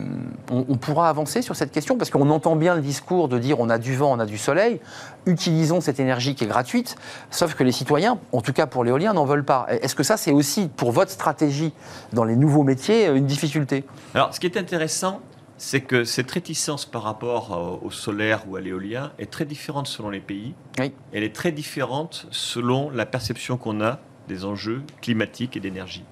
on, 0.50 0.64
on 0.68 0.76
pourra 0.76 1.08
avancer 1.08 1.42
sur 1.42 1.56
cette 1.56 1.72
question 1.72 1.96
parce 1.98 2.10
qu'on 2.10 2.28
entend 2.30 2.56
bien 2.56 2.74
le 2.74 2.80
discours 2.82 3.28
de 3.28 3.38
dire 3.38 3.60
on 3.60 3.68
a 3.70 3.78
du 3.78 3.94
vent, 3.96 4.12
on 4.12 4.18
a 4.20 4.26
du 4.26 4.38
soleil, 4.38 4.80
utilisons 5.26 5.80
cette 5.80 6.00
énergie 6.00 6.34
qui 6.34 6.44
est 6.44 6.48
gratuite, 6.48 6.96
sauf 7.30 7.54
que 7.54 7.62
les 7.64 7.72
citoyens, 7.72 8.18
en 8.32 8.40
tout 8.40 8.52
cas 8.52 8.66
pour 8.66 8.84
l'éolien, 8.84 9.12
n'en 9.12 9.24
veulent 9.24 9.44
pas. 9.44 9.66
Est-ce 9.68 9.94
que 9.94 10.02
ça, 10.02 10.16
c'est 10.16 10.32
aussi 10.32 10.68
pour 10.76 10.92
votre 10.92 11.10
stratégie 11.10 11.72
dans 12.12 12.24
les 12.24 12.36
nouveaux 12.36 12.62
métiers 12.62 13.06
une 13.08 13.26
difficulté? 13.26 13.84
Alors, 14.14 14.34
ce 14.34 14.40
qui 14.40 14.46
est 14.46 14.56
intéressant, 14.56 15.20
c'est 15.62 15.82
que 15.82 16.04
cette 16.04 16.30
réticence 16.30 16.86
par 16.86 17.02
rapport 17.02 17.52
euh, 17.52 17.86
au 17.86 17.90
solaire 17.90 18.48
ou 18.48 18.56
à 18.56 18.62
l'éolien 18.62 19.12
est 19.18 19.30
très 19.30 19.44
différente 19.44 19.86
selon 19.86 20.08
les 20.08 20.20
pays. 20.20 20.54
Oui. 20.78 20.90
Elle 21.12 21.22
est 21.22 21.34
très 21.34 21.52
différente 21.52 22.26
selon 22.30 22.88
la 22.88 23.04
perception 23.04 23.58
qu'on 23.58 23.82
a 23.82 24.00
des 24.26 24.46
enjeux 24.46 24.82
climatiques 25.02 25.58
et 25.58 25.60
d'énergie. 25.60 26.04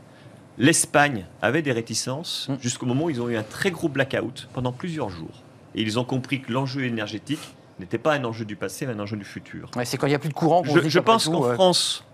L'Espagne 0.59 1.25
avait 1.41 1.63
des 1.63 1.73
réticences 1.73 2.51
Mm. 2.51 2.57
jusqu'au 2.61 2.85
moment 2.85 3.05
où 3.07 3.11
ils 3.11 3.23
ont 3.23 3.31
eu 3.31 3.37
un 3.39 3.43
très 3.43 3.71
gros 3.71 3.89
blackout 3.89 4.51
pendant 4.53 4.71
plusieurs 4.71 5.09
jours. 5.09 5.43
Et 5.75 5.81
ils 5.81 5.99
ont 5.99 6.05
compris 6.05 6.43
que 6.43 6.53
l'enjeu 6.53 6.85
énergétique 6.85 7.55
n'était 7.81 7.97
pas 7.97 8.13
un 8.13 8.25
enjeu 8.25 8.45
du 8.45 8.55
passé, 8.55 8.85
mais 8.85 8.93
un 8.93 9.01
enjeu 9.01 9.17
du 9.17 9.25
futur. 9.25 9.71
Ouais, 9.77 9.87
C'est 9.87 9.97
quand 9.97 10.09
il 10.09 10.11
n'y 10.11 10.17
a 10.17 10.19
plus 10.19 10.29
de 10.29 10.35
courant 10.35 10.63
Je, 10.63 10.79
dit 10.79 10.91
je 10.91 10.99
pense 10.99 11.27
qu'en 11.27 11.47
euh, 11.47 11.55
France, 11.55 12.05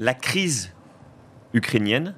la 0.00 0.14
crise 0.14 0.72
ukrainienne, 1.54 2.16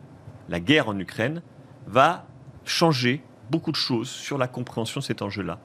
la 0.48 0.60
guerre 0.60 0.88
en 0.88 0.98
Ukraine, 0.98 1.42
va 1.86 2.24
changer 2.64 3.22
beaucoup 3.52 3.70
de 3.70 3.76
choses 3.76 4.08
sur 4.08 4.38
la 4.38 4.48
compréhension 4.48 5.00
de 5.00 5.04
cet 5.04 5.20
enjeu-là. 5.20 5.58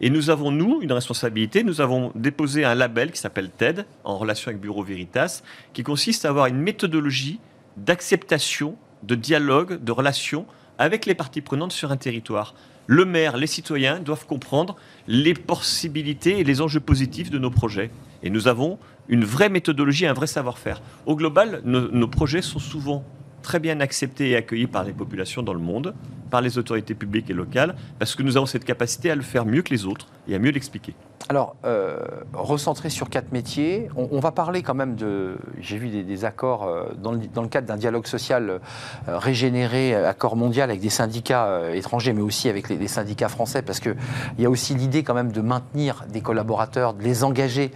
Et 0.00 0.08
nous 0.08 0.30
avons, 0.30 0.50
nous, 0.52 0.80
une 0.80 0.92
responsabilité. 0.92 1.64
Nous 1.64 1.80
avons 1.80 2.12
déposé 2.14 2.64
un 2.64 2.76
label 2.76 3.10
qui 3.10 3.18
s'appelle 3.18 3.50
TED, 3.50 3.86
en 4.04 4.16
relation 4.16 4.48
avec 4.48 4.60
Bureau 4.60 4.84
Veritas, 4.84 5.42
qui 5.72 5.82
consiste 5.82 6.24
à 6.24 6.28
avoir 6.28 6.46
une 6.46 6.58
méthodologie 6.58 7.40
d'acceptation, 7.76 8.76
de 9.02 9.16
dialogue, 9.16 9.82
de 9.82 9.92
relation 9.92 10.46
avec 10.78 11.06
les 11.06 11.14
parties 11.14 11.40
prenantes 11.40 11.72
sur 11.72 11.90
un 11.90 11.96
territoire. 11.96 12.54
Le 12.86 13.04
maire, 13.04 13.36
les 13.36 13.46
citoyens 13.48 13.98
doivent 13.98 14.26
comprendre 14.26 14.76
les 15.08 15.34
possibilités 15.34 16.38
et 16.38 16.44
les 16.44 16.60
enjeux 16.60 16.80
positifs 16.80 17.30
de 17.30 17.38
nos 17.38 17.50
projets. 17.50 17.90
Et 18.22 18.30
nous 18.30 18.46
avons 18.46 18.78
une 19.08 19.24
vraie 19.24 19.48
méthodologie, 19.48 20.06
un 20.06 20.12
vrai 20.12 20.28
savoir-faire. 20.28 20.80
Au 21.06 21.16
global, 21.16 21.62
nos, 21.64 21.90
nos 21.90 22.08
projets 22.08 22.42
sont 22.42 22.60
souvent 22.60 23.04
très 23.44 23.60
bien 23.60 23.78
acceptés 23.78 24.30
et 24.30 24.36
accueillis 24.36 24.66
par 24.66 24.82
les 24.82 24.92
populations 24.92 25.42
dans 25.42 25.54
le 25.54 25.60
monde, 25.60 25.94
par 26.30 26.40
les 26.40 26.58
autorités 26.58 26.94
publiques 26.94 27.30
et 27.30 27.34
locales, 27.34 27.76
parce 28.00 28.16
que 28.16 28.24
nous 28.24 28.36
avons 28.36 28.46
cette 28.46 28.64
capacité 28.64 29.10
à 29.10 29.14
le 29.14 29.22
faire 29.22 29.46
mieux 29.46 29.62
que 29.62 29.70
les 29.70 29.84
autres 29.84 30.08
et 30.28 30.34
à 30.34 30.38
mieux 30.38 30.50
l'expliquer. 30.50 30.94
Alors, 31.30 31.56
euh, 31.64 32.00
recentrer 32.34 32.90
sur 32.90 33.08
quatre 33.08 33.32
métiers, 33.32 33.88
on, 33.96 34.20
va 34.20 34.30
parler 34.30 34.62
quand 34.62 34.74
même 34.74 34.94
de. 34.94 35.38
J'ai 35.58 35.78
vu 35.78 35.88
des, 35.88 36.24
accords 36.26 36.64
euh, 36.64 36.84
dans, 36.98 37.12
le, 37.12 37.48
cadre 37.48 37.66
d'un 37.66 37.78
dialogue 37.78 38.06
social 38.06 38.50
euh, 38.50 38.58
régénéré, 39.06 39.94
accord 39.94 40.36
mondial 40.36 40.68
avec 40.68 40.82
des 40.82 40.90
syndicats 40.90 41.70
étrangers, 41.72 42.12
mais 42.12 42.20
aussi 42.20 42.50
avec 42.50 42.68
les, 42.68 42.88
syndicats 42.88 43.30
français, 43.30 43.62
parce 43.62 43.80
qu'il 43.80 43.96
y 44.38 44.44
a 44.44 44.50
aussi 44.50 44.74
l'idée 44.74 45.02
quand 45.02 45.14
même 45.14 45.32
de 45.32 45.40
maintenir 45.40 46.04
des 46.10 46.20
collaborateurs, 46.20 46.92
de 46.92 47.02
les 47.02 47.24
engager 47.24 47.70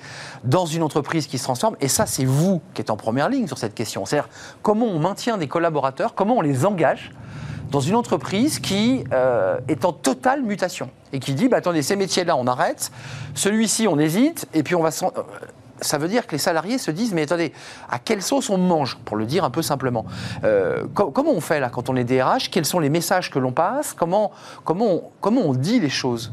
dans 0.45 0.67
une 0.67 0.83
entreprise 0.83 1.27
qui 1.27 1.39
se 1.39 1.45
transforme. 1.45 1.77
Et 1.81 1.89
ça, 1.89 2.05
c'est 2.05 2.27
vous 2.27 2.61
qui 2.75 2.83
êtes 2.83 2.91
en 2.91 2.99
première 2.99 3.31
ligne 3.31 3.47
sur 3.47 3.57
cette 3.57 3.75
question. 3.75 4.05
C'est-à-dire 4.05 4.29
comment 4.61 4.87
on 4.87 4.99
maintient 4.99 5.39
des 5.39 5.49
collaborateurs, 5.49 6.15
comment 6.15 6.37
on 6.37 6.43
les 6.43 6.67
engage 6.67 7.13
dans 7.70 7.81
une 7.81 7.94
entreprise 7.94 8.59
qui 8.59 9.04
euh, 9.12 9.59
est 9.68 9.85
en 9.85 9.92
totale 9.92 10.42
mutation 10.42 10.90
et 11.12 11.20
qui 11.20 11.35
dit 11.35 11.48
bah, 11.48 11.59
attendez, 11.59 11.83
ces 11.83 11.96
métiers-là, 11.96 12.37
on 12.37 12.46
arrête, 12.46 12.90
celui-ci, 13.35 13.88
on 13.88 13.98
hésite, 13.98 14.46
et 14.54 14.62
puis 14.62 14.74
on 14.74 14.83
va. 14.83 14.90
Euh, 15.02 15.22
ça 15.81 15.96
veut 15.96 16.09
dire 16.09 16.26
que 16.26 16.33
les 16.33 16.38
salariés 16.38 16.76
se 16.76 16.90
disent 16.90 17.14
mais 17.14 17.22
attendez, 17.22 17.52
à 17.88 17.98
quelle 17.98 18.22
sauce 18.22 18.50
on 18.50 18.59
mange, 18.59 18.98
pour 19.04 19.16
le 19.16 19.26
dire 19.26 19.44
un 19.44 19.50
peu 19.50 19.62
simplement. 19.62 20.04
Euh, 20.44 20.85
Comment 20.94 21.31
on 21.31 21.40
fait 21.40 21.61
là 21.61 21.68
quand 21.68 21.88
on 21.88 21.96
est 21.96 22.04
DRH 22.04 22.50
Quels 22.50 22.64
sont 22.64 22.81
les 22.81 22.90
messages 22.90 23.31
que 23.31 23.38
l'on 23.38 23.52
passe? 23.52 23.92
Comment, 23.92 24.33
comment, 24.64 25.12
comment 25.20 25.42
on 25.42 25.54
dit 25.54 25.78
les 25.78 25.88
choses? 25.88 26.33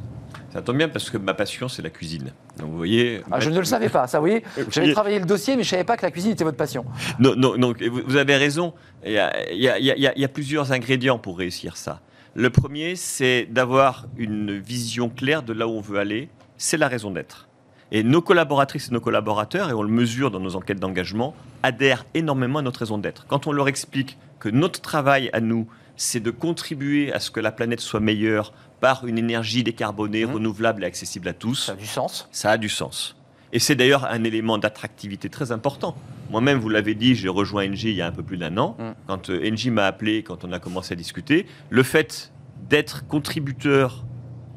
Ça 0.56 0.62
tombe 0.62 0.78
bien 0.78 0.88
parce 0.88 1.10
que 1.10 1.18
ma 1.18 1.34
passion, 1.34 1.68
c'est 1.68 1.82
la 1.82 1.90
cuisine. 1.90 2.32
Donc 2.58 2.70
vous 2.70 2.78
voyez. 2.78 3.22
Ah, 3.30 3.42
je 3.42 3.50
ne 3.50 3.60
le 3.60 3.66
savais 3.66 3.90
pas, 3.90 4.08
ça, 4.08 4.20
vous 4.20 4.28
voyez. 4.28 4.42
J'avais 4.72 4.94
travaillé 4.94 5.20
le 5.20 5.26
dossier, 5.26 5.58
mais 5.58 5.64
je 5.64 5.68
ne 5.68 5.72
savais 5.72 5.84
pas 5.84 5.98
que 5.98 6.04
la 6.04 6.12
cuisine 6.12 6.32
était 6.32 6.46
votre 6.46 6.56
passion. 6.56 6.86
Non, 7.20 7.36
non, 7.36 7.74
vous 8.06 8.16
avez 8.16 8.38
raison. 8.38 8.74
Il 9.06 9.12
y, 9.12 9.18
a, 9.20 9.52
il, 9.52 9.62
y 9.62 9.68
a, 9.68 9.78
il 10.16 10.22
y 10.22 10.24
a 10.24 10.28
plusieurs 10.30 10.72
ingrédients 10.72 11.20
pour 11.20 11.38
réussir 11.38 11.76
ça. 11.76 12.00
Le 12.36 12.50
premier, 12.50 12.96
c'est 12.96 13.48
d'avoir 13.52 14.08
une 14.16 14.58
vision 14.58 15.10
claire 15.10 15.44
de 15.44 15.52
là 15.52 15.68
où 15.68 15.72
on 15.72 15.82
veut 15.82 16.00
aller. 16.00 16.30
C'est 16.56 16.78
la 16.78 16.88
raison 16.88 17.12
d'être. 17.12 17.50
Et 17.92 18.04
nos 18.04 18.22
collaboratrices 18.22 18.88
et 18.88 18.94
nos 18.94 19.02
collaborateurs, 19.02 19.70
et 19.70 19.74
on 19.74 19.84
le 19.84 19.90
mesure 19.90 20.32
dans 20.32 20.40
nos 20.40 20.56
enquêtes 20.56 20.80
d'engagement, 20.80 21.36
adhèrent 21.64 22.06
énormément 22.14 22.60
à 22.60 22.62
notre 22.62 22.80
raison 22.80 22.98
d'être. 22.98 23.28
Quand 23.28 23.46
on 23.46 23.52
leur 23.52 23.68
explique 23.68 24.18
que 24.40 24.48
notre 24.48 24.80
travail 24.80 25.30
à 25.34 25.42
nous, 25.42 25.68
c'est 25.98 26.20
de 26.20 26.32
contribuer 26.32 27.14
à 27.14 27.20
ce 27.20 27.32
que 27.32 27.40
la 27.40 27.52
planète 27.52 27.80
soit 27.80 28.00
meilleure 28.00 28.54
par 28.82 29.06
une 29.08 29.18
énergie 29.18 29.64
décarbonée, 29.64 30.26
mmh. 30.26 30.34
renouvelable 30.34 30.84
et 30.84 30.88
accessible 30.88 31.28
à 31.28 31.34
tous. 31.34 31.66
Ça 31.66 31.72
a 31.72 31.76
du 31.76 31.86
sens. 31.86 32.28
Ça 32.32 32.52
a 32.52 32.58
du 32.58 32.70
sens. 32.70 33.16
Et 33.54 33.60
c'est 33.60 33.76
d'ailleurs 33.76 34.06
un 34.06 34.24
élément 34.24 34.58
d'attractivité 34.58 35.30
très 35.30 35.52
important. 35.52 35.96
Moi-même, 36.30 36.60
vous 36.60 36.70
l'avez 36.70 36.96
dit, 36.96 37.16
j'ai 37.16 37.30
rejoint 37.30 37.66
NG 37.68 37.84
il 37.84 37.96
y 37.96 38.02
a 38.02 38.08
un 38.08 38.12
peu 38.12 38.24
plus 38.24 38.38
d'un 38.38 38.58
an. 38.58 38.76
Mmh. 38.78 38.84
Quand 39.08 39.30
euh, 39.30 39.50
NG 39.50 39.72
m'a 39.72 39.86
appelé, 39.86 40.24
quand 40.24 40.44
on 40.44 40.52
a 40.52 40.60
commencé 40.60 40.94
à 40.94 40.96
discuter, 40.96 41.46
le 41.70 41.84
fait 41.84 42.32
d'être 42.70 43.08
contributeur 43.08 44.04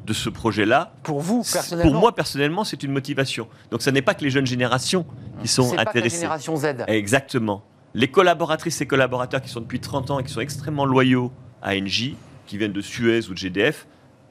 de 0.05 0.13
ce 0.13 0.29
projet-là. 0.29 0.93
Pour 1.03 1.19
vous, 1.21 1.43
personnellement 1.43 1.91
Pour 1.91 2.01
moi, 2.01 2.15
personnellement, 2.15 2.63
c'est 2.63 2.81
une 2.81 2.91
motivation. 2.91 3.47
Donc, 3.69 3.83
ce 3.83 3.91
n'est 3.91 4.01
pas 4.01 4.15
que 4.15 4.23
les 4.23 4.31
jeunes 4.31 4.47
générations 4.47 5.05
qui 5.41 5.47
sont 5.47 5.77
intéressées. 5.77 5.85
Pas 5.85 6.01
la 6.01 6.09
génération 6.09 6.55
Z. 6.57 6.65
Exactement. 6.87 7.63
Les 7.93 8.09
collaboratrices 8.09 8.81
et 8.81 8.87
collaborateurs 8.87 9.41
qui 9.41 9.49
sont 9.49 9.61
depuis 9.61 9.79
30 9.79 10.11
ans 10.11 10.19
et 10.19 10.23
qui 10.23 10.31
sont 10.31 10.41
extrêmement 10.41 10.85
loyaux 10.85 11.31
à 11.61 11.75
NJ, 11.75 12.13
qui 12.45 12.57
viennent 12.57 12.73
de 12.73 12.81
Suez 12.81 13.27
ou 13.29 13.33
de 13.33 13.37
GDF, 13.37 13.87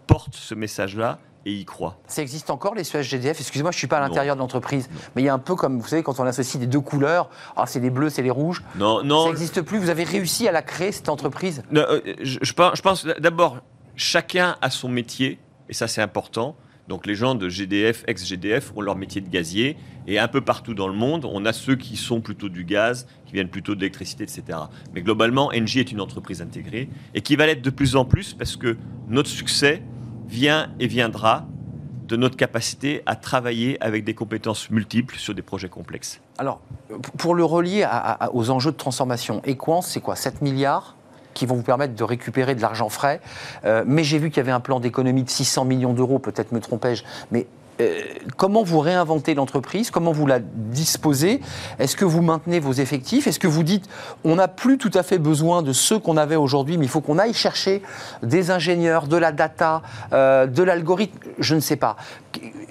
portent 0.06 0.36
ce 0.36 0.54
message-là 0.54 1.18
et 1.44 1.52
y 1.52 1.64
croient. 1.64 1.98
Ça 2.06 2.22
existe 2.22 2.50
encore 2.50 2.74
les 2.74 2.84
Suez 2.84 3.02
GDF 3.02 3.40
Excusez-moi, 3.40 3.70
je 3.70 3.76
ne 3.76 3.78
suis 3.78 3.86
pas 3.86 3.98
à 3.98 4.00
l'intérieur 4.00 4.36
de 4.36 4.40
l'entreprise, 4.40 4.88
mais 5.14 5.22
il 5.22 5.24
y 5.24 5.28
a 5.28 5.34
un 5.34 5.38
peu 5.38 5.54
comme, 5.54 5.78
vous 5.80 5.88
savez, 5.88 6.02
quand 6.02 6.20
on 6.20 6.24
associe 6.24 6.60
des 6.60 6.66
deux 6.66 6.80
couleurs, 6.80 7.30
ah, 7.56 7.66
c'est 7.66 7.80
les 7.80 7.90
bleus, 7.90 8.10
c'est 8.10 8.22
les 8.22 8.30
rouges. 8.30 8.62
Non, 8.76 9.02
non. 9.02 9.24
Ça 9.24 9.28
n'existe 9.30 9.62
plus. 9.62 9.78
Vous 9.78 9.90
avez 9.90 10.04
réussi 10.04 10.48
à 10.48 10.52
la 10.52 10.62
créer, 10.62 10.92
cette 10.92 11.08
entreprise? 11.08 11.62
Euh, 11.74 12.00
je, 12.22 12.38
je 12.42 12.52
pense 12.52 13.06
d'abord, 13.06 13.58
chacun 13.96 14.56
a 14.62 14.70
son 14.70 14.88
métier, 14.88 15.38
et 15.68 15.74
ça 15.74 15.88
c'est 15.88 16.02
important. 16.02 16.56
Donc 16.88 17.06
les 17.06 17.14
gens 17.14 17.34
de 17.34 17.48
GDF, 17.50 18.02
ex-GDF, 18.06 18.72
ont 18.74 18.80
leur 18.80 18.96
métier 18.96 19.20
de 19.20 19.28
gazier. 19.28 19.76
Et 20.06 20.18
un 20.18 20.26
peu 20.26 20.40
partout 20.40 20.72
dans 20.72 20.88
le 20.88 20.94
monde, 20.94 21.26
on 21.30 21.44
a 21.44 21.52
ceux 21.52 21.76
qui 21.76 21.96
sont 21.96 22.22
plutôt 22.22 22.48
du 22.48 22.64
gaz, 22.64 23.06
qui 23.28 23.34
viennent 23.34 23.48
plutôt 23.48 23.74
de 23.74 23.80
l'électricité, 23.80 24.24
etc. 24.24 24.58
Mais 24.94 25.02
globalement, 25.02 25.50
Engie 25.54 25.80
est 25.80 25.92
une 25.92 26.00
entreprise 26.00 26.40
intégrée 26.42 26.88
et 27.14 27.20
qui 27.20 27.36
va 27.36 27.46
l'être 27.46 27.62
de 27.62 27.70
plus 27.70 27.94
en 27.94 28.04
plus 28.04 28.32
parce 28.32 28.56
que 28.56 28.76
notre 29.08 29.28
succès 29.28 29.82
vient 30.26 30.70
et 30.80 30.86
viendra 30.86 31.46
de 32.08 32.16
notre 32.16 32.36
capacité 32.36 33.02
à 33.04 33.16
travailler 33.16 33.76
avec 33.82 34.02
des 34.02 34.14
compétences 34.14 34.70
multiples 34.70 35.16
sur 35.16 35.34
des 35.34 35.42
projets 35.42 35.68
complexes. 35.68 36.20
Alors, 36.38 36.60
pour 37.18 37.34
le 37.34 37.44
relier 37.44 37.86
aux 38.32 38.48
enjeux 38.48 38.72
de 38.72 38.76
transformation, 38.76 39.42
Equance, 39.44 39.88
c'est 39.88 40.00
quoi? 40.00 40.16
7 40.16 40.40
milliards 40.40 40.96
qui 41.34 41.44
vont 41.46 41.54
vous 41.54 41.62
permettre 41.62 41.94
de 41.94 42.04
récupérer 42.04 42.54
de 42.54 42.62
l'argent 42.62 42.88
frais. 42.88 43.20
Euh, 43.64 43.84
mais 43.86 44.02
j'ai 44.02 44.18
vu 44.18 44.30
qu'il 44.30 44.38
y 44.38 44.40
avait 44.40 44.50
un 44.50 44.60
plan 44.60 44.80
d'économie 44.80 45.22
de 45.22 45.30
600 45.30 45.66
millions 45.66 45.92
d'euros, 45.92 46.18
peut-être 46.18 46.50
me 46.50 46.60
trompais-je, 46.60 47.04
mais 47.30 47.46
euh, 47.80 48.02
comment 48.36 48.62
vous 48.62 48.80
réinventez 48.80 49.34
l'entreprise? 49.34 49.90
Comment 49.90 50.12
vous 50.12 50.26
la 50.26 50.40
disposez? 50.40 51.40
Est-ce 51.78 51.96
que 51.96 52.04
vous 52.04 52.22
maintenez 52.22 52.60
vos 52.60 52.72
effectifs? 52.72 53.26
Est-ce 53.26 53.38
que 53.38 53.46
vous 53.46 53.62
dites 53.62 53.88
on 54.24 54.36
n'a 54.36 54.48
plus 54.48 54.78
tout 54.78 54.90
à 54.94 55.02
fait 55.02 55.18
besoin 55.18 55.62
de 55.62 55.72
ceux 55.72 55.98
qu'on 55.98 56.16
avait 56.16 56.36
aujourd'hui, 56.36 56.78
mais 56.78 56.86
il 56.86 56.88
faut 56.88 57.00
qu'on 57.00 57.18
aille 57.18 57.34
chercher 57.34 57.82
des 58.22 58.50
ingénieurs, 58.50 59.06
de 59.06 59.16
la 59.16 59.32
data, 59.32 59.82
euh, 60.12 60.46
de 60.46 60.62
l'algorithme? 60.62 61.18
Je 61.38 61.54
ne 61.54 61.60
sais 61.60 61.76
pas. 61.76 61.96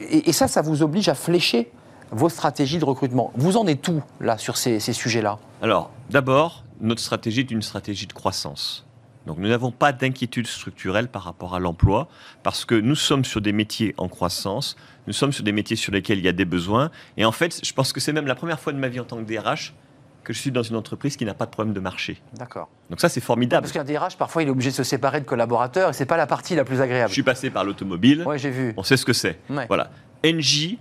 Et, 0.10 0.32
ça, 0.34 0.48
ça 0.48 0.62
vous 0.62 0.84
oblige 0.84 1.10
à 1.10 1.16
flécher 1.16 1.72
vos 2.12 2.30
stratégies 2.30 2.80
de 2.80 2.86
recrutement. 2.86 3.32
Vous 3.36 3.58
en 3.58 3.68
êtes 3.68 3.82
tout 3.82 4.02
là 4.22 4.38
sur 4.38 4.58
ces, 4.58 4.80
ces 4.80 4.94
sujets-là? 4.94 5.40
Alors, 5.62 5.90
d'abord, 6.10 6.64
notre 6.80 7.02
stratégie 7.02 7.42
est 7.42 7.52
une 7.52 7.62
stratégie 7.62 8.08
de 8.08 8.14
croissance. 8.14 8.87
Donc 9.28 9.38
nous 9.38 9.50
n'avons 9.50 9.72
pas 9.72 9.92
d'inquiétude 9.92 10.48
structurelle 10.48 11.10
par 11.10 11.24
rapport 11.24 11.54
à 11.54 11.60
l'emploi, 11.60 12.08
parce 12.44 12.66
que 12.66 12.76
nous 12.76 12.96
sommes 12.96 13.26
sur 13.26 13.42
des 13.42 13.52
métiers 13.52 13.94
en 13.98 14.08
croissance, 14.08 14.78
nous 15.06 15.14
sommes 15.14 15.34
sur 15.34 15.44
des 15.44 15.52
métiers 15.52 15.76
sur 15.76 15.92
lesquels 15.92 16.18
il 16.18 16.26
y 16.26 16.30
a 16.30 16.34
des 16.34 16.46
besoins, 16.46 16.90
et 17.18 17.26
en 17.26 17.34
fait, 17.34 17.60
je 17.64 17.74
pense 17.74 17.92
que 17.94 18.00
c'est 18.00 18.14
même 18.14 18.26
la 18.26 18.36
première 18.36 18.60
fois 18.60 18.74
de 18.74 18.80
ma 18.80 18.88
vie 18.88 19.00
en 19.00 19.04
tant 19.04 19.18
que 19.18 19.24
DRH 19.24 19.74
que 20.24 20.34
je 20.34 20.40
suis 20.40 20.52
dans 20.52 20.64
une 20.64 20.76
entreprise 20.76 21.16
qui 21.16 21.24
n'a 21.24 21.34
pas 21.34 21.46
de 21.46 21.52
problème 21.52 21.74
de 21.74 21.80
marché. 21.80 22.22
D'accord. 22.34 22.68
Donc 22.90 23.00
ça, 23.00 23.08
c'est 23.08 23.22
formidable. 23.22 23.62
Parce 23.62 23.72
qu'un 23.72 23.86
DRH, 23.86 24.18
parfois, 24.18 24.44
il 24.44 24.48
est 24.48 24.52
obligé 24.52 24.72
de 24.72 24.76
se 24.76 24.84
séparer 24.84 25.22
de 25.22 25.26
collaborateurs, 25.26 25.92
et 25.92 25.94
c'est 25.94 26.06
pas 26.06 26.18
la 26.18 26.28
partie 26.28 26.56
la 26.56 26.66
plus 26.66 26.82
agréable. 26.82 27.10
Je 27.10 27.14
suis 27.14 27.24
passé 27.24 27.50
par 27.50 27.64
l'automobile. 27.64 28.24
Oui, 28.26 28.40
j'ai 28.40 28.50
vu. 28.50 28.74
On 28.76 28.84
sait 28.84 28.98
ce 28.98 29.06
que 29.06 29.14
c'est. 29.14 29.40
Voilà. 29.68 29.92
NJ 30.26 30.78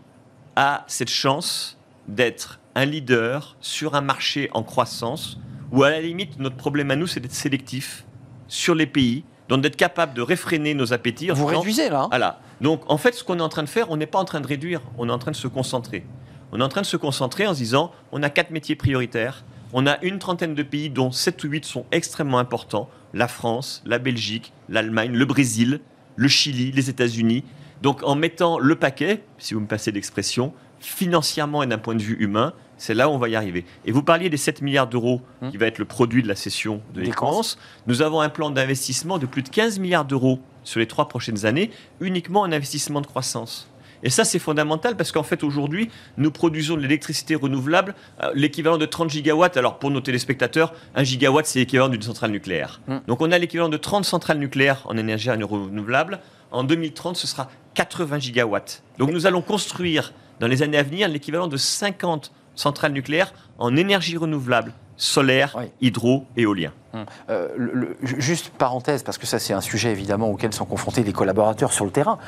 a 0.56 0.84
cette 0.86 1.10
chance 1.10 1.78
d'être 2.08 2.60
un 2.74 2.84
leader 2.84 3.56
sur 3.60 3.94
un 3.94 4.00
marché 4.00 4.50
en 4.52 4.62
croissance 4.62 5.38
ou 5.72 5.82
à 5.82 5.90
la 5.90 6.00
limite, 6.00 6.38
notre 6.38 6.56
problème 6.56 6.90
à 6.90 6.96
nous, 6.96 7.06
c'est 7.06 7.20
d'être 7.20 7.34
sélectif 7.34 8.05
sur 8.48 8.74
les 8.74 8.86
pays, 8.86 9.24
donc 9.48 9.62
d'être 9.62 9.76
capable 9.76 10.14
de 10.14 10.22
réfréner 10.22 10.74
nos 10.74 10.92
appétits. 10.92 11.28
Vous 11.28 11.46
réduisez 11.46 11.88
là 11.88 12.02
hein 12.02 12.06
Voilà. 12.10 12.40
Donc 12.60 12.82
en 12.88 12.98
fait, 12.98 13.14
ce 13.14 13.22
qu'on 13.22 13.38
est 13.38 13.42
en 13.42 13.48
train 13.48 13.62
de 13.62 13.68
faire, 13.68 13.90
on 13.90 13.96
n'est 13.96 14.06
pas 14.06 14.18
en 14.18 14.24
train 14.24 14.40
de 14.40 14.46
réduire, 14.46 14.80
on 14.98 15.08
est 15.08 15.12
en 15.12 15.18
train 15.18 15.30
de 15.30 15.36
se 15.36 15.48
concentrer. 15.48 16.04
On 16.52 16.60
est 16.60 16.64
en 16.64 16.68
train 16.68 16.80
de 16.80 16.86
se 16.86 16.96
concentrer 16.96 17.46
en 17.46 17.54
se 17.54 17.58
disant, 17.58 17.92
on 18.12 18.22
a 18.22 18.30
quatre 18.30 18.50
métiers 18.50 18.76
prioritaires, 18.76 19.44
on 19.72 19.86
a 19.86 20.02
une 20.02 20.18
trentaine 20.18 20.54
de 20.54 20.62
pays 20.62 20.90
dont 20.90 21.10
7 21.10 21.42
ou 21.44 21.48
8 21.48 21.64
sont 21.64 21.86
extrêmement 21.92 22.38
importants, 22.38 22.88
la 23.14 23.28
France, 23.28 23.82
la 23.84 23.98
Belgique, 23.98 24.52
l'Allemagne, 24.68 25.12
le 25.12 25.24
Brésil, 25.24 25.80
le 26.14 26.28
Chili, 26.28 26.72
les 26.72 26.88
États-Unis. 26.88 27.44
Donc 27.82 28.02
en 28.04 28.14
mettant 28.14 28.58
le 28.58 28.76
paquet, 28.76 29.22
si 29.38 29.54
vous 29.54 29.60
me 29.60 29.66
passez 29.66 29.92
l'expression, 29.92 30.52
financièrement 30.80 31.62
et 31.62 31.66
d'un 31.66 31.78
point 31.78 31.94
de 31.94 32.02
vue 32.02 32.16
humain, 32.20 32.52
c'est 32.78 32.94
là 32.94 33.08
où 33.08 33.12
on 33.12 33.18
va 33.18 33.28
y 33.28 33.36
arriver. 33.36 33.64
Et 33.84 33.92
vous 33.92 34.02
parliez 34.02 34.28
des 34.30 34.36
7 34.36 34.62
milliards 34.62 34.86
d'euros 34.86 35.20
hum. 35.42 35.50
qui 35.50 35.56
va 35.56 35.66
être 35.66 35.78
le 35.78 35.84
produit 35.84 36.22
de 36.22 36.28
la 36.28 36.36
cession 36.36 36.80
de 36.94 37.00
l'Équance. 37.00 37.58
Nous 37.86 38.02
avons 38.02 38.20
un 38.20 38.28
plan 38.28 38.50
d'investissement 38.50 39.18
de 39.18 39.26
plus 39.26 39.42
de 39.42 39.48
15 39.48 39.78
milliards 39.78 40.04
d'euros 40.04 40.40
sur 40.64 40.80
les 40.80 40.86
trois 40.86 41.08
prochaines 41.08 41.46
années, 41.46 41.70
uniquement 42.00 42.40
en 42.40 42.52
investissement 42.52 43.00
de 43.00 43.06
croissance. 43.06 43.68
Et 44.02 44.10
ça, 44.10 44.24
c'est 44.24 44.38
fondamental 44.38 44.96
parce 44.96 45.10
qu'en 45.10 45.22
fait, 45.22 45.42
aujourd'hui, 45.42 45.90
nous 46.18 46.30
produisons 46.30 46.76
de 46.76 46.82
l'électricité 46.82 47.34
renouvelable, 47.34 47.94
euh, 48.22 48.30
l'équivalent 48.34 48.78
de 48.78 48.86
30 48.86 49.10
gigawatts. 49.10 49.56
Alors, 49.56 49.78
pour 49.78 49.90
nos 49.90 50.00
téléspectateurs, 50.00 50.74
un 50.94 51.02
gigawatt, 51.02 51.46
c'est 51.46 51.60
l'équivalent 51.60 51.88
d'une 51.88 52.02
centrale 52.02 52.30
nucléaire. 52.30 52.80
Hum. 52.88 53.00
Donc, 53.06 53.20
on 53.20 53.32
a 53.32 53.38
l'équivalent 53.38 53.68
de 53.68 53.76
30 53.76 54.04
centrales 54.04 54.38
nucléaires 54.38 54.82
en 54.84 54.96
énergie 54.96 55.30
renouvelable. 55.30 56.20
En 56.50 56.62
2030, 56.62 57.16
ce 57.16 57.26
sera 57.26 57.48
80 57.74 58.18
gigawatts. 58.18 58.82
Donc, 58.98 59.10
nous 59.10 59.26
allons 59.26 59.42
construire 59.42 60.12
dans 60.40 60.46
les 60.46 60.62
années 60.62 60.78
à 60.78 60.82
venir 60.82 61.08
l'équivalent 61.08 61.48
de 61.48 61.56
50 61.56 62.32
centrales 62.56 62.92
nucléaires 62.92 63.32
en 63.58 63.76
énergie 63.76 64.16
renouvelable 64.16 64.72
solaire, 64.96 65.56
hydro, 65.80 66.24
éolien. 66.36 66.72
Hum. 66.94 67.04
Euh, 67.28 67.94
juste 68.02 68.48
parenthèse, 68.50 69.02
parce 69.02 69.18
que 69.18 69.26
ça 69.26 69.38
c'est 69.38 69.52
un 69.52 69.60
sujet 69.60 69.90
évidemment 69.92 70.30
auquel 70.30 70.52
sont 70.52 70.64
confrontés 70.64 71.02
les 71.02 71.12
collaborateurs 71.12 71.72
sur 71.72 71.84
le 71.84 71.90
terrain. 71.90 72.18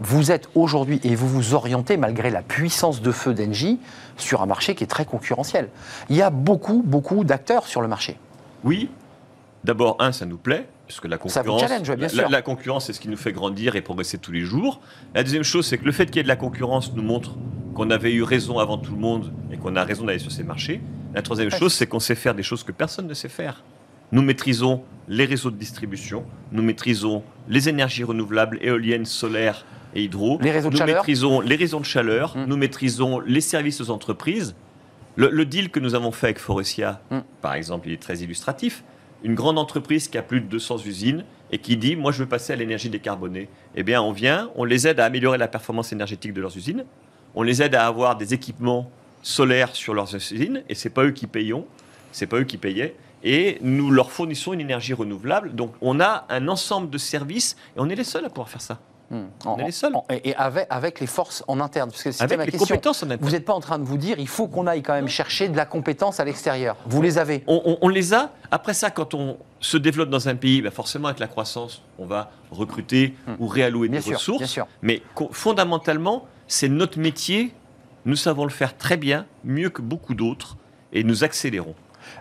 Vous 0.00 0.30
êtes 0.30 0.48
aujourd'hui 0.54 1.00
et 1.04 1.14
vous 1.14 1.28
vous 1.28 1.54
orientez 1.54 1.96
malgré 1.96 2.30
la 2.30 2.42
puissance 2.42 3.02
de 3.02 3.12
feu 3.12 3.34
d'Engie 3.34 3.78
sur 4.16 4.42
un 4.42 4.46
marché 4.46 4.74
qui 4.74 4.84
est 4.84 4.88
très 4.88 5.04
concurrentiel. 5.04 5.68
Il 6.08 6.16
y 6.16 6.22
a 6.22 6.30
beaucoup, 6.30 6.82
beaucoup 6.84 7.24
d'acteurs 7.24 7.66
sur 7.66 7.82
le 7.82 7.88
marché. 7.88 8.18
Oui. 8.64 8.90
D'abord, 9.64 9.96
un, 10.00 10.10
ça 10.10 10.26
nous 10.26 10.38
plaît, 10.38 10.68
puisque 10.92 11.08
la 11.10 11.16
concurrence, 11.18 11.62
la, 12.14 12.28
la, 12.28 12.42
concurrence, 12.42 12.86
c'est 12.86 12.92
ce 12.92 13.00
qui 13.00 13.08
nous 13.08 13.16
fait 13.16 13.32
grandir 13.32 13.76
et 13.76 13.80
progresser 13.82 14.18
tous 14.18 14.32
les 14.32 14.42
jours. 14.42 14.80
La 15.14 15.22
deuxième 15.22 15.42
chose, 15.42 15.66
c'est 15.66 15.78
que 15.78 15.84
le 15.84 15.92
fait 15.92 16.06
qu'il 16.06 16.16
y 16.16 16.20
ait 16.20 16.22
de 16.24 16.28
la 16.28 16.36
concurrence 16.36 16.92
nous 16.94 17.02
montre 17.02 17.36
qu'on 17.74 17.90
avait 17.90 18.12
eu 18.12 18.22
raison 18.22 18.58
avant 18.58 18.76
tout 18.76 18.92
le 18.92 18.98
monde 19.00 19.32
et 19.50 19.56
qu'on 19.56 19.74
a 19.76 19.84
raison 19.84 20.04
d'aller 20.04 20.18
sur 20.18 20.30
ces 20.30 20.42
marchés. 20.44 20.82
La 21.14 21.22
troisième 21.22 21.50
chose, 21.50 21.72
c'est 21.72 21.86
qu'on 21.86 22.00
sait 22.00 22.14
faire 22.14 22.34
des 22.34 22.42
choses 22.42 22.62
que 22.62 22.72
personne 22.72 23.06
ne 23.06 23.14
sait 23.14 23.30
faire. 23.30 23.62
Nous 24.12 24.20
maîtrisons 24.22 24.82
les 25.08 25.24
réseaux 25.24 25.50
de 25.50 25.56
distribution, 25.56 26.24
nous 26.52 26.62
maîtrisons 26.62 27.22
les 27.48 27.70
énergies 27.70 28.04
renouvelables, 28.04 28.58
éoliennes, 28.60 29.06
solaires 29.06 29.64
et 29.94 30.02
hydro. 30.04 30.38
Les 30.42 30.50
réseaux 30.50 30.68
de 30.68 30.74
nous 30.74 30.78
chaleur 30.78 30.96
maîtrisons 30.96 31.40
les 31.40 31.56
réseaux 31.56 31.80
de 31.80 31.84
chaleur, 31.86 32.36
Mm. 32.36 32.44
nous 32.46 32.56
maîtrisons 32.58 33.20
les 33.20 33.40
services 33.40 33.80
aux 33.80 33.90
entreprises. 33.90 34.54
Le, 35.16 35.30
le 35.30 35.44
deal 35.46 35.70
que 35.70 35.80
nous 35.80 35.94
avons 35.94 36.12
fait 36.12 36.26
avec 36.26 36.38
Forestia, 36.38 37.00
Mm. 37.10 37.18
par 37.40 37.54
exemple, 37.54 37.88
il 37.88 37.94
est 37.94 38.02
très 38.02 38.16
illustratif. 38.18 38.84
Une 39.24 39.34
grande 39.34 39.58
entreprise 39.58 40.08
qui 40.08 40.18
a 40.18 40.22
plus 40.22 40.40
de 40.40 40.46
200 40.46 40.78
usines 40.84 41.24
et 41.52 41.58
qui 41.58 41.76
dit 41.76 41.94
Moi, 41.96 42.12
je 42.12 42.18
veux 42.18 42.28
passer 42.28 42.52
à 42.52 42.56
l'énergie 42.56 42.90
décarbonée. 42.90 43.48
Eh 43.76 43.82
bien, 43.82 44.02
on 44.02 44.12
vient, 44.12 44.50
on 44.56 44.64
les 44.64 44.88
aide 44.88 44.98
à 45.00 45.04
améliorer 45.04 45.38
la 45.38 45.48
performance 45.48 45.92
énergétique 45.92 46.32
de 46.32 46.40
leurs 46.40 46.56
usines, 46.56 46.84
on 47.34 47.42
les 47.42 47.62
aide 47.62 47.74
à 47.74 47.86
avoir 47.86 48.16
des 48.16 48.34
équipements 48.34 48.90
solaires 49.22 49.74
sur 49.74 49.94
leurs 49.94 50.14
usines, 50.14 50.62
et 50.68 50.74
c'est 50.74 50.90
pas 50.90 51.04
eux 51.04 51.12
qui 51.12 51.26
payons, 51.26 51.66
c'est 52.10 52.26
pas 52.26 52.38
eux 52.38 52.44
qui 52.44 52.58
payaient. 52.58 52.96
Et 53.24 53.58
nous 53.62 53.92
leur 53.92 54.10
fournissons 54.10 54.52
une 54.52 54.60
énergie 54.60 54.94
renouvelable. 54.94 55.54
Donc, 55.54 55.72
on 55.80 56.00
a 56.00 56.26
un 56.28 56.48
ensemble 56.48 56.90
de 56.90 56.98
services 56.98 57.56
et 57.76 57.80
on 57.80 57.88
est 57.88 57.94
les 57.94 58.02
seuls 58.02 58.24
à 58.24 58.28
pouvoir 58.28 58.48
faire 58.48 58.60
ça. 58.60 58.80
Hmm. 59.12 59.26
On 59.46 59.58
est 59.58 59.66
les 59.66 59.70
seuls. 59.72 59.92
et 60.10 60.34
avec, 60.34 60.66
avec 60.70 60.98
les 61.00 61.06
forces 61.06 61.44
en 61.46 61.60
interne. 61.60 61.90
Parce 61.90 62.02
que 62.02 62.10
c'était 62.12 62.36
ma 62.36 62.44
les 62.46 62.50
question. 62.50 62.66
compétences 62.66 63.02
en 63.02 63.06
interne. 63.10 63.20
Vous 63.22 63.30
n'êtes 63.30 63.44
pas 63.44 63.52
en 63.52 63.60
train 63.60 63.78
de 63.78 63.84
vous 63.84 63.98
dire 63.98 64.18
il 64.18 64.26
faut 64.26 64.48
qu'on 64.48 64.66
aille 64.66 64.82
quand 64.82 64.94
même 64.94 65.06
chercher 65.08 65.48
de 65.48 65.56
la 65.56 65.66
compétence 65.66 66.18
à 66.18 66.24
l'extérieur. 66.24 66.76
Vous 66.86 67.02
les 67.02 67.18
avez. 67.18 67.44
On, 67.46 67.60
on- 67.64 67.78
on 67.82 67.88
les 67.88 68.14
a. 68.14 68.32
Après 68.50 68.74
ça, 68.74 68.90
quand 68.90 69.14
on 69.14 69.36
se 69.60 69.76
développe 69.76 70.08
dans 70.10 70.28
un 70.28 70.34
pays, 70.34 70.62
bah 70.62 70.70
forcément 70.70 71.08
avec 71.08 71.20
la 71.20 71.28
croissance, 71.28 71.82
on 71.98 72.06
va 72.06 72.30
recruter 72.50 73.14
Hmm. 73.26 73.34
ou 73.38 73.46
réallouer 73.46 73.88
Bien 73.88 74.00
des 74.00 74.04
sûr, 74.06 74.14
ressources. 74.16 74.38
bien 74.38 74.46
sûr. 74.46 74.66
Mais 74.80 75.02
fondamentalement, 75.30 76.26
c'est 76.48 76.68
notre 76.68 76.98
métier. 76.98 77.52
Nous 78.04 78.16
savons 78.16 78.44
le 78.44 78.50
faire 78.50 78.76
très 78.76 78.96
bien, 78.96 79.26
mieux 79.44 79.70
que 79.70 79.82
beaucoup 79.82 80.14
d'autres, 80.14 80.56
et 80.92 81.04
nous 81.04 81.22
accélérons. 81.24 81.74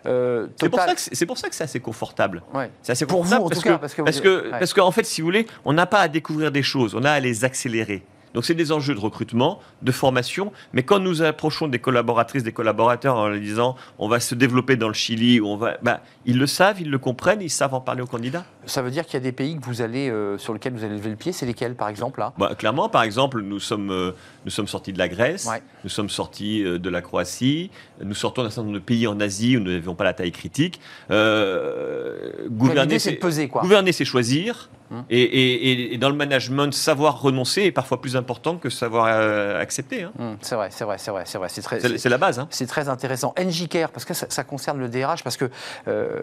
Euh, 0.06 0.48
C'est 0.60 0.70
pour, 0.70 0.80
Total- 0.80 0.90
ça 0.90 0.96
que 0.96 1.02
c'est 1.02 1.16
c'est 1.16 1.26
pour 1.26 1.38
ça 1.38 1.50
que 1.50 1.56
c'est 1.56 1.64
assez 1.64 1.80
confortable. 1.80 2.44
Ouais. 2.54 2.70
C'est 2.82 2.92
assez 2.94 3.06
Pour 3.06 3.24
vous, 3.24 3.34
en 3.34 3.48
parce 3.48 3.60
tout 3.60 3.62
que, 3.64 3.70
cas, 3.70 3.78
parce 3.78 3.94
que 3.94 4.02
parce 4.02 4.22
que, 4.22 4.44
ouais. 4.46 4.60
parce 4.60 4.74
qu'en 4.74 4.92
fait, 4.92 5.06
si 5.06 5.22
vous 5.22 5.28
voulez, 5.28 5.48
on 5.66 5.74
n'a 5.74 5.86
pas 5.86 6.00
à 6.00 6.08
découvrir 6.08 6.52
des 6.52 6.64
choses, 6.64 6.96
on 6.96 7.04
a 7.04 7.12
à 7.12 7.20
les 7.20 7.44
accélérer. 7.46 8.04
Donc 8.34 8.46
c'est 8.46 8.54
des 8.54 8.72
enjeux 8.72 8.96
de 8.96 9.00
recrutement, 9.00 9.60
de 9.82 9.92
formation, 9.92 10.52
mais 10.74 10.84
quand 10.84 11.00
nous 11.00 11.22
approchons 11.22 11.68
des 11.68 11.80
collaboratrices, 11.80 12.44
des 12.44 12.52
collaborateurs 12.54 13.16
en 13.18 13.28
leur 13.28 13.40
disant 13.40 13.76
on 14.00 14.08
va 14.08 14.20
se 14.20 14.36
développer 14.36 14.76
dans 14.76 14.88
le 14.88 14.94
Chili, 14.94 15.42
on 15.42 15.58
va, 15.58 15.78
bah, 15.82 16.02
ils 16.26 16.38
le 16.38 16.48
savent, 16.48 16.80
ils 16.80 16.90
le 16.90 16.98
comprennent, 16.98 17.42
ils 17.42 17.50
savent 17.50 17.74
en 17.74 17.82
parler 17.82 18.02
aux 18.02 18.08
candidats. 18.08 18.46
Ça 18.66 18.82
veut 18.82 18.92
dire 18.92 19.06
qu'il 19.06 19.16
y 19.16 19.18
a 19.18 19.22
des 19.22 19.32
pays 19.32 19.58
que 19.60 19.66
vous 19.66 19.82
allez, 19.82 20.10
euh, 20.10 20.38
sur 20.38 20.54
lesquels 20.54 20.74
vous 20.74 20.84
allez 20.84 20.96
lever 20.96 21.10
le 21.10 21.16
pied. 21.16 21.32
C'est 21.32 21.46
lesquels, 21.46 21.76
par 21.76 21.90
exemple 21.90 22.20
là? 22.20 22.34
Bah, 22.38 22.54
clairement, 22.58 22.90
par 22.90 23.04
exemple, 23.04 23.42
nous 23.42 23.60
sommes, 23.60 23.92
euh, 23.92 24.12
nous 24.46 24.52
sommes 24.52 24.68
sortis 24.68 24.94
de 24.94 25.00
la 25.00 25.08
Grèce, 25.08 25.48
Ouais. 25.48 25.62
nous 25.84 25.90
sommes 25.90 26.10
sortis 26.10 26.64
euh, 26.64 26.78
de 26.80 26.90
la 26.90 27.02
Croatie, 27.02 27.72
nous 28.04 28.14
sortons 28.14 28.44
d'un 28.44 28.50
certain 28.50 28.64
nombre 28.64 28.76
de 28.76 28.84
pays 28.84 29.08
en 29.08 29.20
Asie 29.20 29.58
où 29.58 29.60
nous 29.60 29.72
n'avions 29.72 29.96
pas 29.96 30.04
la 30.04 30.14
taille 30.14 30.32
critique. 30.32 30.80
Gouverner, 32.50 33.00
c'est 33.00 33.14
peser, 33.14 33.48
quoi. 33.48 33.62
Gouverner, 33.62 33.92
c'est 33.92 34.06
choisir. 34.06 34.70
Hum. 34.92 35.04
Et, 35.10 35.22
et- 35.22 35.72
et- 35.72 35.94
et 35.94 35.98
dans 35.98 36.10
le 36.10 36.16
management, 36.16 36.74
savoir 36.74 37.22
renoncer 37.22 37.62
est 37.64 37.72
parfois 37.72 38.02
plus 38.02 38.16
important 38.18 38.58
que 38.58 38.70
savoir 38.70 39.06
euh, 39.10 39.60
accepter. 39.62 40.04
hein. 40.04 40.12
Hmm, 40.20 40.34
c'est 40.42 40.56
vrai, 40.56 40.68
c'est 40.72 40.84
vrai, 40.84 40.98
c'est 41.00 41.12
vrai, 41.12 41.24
c'est 41.26 41.38
vrai. 41.38 41.48
C'est 41.98 42.10
la 42.10 42.18
base. 42.18 42.40
hein. 42.40 42.48
C'est 42.50 42.68
très 42.68 42.90
intéressant. 42.90 43.34
NJ 43.38 43.68
Care, 43.70 43.90
parce 43.92 44.04
que 44.06 44.14
ça, 44.14 44.26
ça 44.30 44.44
concerne 44.44 44.80
le 44.80 44.90
DRH, 44.90 45.24
parce 45.24 45.38
que 45.38 45.50
euh, 45.88 46.20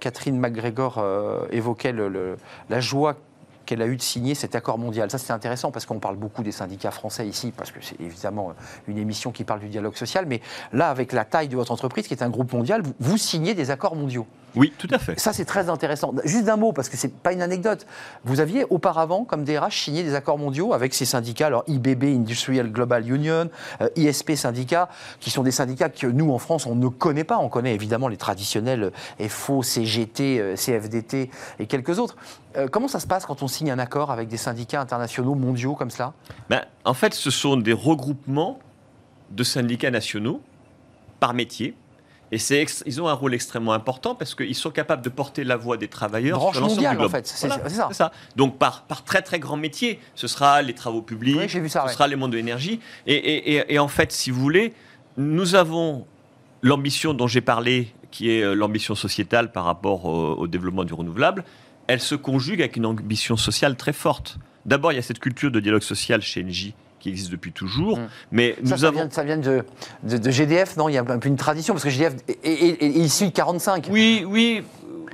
Catherine 0.00 0.38
McGregor 0.38 0.98
euh, 0.98 1.46
évoquait 1.50 1.92
le- 1.92 2.08
le- 2.08 2.36
la 2.70 2.80
joie 2.80 3.16
qu'elle 3.64 3.82
a 3.82 3.86
eu 3.86 3.96
de 3.96 4.02
signer 4.02 4.36
cet 4.36 4.54
accord 4.54 4.78
mondial. 4.78 5.10
Ça, 5.10 5.18
c'est 5.18 5.32
intéressant 5.32 5.72
parce 5.72 5.86
qu'on 5.86 5.98
parle 5.98 6.14
beaucoup 6.14 6.44
des 6.44 6.52
syndicats 6.52 6.92
français 6.92 7.26
ici, 7.26 7.52
parce 7.56 7.72
que 7.72 7.80
c'est 7.82 8.00
évidemment 8.00 8.52
une 8.86 8.96
émission 8.98 9.32
qui 9.32 9.42
parle 9.42 9.58
du 9.58 9.68
dialogue 9.68 9.96
social. 9.96 10.24
Mais 10.26 10.40
là, 10.72 10.88
avec 10.90 11.12
la 11.12 11.24
taille 11.24 11.48
de 11.48 11.56
votre 11.56 11.72
entreprise, 11.72 12.06
qui 12.06 12.14
est 12.14 12.22
un 12.22 12.30
groupe 12.30 12.52
mondial, 12.52 12.82
vous, 12.82 12.94
vous 13.00 13.16
signez 13.18 13.54
des 13.54 13.72
accords 13.72 13.96
mondiaux. 13.96 14.26
Oui, 14.56 14.72
tout 14.76 14.88
à 14.90 14.98
fait. 14.98 15.18
Ça, 15.20 15.32
c'est 15.32 15.44
très 15.44 15.68
intéressant. 15.68 16.14
Juste 16.24 16.44
d'un 16.44 16.56
mot, 16.56 16.72
parce 16.72 16.88
que 16.88 16.96
c'est 16.96 17.14
pas 17.14 17.32
une 17.32 17.42
anecdote. 17.42 17.86
Vous 18.24 18.40
aviez 18.40 18.64
auparavant, 18.70 19.24
comme 19.24 19.44
DRH, 19.44 19.84
signé 19.84 20.02
des 20.02 20.14
accords 20.14 20.38
mondiaux 20.38 20.72
avec 20.72 20.94
ces 20.94 21.04
syndicats, 21.04 21.46
alors 21.46 21.64
IBB, 21.66 22.04
Industrial 22.04 22.70
Global 22.70 23.08
Union, 23.08 23.50
euh, 23.80 23.88
ISP 23.96 24.34
syndicats, 24.34 24.88
qui 25.20 25.30
sont 25.30 25.42
des 25.42 25.50
syndicats 25.50 25.88
que 25.88 26.06
nous, 26.06 26.32
en 26.32 26.38
France, 26.38 26.66
on 26.66 26.74
ne 26.74 26.88
connaît 26.88 27.24
pas. 27.24 27.38
On 27.38 27.48
connaît 27.48 27.74
évidemment 27.74 28.08
les 28.08 28.16
traditionnels 28.16 28.92
euh, 29.20 29.28
FO, 29.28 29.62
CGT, 29.62 30.40
euh, 30.40 30.56
CFDT 30.56 31.30
et 31.58 31.66
quelques 31.66 31.98
autres. 31.98 32.16
Euh, 32.56 32.68
comment 32.68 32.88
ça 32.88 33.00
se 33.00 33.06
passe 33.06 33.26
quand 33.26 33.42
on 33.42 33.48
signe 33.48 33.70
un 33.70 33.78
accord 33.78 34.10
avec 34.10 34.28
des 34.28 34.36
syndicats 34.36 34.80
internationaux, 34.80 35.34
mondiaux, 35.34 35.74
comme 35.74 35.90
cela? 35.90 36.14
Ben, 36.48 36.62
en 36.84 36.94
fait, 36.94 37.14
ce 37.14 37.30
sont 37.30 37.56
des 37.56 37.72
regroupements 37.72 38.58
de 39.30 39.44
syndicats 39.44 39.90
nationaux 39.90 40.40
par 41.20 41.34
métier. 41.34 41.74
Et 42.32 42.38
ils 42.86 43.00
ont 43.00 43.06
un 43.08 43.12
rôle 43.12 43.34
extrêmement 43.34 43.72
important 43.72 44.14
parce 44.16 44.34
qu'ils 44.34 44.54
sont 44.56 44.70
capables 44.70 45.02
de 45.02 45.08
porter 45.08 45.44
la 45.44 45.56
voix 45.56 45.76
des 45.76 45.86
travailleurs 45.88 46.38
Branche 46.38 46.56
sur 46.56 46.62
l'ensemble 46.64 46.88
du 46.88 46.96
globe. 46.96 47.06
en 47.06 47.08
fait. 47.08 47.26
C'est- 47.26 47.46
Voilà, 47.46 47.92
ça. 47.92 48.10
Donc 48.34 48.58
par, 48.58 48.82
par 48.82 49.04
très 49.04 49.22
très 49.22 49.38
grand 49.38 49.56
métier, 49.56 50.00
ce 50.16 50.26
sera 50.26 50.60
les 50.62 50.74
travaux 50.74 51.02
publics, 51.02 51.36
Oui, 51.38 51.48
j'ai 51.48 51.60
vu 51.60 51.68
ça, 51.68 51.82
ce 51.82 51.86
ouais. 51.86 51.92
sera 51.92 52.08
les 52.08 52.16
mondes 52.16 52.32
de 52.32 52.36
l'énergie. 52.36 52.80
Et, 53.06 53.14
et- 53.14 53.52
et- 53.56 53.74
et 53.74 53.78
en 53.78 53.86
fait, 53.88 54.10
si 54.10 54.30
vous 54.32 54.40
voulez, 54.40 54.72
nous 55.16 55.54
avons 55.54 56.04
l'ambition 56.62 57.14
dont 57.14 57.28
j'ai 57.28 57.40
parlé, 57.42 57.88
qui 58.10 58.30
est 58.30 58.42
euh, 58.42 58.54
l'ambition 58.54 58.94
sociétale 58.94 59.52
par 59.52 59.64
rapport 59.64 60.04
au, 60.06 60.32
au 60.34 60.46
développement 60.48 60.84
du 60.84 60.94
renouvelable. 60.94 61.44
Elle 61.86 62.00
se 62.00 62.16
conjugue 62.16 62.60
avec 62.60 62.76
une 62.76 62.86
ambition 62.86 63.36
sociale 63.36 63.76
très 63.76 63.92
forte. 63.92 64.38
D'abord, 64.64 64.90
il 64.90 64.96
y 64.96 64.98
a 64.98 65.02
cette 65.02 65.20
culture 65.20 65.52
de 65.52 65.60
dialogue 65.60 65.82
social 65.82 66.22
chez 66.22 66.42
NJ 66.42 66.72
qui 67.00 67.08
existe 67.10 67.30
depuis 67.30 67.52
toujours, 67.52 67.98
Mm. 67.98 68.08
mais 68.32 68.54
ça, 68.54 68.60
nous 68.62 68.76
ça 68.78 68.86
avons 68.88 68.98
vient, 69.00 69.10
ça 69.10 69.22
vient 69.24 69.36
de, 69.36 69.64
de- 70.02 70.16
de 70.18 70.30
GDF, 70.30 70.76
non 70.76 70.88
Il 70.88 70.94
y 70.94 70.98
a 70.98 71.02
un 71.02 71.18
peu 71.18 71.28
une 71.28 71.36
tradition, 71.36 71.74
parce 71.74 71.84
que 71.84 71.90
GDF 71.90 72.14
est, 72.28 72.38
est- 72.44 72.82
est- 72.82 72.82
est 72.84 72.88
issu 73.00 73.26
de 73.26 73.32
45. 73.32 73.88
Oui, 73.90 74.24
oui, 74.26 74.62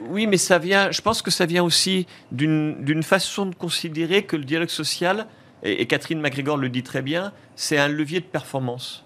oui, 0.09 0.27
mais 0.27 0.37
ça 0.37 0.59
vient. 0.59 0.91
Je 0.91 1.01
pense 1.01 1.23
que 1.23 1.31
ça 1.31 1.47
vient 1.47 1.63
aussi 1.65 2.07
d'une 2.31 2.83
d'une 2.85 3.03
façon 3.03 3.47
de 3.47 3.55
considérer 3.55 4.23
que 4.25 4.37
le 4.37 4.45
dialogue 4.45 4.69
social, 4.71 5.27
et, 5.63 5.81
et 5.83 5.87
Catherine 5.87 6.21
McGregor 6.21 6.57
le 6.57 6.69
dit 6.69 6.83
très 6.83 7.03
bien, 7.03 7.33
c'est 7.57 7.79
un 7.79 7.89
levier 7.89 8.21
de 8.21 8.25
performance. 8.27 9.05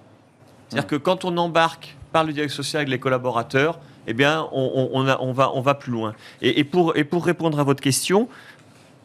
C'est-à-dire 0.69 0.87
que 0.89 0.97
quand 0.97 1.25
on 1.25 1.37
embarque 1.37 1.97
par 2.13 2.25
le 2.25 2.33
dialogue 2.33 2.51
social 2.51 2.81
avec 2.81 2.89
les 2.91 2.99
collaborateurs, 2.99 3.79
eh 4.07 4.15
bien, 4.15 4.47
on, 4.53 4.71
on- 4.75 4.91
on 4.93 5.09
a- 5.09 5.19
on 5.21 5.33
va, 5.33 5.51
on 5.55 5.61
va 5.61 5.75
plus 5.75 5.93
loin. 5.93 6.15
Et, 6.43 6.61
et 6.61 6.65
pour, 6.65 6.97
et 6.97 7.05
pour 7.05 7.25
répondre 7.25 7.59
à 7.61 7.65
votre 7.65 7.81
question, 7.83 8.29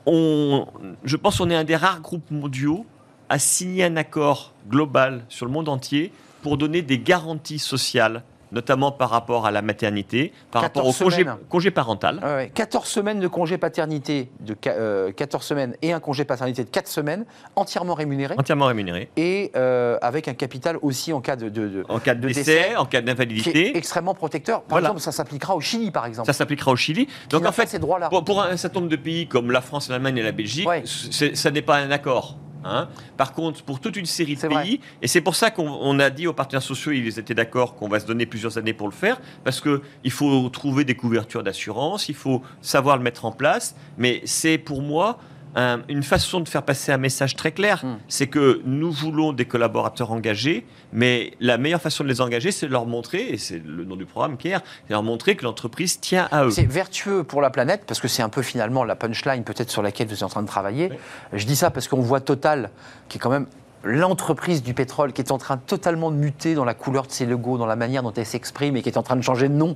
on, 0.06 0.66
je 1.04 1.16
pense 1.18 1.38
qu'on 1.38 1.50
est 1.50 1.56
un 1.56 1.64
des 1.64 1.76
rares 1.76 2.02
groupes 2.02 2.30
mondiaux 2.32 2.86
à 3.32 3.40
signer 3.40 3.86
un 3.86 3.96
accord 3.96 4.52
global 4.70 5.24
sur 5.30 5.46
le 5.46 5.54
monde 5.54 5.70
entier 5.70 6.12
pour 6.44 6.58
donner 6.58 6.82
des 6.82 7.00
garanties 7.00 7.60
sociales, 7.60 8.24
notamment 8.52 8.92
par 8.92 9.10
rapport 9.10 9.46
à 9.46 9.52
la 9.52 9.62
maternité, 9.62 10.34
par 10.52 10.64
14 10.64 10.86
rapport 10.86 10.90
au 10.90 11.04
congé, 11.06 11.26
congé 11.48 11.72
parental. 11.72 12.20
Ouais, 12.22 12.36
ouais. 12.36 12.52
14 12.54 12.86
semaines 12.86 13.22
de 13.22 13.30
congé 13.30 13.58
paternité 13.58 14.30
de 14.42 14.54
qua- 14.54 14.74
euh, 14.74 15.14
14 15.14 15.46
semaines 15.46 15.78
et 15.82 15.94
un 15.94 16.02
congé 16.02 16.26
paternité 16.26 16.66
de 16.66 16.70
4 16.70 16.90
semaines, 16.90 17.24
entièrement 17.56 17.94
rémunéré, 17.94 18.36
entièrement 18.38 18.66
rémunéré. 18.66 19.10
et 19.16 19.50
euh, 19.56 19.98
avec 20.02 20.28
un 20.28 20.34
capital 20.34 20.78
aussi 20.82 21.14
en 21.14 21.22
cas 21.22 21.38
de, 21.38 21.48
de- 21.48 21.70
de- 21.70 21.86
En 21.88 22.00
cas 22.00 22.14
de, 22.16 22.20
De 22.20 22.28
décès, 22.28 22.44
décès, 22.44 22.76
en 22.76 22.84
cas 22.86 23.00
d'invalidité, 23.00 23.78
extrêmement 23.78 24.14
protecteur. 24.14 24.64
Par 24.64 24.72
Voilà. 24.72 24.88
exemple, 24.90 25.00
ça 25.04 25.14
s'appliquera 25.14 25.56
au 25.56 25.62
Chili, 25.62 25.90
par 25.90 26.06
exemple. 26.06 26.26
ça 26.26 26.34
s'appliquera 26.34 26.72
au 26.72 26.76
Chili. 26.76 27.08
Donc 27.30 27.46
en 27.46 27.54
fait, 27.54 27.68
ces 27.70 27.80
droits-là. 27.80 28.10
Pour, 28.10 28.26
pour 28.26 28.42
un 28.44 28.58
certain 28.58 28.82
nombre 28.82 28.92
de 28.92 28.98
pays 28.98 29.28
comme 29.30 29.52
la 29.52 29.62
France, 29.62 29.88
l'Allemagne 29.88 30.18
et 30.18 30.24
la 30.24 30.34
Belgique, 30.34 30.68
Ouais. 30.68 30.84
ça 30.86 31.50
n'est 31.52 31.62
pas 31.62 31.78
un 31.78 31.92
accord. 31.92 32.36
Hein. 32.64 32.88
Par 33.18 33.34
contre, 33.34 33.64
pour 33.64 33.80
toute 33.80 33.96
une 33.96 34.06
série 34.06 34.36
de 34.36 34.48
pays, 34.48 34.80
et 35.02 35.08
c'est 35.08 35.22
pour 35.22 35.36
ça 35.36 35.52
qu'on 35.52 35.70
on 35.70 36.00
a 36.00 36.10
dit 36.10 36.28
aux 36.28 36.34
partenaires 36.34 36.62
sociaux, 36.62 36.92
ils 36.92 37.20
étaient 37.20 37.36
d'accord 37.36 37.76
qu'on 37.76 37.88
va 37.88 38.00
se 38.00 38.06
donner 38.06 38.26
plusieurs 38.26 38.58
années 38.58 38.74
pour 38.74 38.88
le 38.88 38.94
faire, 38.94 39.20
parce 39.44 39.62
qu'il 39.62 40.12
faut 40.12 40.50
trouver 40.50 40.84
des 40.84 40.96
couvertures 40.96 41.44
d'assurance, 41.44 42.10
il 42.10 42.16
faut 42.16 42.42
savoir 42.62 42.98
le 42.98 43.04
mettre 43.04 43.26
en 43.26 43.32
place, 43.32 43.76
mais 43.98 44.22
c'est 44.26 44.58
pour 44.58 44.82
moi 44.82 45.18
un- 45.56 45.82
une 45.90 46.04
façon 46.04 46.40
de 46.40 46.48
faire 46.48 46.64
passer 46.64 46.92
un 46.92 46.98
message 46.98 47.36
très 47.36 47.52
clair, 47.52 47.82
Hmm. 47.84 47.98
c'est 48.08 48.28
que 48.28 48.62
nous 48.66 48.92
voulons 48.92 49.34
des 49.34 49.46
collaborateurs 49.46 50.12
engagés, 50.12 50.66
mais 50.94 51.34
la 51.40 51.58
meilleure 51.58 51.82
façon 51.82 52.04
de 52.04 52.10
les 52.10 52.22
engager, 52.22 52.52
c'est 52.52 52.68
de 52.68 52.72
leur 52.72 52.86
montrer, 52.86 53.30
et 53.30 53.38
c'est 53.38 53.62
le 53.64 53.84
nom 53.84 53.96
du 53.96 54.06
programme, 54.06 54.38
Pierre, 54.38 54.62
c'est 54.66 54.90
de 54.90 54.94
leur 54.94 55.04
montrer 55.04 55.36
que 55.36 55.44
l'entreprise 55.44 56.00
tient 56.00 56.28
à 56.32 56.46
eux. 56.46 56.52
C'est 56.52 56.66
vertueux 56.66 57.24
pour 57.24 57.42
la 57.42 57.50
planète, 57.50 57.84
parce 57.86 58.00
que 58.00 58.08
c'est 58.08 58.24
un 58.24 58.30
peu 58.30 58.42
finalement 58.42 58.84
la 58.84 58.96
punchline 58.96 59.44
peut-être 59.44 59.70
sur 59.70 59.82
laquelle 59.82 60.08
vous 60.08 60.14
êtes 60.16 60.24
en 60.24 60.30
train 60.30 60.42
de 60.44 60.48
travailler. 60.48 60.90
Je 61.34 61.46
dis 61.46 61.56
ça 61.56 61.70
parce 61.70 61.88
qu'on 61.88 62.02
voit 62.02 62.22
Total, 62.22 62.70
qui 63.10 63.18
est 63.18 63.22
quand 63.22 63.30
même 63.30 63.48
l'entreprise 63.84 64.62
du 64.62 64.74
pétrole, 64.76 65.12
qui 65.12 65.22
est 65.22 65.32
en 65.32 65.38
train 65.40 65.58
totalement 65.58 66.12
de 66.12 66.16
muter 66.16 66.54
dans 66.54 66.66
la 66.66 66.76
couleur 66.76 67.08
de 67.08 67.12
ses 67.12 67.26
logos, 67.26 67.58
dans 67.58 67.66
la 67.66 67.76
manière 67.76 68.04
dont 68.04 68.14
elle 68.16 68.26
s'exprime, 68.28 68.78
et 68.78 68.82
qui 68.84 68.90
est 68.90 68.98
en 68.98 69.02
train 69.04 69.16
de 69.16 69.22
changer 69.24 69.50
de 69.50 69.54
nom, 69.56 69.76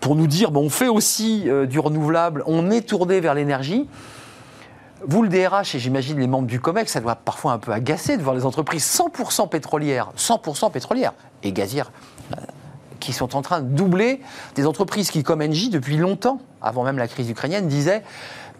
pour 0.00 0.16
nous 0.16 0.26
dire, 0.26 0.50
bon, 0.50 0.62
on 0.62 0.70
fait 0.70 0.88
aussi 0.88 1.44
euh, 1.46 1.66
du 1.66 1.78
renouvelable, 1.78 2.42
on 2.46 2.70
est 2.70 2.80
tourné 2.88 3.20
vers 3.20 3.34
l'énergie. 3.34 3.86
Vous, 5.06 5.22
le 5.22 5.28
DRH, 5.28 5.74
et 5.74 5.78
j'imagine 5.78 6.18
les 6.18 6.26
membres 6.26 6.46
du 6.46 6.60
COMEX, 6.60 6.92
ça 6.92 7.00
doit 7.00 7.16
parfois 7.16 7.52
un 7.52 7.58
peu 7.58 7.72
agacer 7.72 8.16
de 8.16 8.22
voir 8.22 8.34
les 8.34 8.44
entreprises 8.46 8.84
100% 8.86 9.48
pétrolières, 9.48 10.10
100% 10.16 10.70
pétrolières 10.70 11.12
et 11.42 11.52
gazières, 11.52 11.90
euh, 12.32 12.40
qui 13.00 13.12
sont 13.12 13.36
en 13.36 13.42
train 13.42 13.60
de 13.60 13.66
doubler 13.68 14.20
des 14.54 14.66
entreprises 14.66 15.10
qui, 15.10 15.22
comme 15.22 15.42
Engie, 15.42 15.68
depuis 15.68 15.96
longtemps, 15.98 16.40
avant 16.62 16.84
même 16.84 16.96
la 16.96 17.08
crise 17.08 17.28
ukrainienne, 17.28 17.66
disaient 17.68 18.02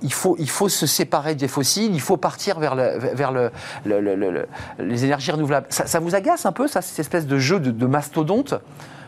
il 0.02 0.12
faut, 0.12 0.36
se 0.68 0.86
séparer 0.86 1.34
des 1.34 1.48
fossiles, 1.48 1.94
il 1.94 2.00
faut 2.00 2.18
partir 2.18 2.58
vers, 2.58 2.74
le- 2.74 2.98
vers 2.98 3.32
le- 3.32 3.50
le- 3.86 4.00
le- 4.00 4.14
le- 4.16 4.30
le- 4.30 4.48
les 4.80 5.04
énergies 5.06 5.30
renouvelables. 5.30 5.66
Ça, 5.70 5.98
vous 5.98 6.14
agace 6.14 6.44
un 6.44 6.52
peu, 6.52 6.68
ça, 6.68 6.82
cette 6.82 6.98
espèce 6.98 7.26
de 7.26 7.38
jeu 7.38 7.58
de 7.58 7.86
mastodonte 7.86 8.54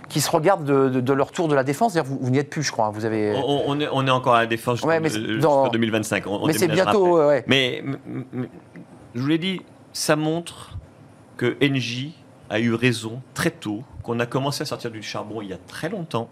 qui 0.09 0.21
se 0.21 0.31
regardent 0.31 0.65
de, 0.65 1.13
leur 1.13 1.33
tour 1.33 1.49
de 1.49 1.55
la 1.55 1.65
défense. 1.65 1.95
D'ailleurs, 1.95 2.07
vous, 2.07 2.31
n'y 2.31 2.39
êtes 2.39 2.51
plus, 2.51 2.63
je 2.63 2.71
crois. 2.71 2.87
Hein. 2.87 2.91
Vous 2.93 3.05
avez... 3.05 3.35
On, 3.45 3.79
est, 3.81 3.89
on 3.93 4.07
est, 4.07 4.11
encore 4.11 4.35
à 4.35 4.41
la 4.41 4.47
défense 4.47 4.77
jusqu'en 4.77 4.89
ouais, 4.89 5.71
2025. 5.71 6.25
mais 6.47 6.53
c'est 6.53 6.69
bientôt. 6.69 7.21
Mais, 7.47 7.83
je 9.15 9.21
vous 9.21 9.27
l'ai 9.27 9.39
dit, 9.39 9.61
ça 9.93 10.15
montre 10.15 10.77
que 11.37 11.57
Engie 11.63 12.15
a 12.51 12.61
eu 12.61 12.75
raison 12.75 13.23
très 13.35 13.51
tôt, 13.51 13.83
qu'on 14.03 14.21
a 14.21 14.27
commencé 14.27 14.63
à 14.63 14.67
sortir 14.67 14.91
du 14.91 15.03
charbon 15.03 15.43
il 15.43 15.49
y 15.49 15.53
a 15.53 15.59
très 15.59 15.89
longtemps, 15.89 16.31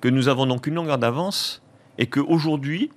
que 0.00 0.08
nous 0.08 0.28
avons 0.28 0.46
donc 0.46 0.66
une 0.66 0.74
longueur 0.74 0.98
d'avance 0.98 1.62
et 1.98 2.06
qu'aujourd'hui, 2.06 2.90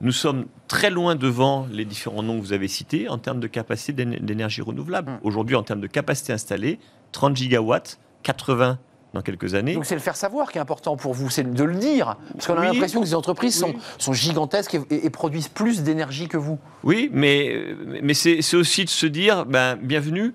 nous 0.00 0.12
sommes 0.12 0.46
très 0.68 0.90
loin 0.90 1.14
devant 1.14 1.66
les 1.70 1.84
différents 1.84 2.22
noms 2.22 2.38
que 2.38 2.44
vous 2.44 2.52
avez 2.52 2.68
cités 2.68 3.08
en 3.08 3.18
termes 3.18 3.40
de 3.40 3.46
capacité 3.46 4.04
d'énergie 4.04 4.62
renouvelable. 4.62 5.12
Mm. 5.12 5.18
Aujourd'hui, 5.22 5.56
en 5.56 5.62
termes 5.62 5.80
de 5.80 5.86
capacité 5.86 6.32
installée, 6.32 6.78
30 7.12 7.36
gigawatts, 7.36 7.98
80 8.22 8.78
dans 9.12 9.22
quelques 9.22 9.54
années. 9.54 9.74
Donc 9.74 9.84
c'est 9.84 9.94
le 9.94 10.00
faire 10.00 10.16
savoir 10.16 10.50
qui 10.50 10.58
est 10.58 10.60
important 10.60 10.96
pour 10.96 11.12
vous, 11.14 11.30
c'est 11.30 11.50
de 11.50 11.64
le 11.64 11.74
dire. 11.74 12.16
Parce 12.32 12.46
qu'on 12.46 12.56
a 12.56 12.64
l'impression 12.64 13.00
que 13.00 13.06
ces 13.06 13.14
entreprises 13.14 13.58
sont, 13.58 13.74
sont, 13.98 14.12
gigantesques 14.12 14.78
et, 14.90 15.10
produisent 15.10 15.48
plus 15.48 15.82
d'énergie 15.82 16.28
que 16.28 16.36
vous. 16.36 16.58
Oui, 16.82 17.10
mais, 17.12 17.74
mais 18.02 18.14
c'est 18.14 18.56
aussi 18.56 18.84
de 18.84 18.90
se 18.90 19.06
dire, 19.06 19.44
ben, 19.44 19.76
bienvenue, 19.76 20.34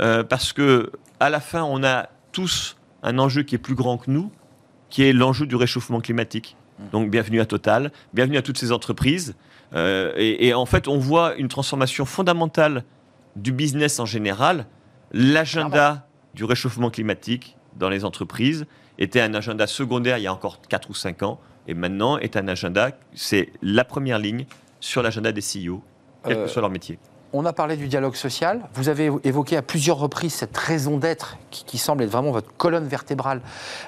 euh, 0.00 0.22
parce 0.22 0.52
que 0.52 0.92
à 1.18 1.30
la 1.30 1.40
fin, 1.40 1.62
on 1.62 1.82
a 1.84 2.08
tous 2.32 2.76
un 3.02 3.18
enjeu 3.18 3.42
qui 3.42 3.54
est 3.54 3.58
plus 3.58 3.74
grand 3.74 3.98
que 3.98 4.10
nous, 4.10 4.30
qui 4.88 5.02
est 5.04 5.12
l'enjeu 5.12 5.46
du 5.46 5.56
réchauffement 5.56 6.00
climatique. 6.00 6.56
Mmh. 6.78 6.84
Donc 6.92 7.10
bienvenue 7.10 7.40
à 7.40 7.46
Total, 7.46 7.92
bienvenue 8.12 8.36
à 8.36 8.42
toutes 8.42 8.58
ces 8.58 8.72
entreprises. 8.72 9.34
Euh, 9.74 10.12
et, 10.16 10.52
en 10.52 10.66
fait, 10.66 10.88
on 10.88 10.98
voit 10.98 11.36
une 11.36 11.48
transformation 11.48 12.04
fondamentale 12.04 12.82
du 13.36 13.52
business 13.52 14.00
en 14.00 14.06
général. 14.06 14.66
L'agenda 15.12 16.08
du 16.34 16.44
réchauffement 16.44 16.90
climatique 16.90 17.56
dans 17.76 17.88
les 17.88 18.04
entreprises 18.04 18.66
était 18.98 19.20
un 19.20 19.34
agenda 19.34 19.66
secondaire 19.66 20.18
il 20.18 20.22
y 20.22 20.26
a 20.26 20.32
encore 20.32 20.60
4 20.68 20.90
ou 20.90 20.94
5 20.94 21.22
ans, 21.22 21.40
et 21.66 21.74
maintenant 21.74 22.18
est 22.18 22.36
un 22.36 22.48
agenda, 22.48 22.90
c'est 23.14 23.50
la 23.62 23.84
première 23.84 24.18
ligne 24.18 24.46
sur 24.80 25.02
l'agenda 25.02 25.32
des 25.32 25.40
CEO, 25.40 25.82
quel 26.24 26.36
que 26.36 26.40
euh, 26.40 26.48
soit 26.48 26.62
leur 26.62 26.70
métier. 26.70 26.98
On 27.32 27.46
a 27.46 27.52
parlé 27.52 27.76
du 27.76 27.86
dialogue 27.86 28.16
social. 28.16 28.62
Vous 28.74 28.88
avez 28.88 29.08
évoqué 29.22 29.56
à 29.56 29.62
plusieurs 29.62 29.98
reprises 29.98 30.34
cette 30.34 30.56
raison 30.56 30.96
d'être 30.96 31.38
qui, 31.50 31.78
semble 31.78 32.02
être 32.02 32.10
vraiment 32.10 32.32
votre 32.32 32.52
colonne 32.56 32.88
vertébrale, 32.88 33.40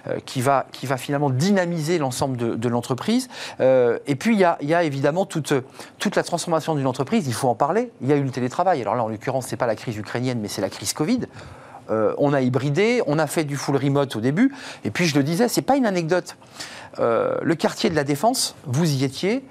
euh, 0.07 0.21
qui, 0.25 0.41
va, 0.41 0.67
qui 0.71 0.87
va 0.87 0.97
finalement 0.97 1.29
dynamiser 1.29 1.99
l'ensemble 1.99 2.37
de, 2.37 2.69
l'entreprise. 2.69 3.29
Euh, 3.61 3.99
et 4.07 4.15
puis, 4.15 4.35
il 4.35 4.39
y 4.41 4.75
a, 4.75 4.85
évidemment 4.85 5.27
toute, 5.27 5.55
toute 5.99 6.15
la 6.15 6.23
transformation 6.23 6.77
d'une 6.77 6.87
entreprise. 6.87 7.27
Il 7.27 7.35
faut 7.35 7.49
en 7.49 7.57
parler. 7.57 7.91
Il 8.01 8.09
y 8.09 8.13
a 8.13 8.17
eu 8.17 8.23
le 8.23 8.31
télétravail. 8.31 8.81
Alors 8.81 8.95
là, 8.95 9.03
en 9.03 9.09
l'occurrence, 9.09 9.47
ce 9.47 9.51
n'est 9.53 9.57
pas 9.57 9.67
la 9.67 9.77
crise 9.77 9.97
ukrainienne, 9.97 10.39
mais 10.41 10.49
c'est 10.49 10.63
la 10.63 10.71
crise 10.71 10.93
Covid. 10.93 11.23
Euh, 11.91 12.15
on 12.19 12.33
a 12.33 12.41
hybridé, 12.41 13.03
on 13.07 13.19
a 13.19 13.27
fait 13.27 13.45
du 13.45 13.57
full 13.57 13.77
remote 13.77 14.15
au 14.17 14.21
début. 14.21 14.55
Et 14.85 14.91
puis, 14.91 15.07
je 15.07 15.17
le 15.17 15.23
disais, 15.23 15.49
c'est 15.49 15.63
pas 15.63 15.77
une 15.77 15.87
anecdote. 15.87 16.37
le 16.99 17.55
quartier 17.55 17.91
de 17.91 17.95
la 17.95 18.05
Défense, 18.05 18.55
vous 18.67 18.91
y 18.91 19.05
étiez 19.05 19.43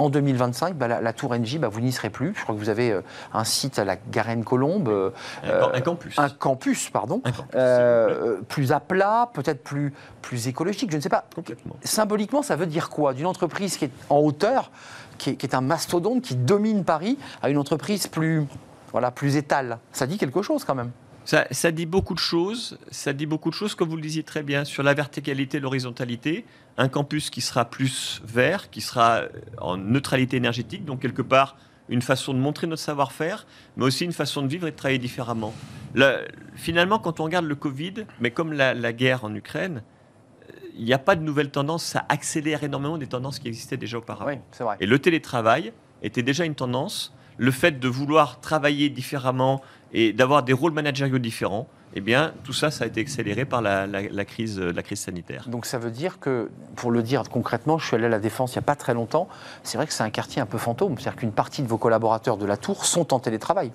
en 0.00 0.08
2025, 0.08 0.76
bah, 0.76 0.88
la, 0.88 1.12
tour 1.12 1.34
NJ, 1.34 1.58
bah, 1.58 1.68
vous 1.68 1.80
n'y 1.80 1.92
serez 1.92 2.08
plus. 2.08 2.32
Je 2.34 2.42
crois 2.42 2.54
que 2.54 2.60
vous 2.60 2.70
avez 2.70 2.90
euh, 2.90 3.02
un 3.34 3.44
site 3.44 3.78
à 3.78 3.84
la 3.84 3.96
Garenne-Colombe. 3.96 4.88
Euh, 4.88 5.10
un, 5.44 5.80
campus. 5.82 6.18
Un 6.18 6.30
campus, 6.30 6.88
pardon. 6.88 7.22
Euh, 7.54 8.40
plus 8.48 8.72
à 8.72 8.80
plat, 8.80 9.28
peut-être 9.34 9.62
plus, 9.62 9.92
plus 10.22 10.48
écologique, 10.48 10.90
je 10.90 10.96
ne 10.96 11.02
sais 11.02 11.10
pas. 11.10 11.26
Complètement. 11.34 11.76
Symboliquement, 11.84 12.42
ça 12.42 12.56
veut 12.56 12.66
dire 12.66 12.88
quoi? 12.88 13.12
D'une 13.12 13.26
entreprise 13.26 13.76
qui 13.76 13.86
est 13.86 13.90
en 14.08 14.18
hauteur, 14.18 14.70
qui 15.18 15.30
est, 15.30 15.54
un 15.54 15.60
mastodonte, 15.60 16.22
qui 16.22 16.34
domine 16.34 16.84
Paris, 16.84 17.18
à 17.42 17.50
une 17.50 17.58
entreprise 17.58 18.06
plus, 18.06 18.46
voilà, 18.92 19.10
plus 19.10 19.36
étale. 19.36 19.78
Ça 19.92 20.06
dit 20.06 20.16
quelque 20.16 20.40
chose 20.40 20.64
quand 20.64 20.74
même. 20.74 20.92
Ça, 21.24 21.46
ça, 21.50 21.70
dit 21.70 21.86
beaucoup 21.86 22.14
de 22.14 22.18
choses. 22.18 22.78
Ça 22.90 23.12
dit 23.12 23.26
beaucoup 23.26 23.50
de 23.50 23.54
choses, 23.54 23.74
comme 23.74 23.88
vous 23.88 23.96
le 23.96 24.02
disiez 24.02 24.22
très 24.22 24.42
bien, 24.42 24.64
sur 24.64 24.82
la 24.82 24.94
verticalité, 24.94 25.60
l'horizontalité 25.60 26.44
un 26.80 26.88
campus 26.88 27.28
qui 27.28 27.42
sera 27.42 27.66
plus 27.66 28.22
vert, 28.24 28.70
qui 28.70 28.80
sera 28.80 29.18
euh, 29.18 29.28
en 29.58 29.76
neutralité 29.76 30.38
énergétique, 30.38 30.84
donc 30.84 31.00
quelque 31.00 31.22
part 31.22 31.56
une 31.90 32.02
façon 32.02 32.32
de 32.32 32.38
montrer 32.38 32.66
notre 32.66 32.82
savoir-faire, 32.82 33.46
mais 33.76 33.84
aussi 33.84 34.04
une 34.04 34.12
façon 34.12 34.42
de 34.42 34.48
vivre 34.48 34.66
et 34.68 34.70
de 34.70 34.76
travailler 34.76 34.98
différemment. 34.98 35.52
finalement, 36.54 37.00
quand 37.00 37.18
on 37.18 37.24
regarde 37.24 37.46
le 37.46 37.56
Covid, 37.56 38.06
mais 38.20 38.30
comme 38.30 38.52
la, 38.52 38.92
guerre 38.92 39.24
en 39.24 39.34
Ukraine, 39.34 39.82
il 40.76 40.84
n'y 40.84 40.92
a 40.92 40.98
pas 40.98 41.16
de 41.16 41.22
nouvelles 41.22 41.50
tendances, 41.50 41.84
ça 41.84 42.06
accélère 42.08 42.62
énormément 42.62 42.96
des 42.96 43.08
tendances 43.08 43.40
qui 43.40 43.48
existaient 43.48 43.76
déjà 43.76 43.98
auparavant. 43.98 44.40
Et 44.78 44.86
le 44.86 44.98
télétravail 45.00 45.72
était 46.02 46.22
déjà 46.22 46.44
une 46.44 46.54
tendance, 46.54 47.12
le 47.40 47.50
fait 47.50 47.80
de 47.80 47.88
vouloir 47.88 48.38
travailler 48.40 48.90
différemment 48.90 49.62
et 49.94 50.12
d'avoir 50.12 50.42
des 50.42 50.52
rôles 50.52 50.72
managériaux 50.72 51.18
différents, 51.18 51.66
eh 51.94 52.02
bien, 52.02 52.34
tout 52.44 52.52
ça, 52.52 52.70
ça 52.70 52.84
a 52.84 52.86
été 52.86 53.00
accéléré 53.00 53.46
par 53.46 53.62
la, 53.62 53.88
crise, 54.26 54.60
la 54.60 54.82
crise 54.82 55.00
sanitaire. 55.00 55.48
Donc 55.48 55.64
ça 55.64 55.78
veut 55.78 55.90
dire 55.90 56.20
que, 56.20 56.50
pour 56.76 56.90
le 56.90 57.02
dire 57.02 57.22
concrètement, 57.30 57.78
je 57.78 57.86
suis 57.86 57.96
allé 57.96 58.04
à 58.04 58.10
la 58.10 58.18
Défense 58.18 58.54
il 58.54 58.58
n'y 58.58 58.64
a 58.64 58.66
pas 58.66 58.76
très 58.76 58.92
longtemps, 58.92 59.26
c'est 59.62 59.78
vrai 59.78 59.86
que 59.86 59.94
c'est 59.94 60.02
un 60.02 60.10
quartier 60.10 60.42
un 60.42 60.46
peu 60.46 60.58
fantôme, 60.58 60.98
c'est-à-dire 60.98 61.18
qu'une 61.18 61.32
partie 61.32 61.62
de 61.62 61.66
vos 61.66 61.78
collaborateurs 61.78 62.36
de 62.36 62.44
la 62.44 62.58
Tour 62.58 62.84
sont 62.84 63.14
en 63.14 63.20
télétravail. 63.20 63.72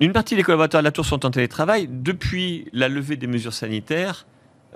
Une 0.00 0.12
partie 0.12 0.34
des 0.34 0.42
collaborateurs 0.42 0.80
de 0.80 0.84
la 0.84 0.92
Tour 0.92 1.06
sont 1.06 1.24
en 1.24 1.30
télétravail. 1.30 1.88
Depuis 1.88 2.68
la 2.72 2.88
levée 2.88 3.16
des 3.16 3.28
mesures 3.28 3.54
sanitaires, 3.54 4.26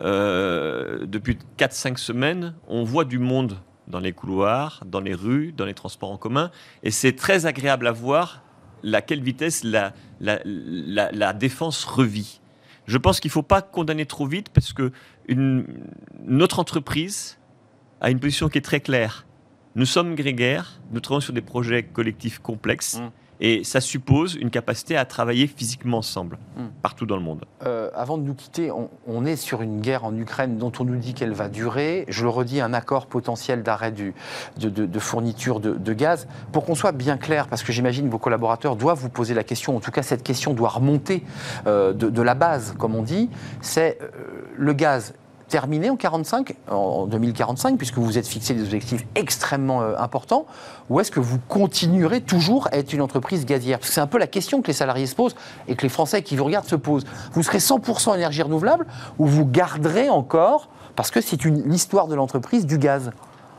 euh, 0.00 1.04
depuis 1.04 1.36
4-5 1.58 1.96
semaines, 1.98 2.54
on 2.68 2.84
voit 2.84 3.04
du 3.04 3.18
monde 3.18 3.56
dans 3.88 4.00
les 4.00 4.12
couloirs, 4.12 4.82
dans 4.86 5.00
les 5.00 5.14
rues, 5.14 5.52
dans 5.52 5.64
les 5.64 5.74
transports 5.74 6.10
en 6.10 6.16
commun, 6.16 6.50
et 6.82 6.90
c'est 6.90 7.14
très 7.14 7.46
agréable 7.46 7.86
à 7.86 7.92
voir 7.92 8.42
à 8.92 9.00
quelle 9.00 9.22
vitesse 9.22 9.64
la, 9.64 9.92
la 10.20 11.32
défense 11.32 11.84
revit. 11.84 12.40
Je 12.86 12.98
pense 12.98 13.20
qu'il 13.20 13.30
ne 13.30 13.32
faut 13.32 13.42
pas 13.42 13.62
condamner 13.62 14.06
trop 14.06 14.26
vite 14.26 14.50
parce 14.50 14.72
que 14.72 14.92
notre 15.28 16.58
entreprise 16.58 17.38
a 18.00 18.10
une 18.10 18.20
position 18.20 18.48
qui 18.48 18.58
est 18.58 18.62
très 18.62 18.80
claire. 18.80 19.26
Nous 19.74 19.86
sommes 19.86 20.14
grégaires, 20.14 20.80
nous 20.92 21.00
travaillons 21.00 21.20
sur 21.20 21.32
des 21.32 21.40
projets 21.40 21.82
collectifs 21.82 22.38
complexes. 22.38 22.98
Mmh. 22.98 23.10
Et 23.40 23.64
ça 23.64 23.80
suppose 23.80 24.34
une 24.34 24.50
capacité 24.50 24.96
à 24.96 25.04
travailler 25.04 25.46
physiquement 25.46 25.98
ensemble, 25.98 26.38
mmh. 26.56 26.62
partout 26.82 27.06
dans 27.06 27.16
le 27.16 27.22
monde. 27.22 27.44
Euh, 27.66 27.90
avant 27.94 28.18
de 28.18 28.22
nous 28.22 28.34
quitter, 28.34 28.70
on, 28.70 29.24
est 29.24 29.36
sur 29.36 29.62
une 29.62 29.80
guerre 29.80 30.04
en 30.04 30.16
Ukraine 30.16 30.58
dont 30.58 30.72
on 30.78 30.84
nous 30.84 30.96
dit 30.96 31.14
qu'elle 31.14 31.32
va 31.32 31.48
durer. 31.48 32.04
Je 32.08 32.22
le 32.22 32.28
redis, 32.28 32.60
un 32.60 32.74
accord 32.74 33.06
potentiel 33.06 33.62
d'arrêt 33.62 33.92
de, 33.92 34.12
de, 34.58 34.98
fourniture 34.98 35.60
de, 35.60 35.92
gaz. 35.92 36.28
Pour 36.52 36.64
qu'on 36.64 36.74
soit 36.74 36.92
bien 36.92 37.16
clair, 37.16 37.48
parce 37.48 37.62
que 37.62 37.72
j'imagine 37.72 38.08
vos 38.08 38.18
collaborateurs 38.18 38.76
doivent 38.76 38.98
vous 38.98 39.08
poser 39.08 39.34
la 39.34 39.44
question, 39.44 39.76
en 39.76 39.80
tout 39.80 39.90
cas 39.90 40.02
cette 40.02 40.22
question 40.22 40.54
doit 40.54 40.68
remonter 40.68 41.22
euh, 41.66 41.92
de, 41.92 42.22
la 42.22 42.34
base, 42.34 42.74
comme 42.78 42.94
on 42.94 43.02
dit, 43.02 43.30
c'est 43.60 43.98
euh, 44.00 44.08
le 44.56 44.72
gaz 44.72 45.14
terminé 45.48 45.90
en 45.90 45.96
45, 45.96 46.54
en 46.70 47.06
2045, 47.06 47.76
puisque 47.76 47.98
vous 47.98 48.18
êtes 48.18 48.26
fixé 48.26 48.54
des 48.54 48.62
objectifs 48.62 49.04
extrêmement 49.14 49.82
euh, 49.82 49.96
importants, 49.98 50.46
ou 50.90 51.00
est-ce 51.00 51.10
que 51.10 51.20
vous 51.20 51.38
continuerez 51.48 52.20
toujours 52.20 52.68
à 52.72 52.76
être 52.76 52.92
une 52.92 53.00
entreprise 53.00 53.46
gazière? 53.46 53.78
Parce 53.78 53.90
que 53.90 53.94
c'est 53.94 54.00
un 54.00 54.06
peu 54.06 54.18
la 54.18 54.26
question 54.26 54.62
que 54.62 54.68
les 54.68 54.72
salariés 54.72 55.06
se 55.06 55.14
posent 55.14 55.36
et 55.68 55.76
que 55.76 55.82
les 55.82 55.88
Français 55.88 56.22
qui 56.22 56.36
vous 56.36 56.44
regardent 56.44 56.66
se 56.66 56.76
posent. 56.76 57.04
Vous 57.32 57.42
serez 57.42 57.58
100% 57.58 58.14
énergie 58.14 58.42
renouvelable 58.42 58.86
ou 59.18 59.26
vous 59.26 59.46
garderez 59.46 60.08
encore, 60.08 60.68
parce 60.96 61.10
que 61.10 61.20
c'est 61.20 61.42
l'histoire 61.44 62.08
de 62.08 62.14
l'entreprise, 62.14 62.66
du 62.66 62.78
gaz? 62.78 63.10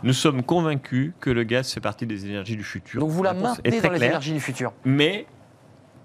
Nous 0.03 0.13
sommes 0.13 0.43
convaincus 0.43 1.13
que 1.19 1.29
le 1.29 1.43
gaz 1.43 1.71
fait 1.71 1.81
partie 1.81 2.05
des 2.05 2.25
énergies 2.25 2.55
du 2.55 2.63
futur. 2.63 2.99
Donc 3.01 3.09
vous 3.09 3.23
la, 3.23 3.33
maintenez 3.33 3.81
dans 3.81 3.89
les 3.91 4.03
énergies 4.03 4.33
du 4.33 4.39
futur 4.39 4.73
Mais 4.83 5.25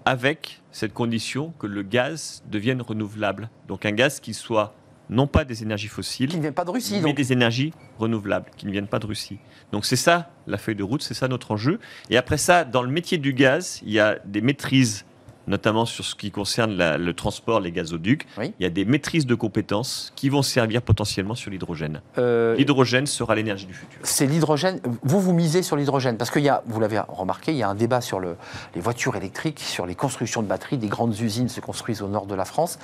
avec 0.05 0.61
cette 0.71 0.93
condition 0.93 1.53
que 1.59 1.67
le 1.67 1.83
gaz 1.83 2.43
devienne 2.49 2.81
renouvelable. 2.81 3.49
Donc 3.67 3.85
un 3.85 3.91
gaz 3.91 4.19
qui 4.19 4.33
soit 4.33 4.73
non 5.11 5.27
pas 5.27 5.43
des 5.43 5.61
énergies 5.61 5.89
fossiles, 5.89 6.29
qui 6.29 6.37
ne 6.37 6.41
viennent 6.41 6.53
pas 6.53 6.65
de 6.65 6.71
Russie, 6.71 6.99
mais 7.03 7.13
des 7.13 7.33
énergies 7.33 7.73
renouvelables, 7.99 8.49
qui 8.57 8.65
ne 8.65 8.71
viennent 8.71 8.87
pas 8.87 8.99
de 8.99 9.05
Russie. 9.05 9.37
Donc 9.71 9.85
c'est 9.85 9.97
ça 9.97 10.31
la 10.47 10.57
feuille 10.57 10.75
de 10.75 10.83
route, 10.83 11.03
c'est 11.03 11.13
ça 11.13 11.27
notre 11.27 11.51
enjeu. 11.51 11.79
Et 12.09 12.17
après 12.17 12.37
ça, 12.37 12.63
dans 12.63 12.81
le 12.81 12.89
métier 12.89 13.17
du 13.17 13.33
gaz, 13.33 13.81
il 13.85 13.91
y 13.91 13.99
a 13.99 14.17
des 14.25 14.41
maîtrises 14.41 15.05
notamment 15.47 15.85
sur 15.85 16.05
ce 16.05 16.15
qui 16.15 16.31
concerne 16.31 16.75
le 16.95 17.13
transport, 17.13 17.59
les 17.59 17.71
gazoducs. 17.71 18.27
Il 18.39 18.53
y 18.59 18.65
a 18.65 18.69
des 18.69 18.85
maîtrises 18.85 19.25
de 19.25 19.35
compétences 19.35 20.11
qui 20.15 20.29
vont 20.29 20.41
servir 20.41 20.81
potentiellement 20.81 21.35
sur 21.35 21.51
l'hydrogène. 21.51 22.01
Euh, 22.17 22.55
l'hydrogène 22.55 23.05
sera 23.05 23.35
l'énergie 23.35 23.65
du 23.65 23.73
futur. 23.73 23.99
C'est 24.03 24.25
l'hydrogène. 24.25 24.79
Vous, 25.03 25.19
vous 25.19 25.33
misez 25.33 25.63
sur 25.63 25.75
l'hydrogène 25.75 26.17
parce 26.17 26.31
qu'il 26.31 26.43
y 26.43 26.49
a, 26.49 26.63
vous 26.65 26.79
l'avez 26.79 26.99
remarqué, 26.99 27.51
il 27.51 27.57
y 27.57 27.63
a 27.63 27.69
un 27.69 27.75
débat 27.75 28.01
sur 28.01 28.19
le, 28.19 28.35
les 28.75 28.81
voitures 28.81 29.15
électriques, 29.15 29.59
sur 29.59 29.85
les 29.85 29.95
constructions 29.95 30.41
de 30.41 30.47
batteries. 30.47 30.77
Des 30.77 30.87
grandes 30.87 31.17
usines 31.19 31.49
se 31.49 31.59
construisent 31.59 32.01
au 32.01 32.07
nord 32.07 32.25
de 32.25 32.35
la 32.35 32.45
France. 32.45 32.79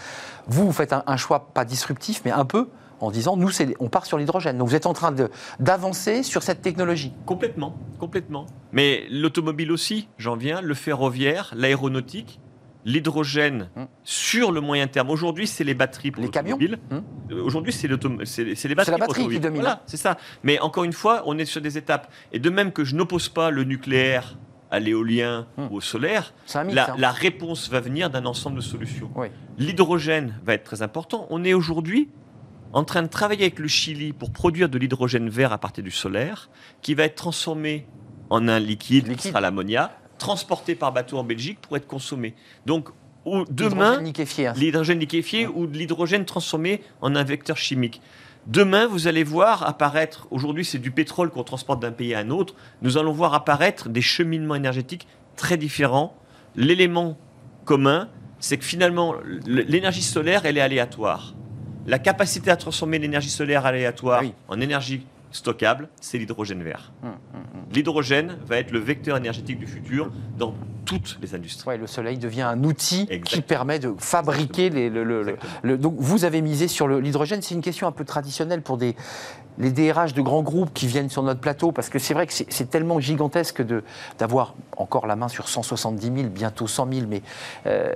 Vous, 0.47 0.65
vous 0.65 0.73
faites 0.73 0.93
un, 0.93 1.17
choix 1.17 1.51
pas 1.53 1.65
disruptif, 1.65 2.21
mais 2.25 2.31
un 2.31 2.45
peu 2.45 2.67
en 2.99 3.11
disant 3.11 3.37
nous, 3.37 3.51
on 3.79 3.89
part 3.89 4.05
sur 4.05 4.17
l'hydrogène. 4.17 4.57
Donc 4.57 4.69
vous 4.69 4.75
êtes 4.75 4.87
en 4.87 4.93
train 4.93 5.13
d'avancer 5.59 6.23
sur 6.23 6.41
cette 6.41 6.61
technologie. 6.61 7.13
Complètement, 7.25 7.75
complètement. 7.99 8.47
Mais 8.71 9.05
l'automobile 9.09 9.71
aussi, 9.71 10.07
j'en 10.17 10.35
viens, 10.35 10.61
le 10.61 10.73
ferroviaire, 10.73 11.53
l'aéronautique 11.55 12.39
l'hydrogène 12.87 13.69
hum. 13.75 13.87
sur 14.03 14.51
le 14.51 14.61
moyen 14.61 14.87
terme. 14.87 15.11
Aujourd'hui, 15.11 15.45
c'est 15.45 15.65
les 15.65 15.73
batteries 15.75 16.11
pour 16.11 16.23
les 16.23 16.29
camions. 16.29 16.57
Hum. 16.89 17.03
Euh, 17.31 17.43
aujourd'hui, 17.43 17.73
c'est 17.73 17.87
les 17.87 17.97
batteries. 17.97 18.55
C'est 18.55 18.67
la 18.69 18.97
batterie 18.97 19.27
qui 19.27 19.39
domine. 19.39 19.61
Voilà, 19.61 19.83
c'est 19.85 19.97
ça. 19.97 20.17
Mais 20.41 20.59
encore 20.59 20.85
une 20.85 20.93
fois, 20.93 21.21
on 21.25 21.37
est 21.37 21.45
sur 21.45 21.61
des 21.61 21.77
étapes. 21.77 22.11
Et 22.31 22.39
de 22.39 22.49
même 22.49 22.71
que 22.71 22.83
je 22.83 22.95
n'oppose 22.95 23.29
pas 23.29 23.51
le 23.51 23.65
nucléaire 23.65 24.37
à 24.71 24.79
l'éolien 24.79 25.47
hum. 25.57 25.67
ou 25.69 25.75
au 25.75 25.81
solaire, 25.81 26.33
hein. 26.55 26.63
la, 26.63 27.11
réponse 27.11 27.69
va 27.69 27.81
venir 27.81 28.09
d'un 28.09 28.25
ensemble 28.25 28.55
de 28.55 28.61
solutions. 28.61 29.11
L'hydrogène 29.57 30.39
va 30.45 30.53
être 30.53 30.63
très 30.63 30.81
important. 30.81 31.27
On 31.29 31.43
est 31.43 31.53
aujourd'hui 31.53 32.09
en 32.73 32.83
train 32.83 33.01
de 33.01 33.07
travailler 33.07 33.43
avec 33.43 33.59
le 33.59 33.67
Chili 33.67 34.13
pour 34.13 34.31
produire 34.31 34.69
de 34.69 34.77
l'hydrogène 34.77 35.29
vert 35.29 35.53
à 35.53 35.57
partir 35.57 35.83
du 35.83 35.91
solaire, 35.91 36.49
qui 36.81 36.95
va 36.95 37.03
être 37.03 37.15
transformé 37.15 37.87
en 38.29 38.47
un 38.49 38.59
liquide, 38.59 39.05
qui 39.05 39.09
Liquide. 39.11 39.31
sera 39.31 39.39
l'ammonia, 39.39 39.97
transporté 40.17 40.75
par 40.75 40.91
bateau 40.91 41.17
en 41.17 41.23
Belgique 41.23 41.59
pour 41.61 41.77
être 41.77 41.87
consommé. 41.87 42.35
Donc, 42.65 42.89
demain, 43.49 43.99
L'hydrogène 43.99 44.05
liquéfié, 44.05 44.47
hein. 44.47 44.53
l'hydrogène 44.55 44.99
liquéfié 44.99 45.47
ou 45.47 45.67
de 45.67 45.77
l'hydrogène 45.77 46.25
transformé 46.25 46.81
en 47.01 47.15
un 47.15 47.23
vecteur 47.23 47.57
chimique. 47.57 48.01
Demain, 48.47 48.87
vous 48.87 49.07
allez 49.07 49.25
voir 49.25 49.67
apparaître, 49.67 50.27
aujourd'hui 50.31 50.63
c'est 50.63 50.77
du 50.77 50.91
pétrole 50.91 51.29
qu'on 51.29 51.43
transporte 51.43 51.81
d'un 51.81 51.91
pays 51.91 52.13
à 52.13 52.19
un 52.19 52.29
autre, 52.29 52.55
nous 52.81 52.97
allons 52.97 53.11
voir 53.11 53.33
apparaître 53.33 53.89
des 53.89 54.01
cheminements 54.01 54.55
énergétiques 54.55 55.05
très 55.35 55.57
différents. 55.57 56.15
L'élément 56.55 57.17
commun, 57.65 58.07
c'est 58.39 58.57
que 58.57 58.63
finalement, 58.63 59.15
l'énergie 59.45 60.01
solaire, 60.01 60.45
elle 60.45 60.57
est 60.57 60.61
aléatoire. 60.61 61.35
La 61.85 61.99
capacité 61.99 62.49
à 62.49 62.55
transformer 62.55 62.99
l'énergie 62.99 63.29
solaire 63.29 63.65
aléatoire 63.65 64.21
oui. 64.21 64.33
en 64.47 64.61
énergie 64.61 65.05
stockable, 65.37 65.89
c'est 66.01 66.17
l'hydrogène 66.17 66.63
vert. 66.63 66.91
Hum, 67.03 67.11
L'hydrogène 67.73 68.37
va 68.45 68.57
être 68.57 68.71
le 68.71 68.79
vecteur 68.79 69.17
énergétique 69.17 69.59
du 69.59 69.67
futur 69.67 70.11
dans 70.37 70.53
toutes 70.85 71.17
les 71.21 71.35
industries. 71.35 71.67
Ouais, 71.67 71.77
le 71.77 71.85
soleil 71.87 72.17
devient 72.17 72.43
un 72.43 72.63
outil 72.63 73.07
qui 73.25 73.41
permet 73.41 73.77
de 73.77 73.93
fabriquer 73.97 74.69
les, 74.69 74.89
le, 74.89 75.03
le- 75.63 75.77
Donc 75.77 75.95
vous 75.97 76.23
avez 76.23 76.41
misé 76.41 76.67
sur 76.69 76.87
l'hydrogène. 76.87 77.41
C'est 77.41 77.55
une 77.55 77.61
question 77.61 77.87
un 77.87 77.91
peu 77.91 78.05
traditionnelle 78.05 78.61
pour 78.61 78.77
des, 78.77 78.95
les 79.59 79.71
DRH 79.71 80.13
de 80.13 80.21
grands 80.21 80.43
groupes 80.43 80.71
qui 80.73 80.87
viennent 80.87 81.09
sur 81.09 81.23
notre 81.23 81.39
plateau, 81.39 81.71
parce 81.71 81.89
que 81.89 81.99
c'est 81.99 82.13
vrai 82.13 82.27
que 82.27 82.33
c'est 82.33 82.69
tellement 82.69 82.99
gigantesque 82.99 83.63
d'avoir 84.19 84.53
encore 84.77 85.07
la 85.07 85.15
main 85.15 85.27
sur 85.27 85.49
170 85.49 86.05
000, 86.05 86.29
bientôt 86.29 86.67
100 86.67 86.87
000. 86.93 87.05
Mais 87.09 87.21
euh, 87.65 87.93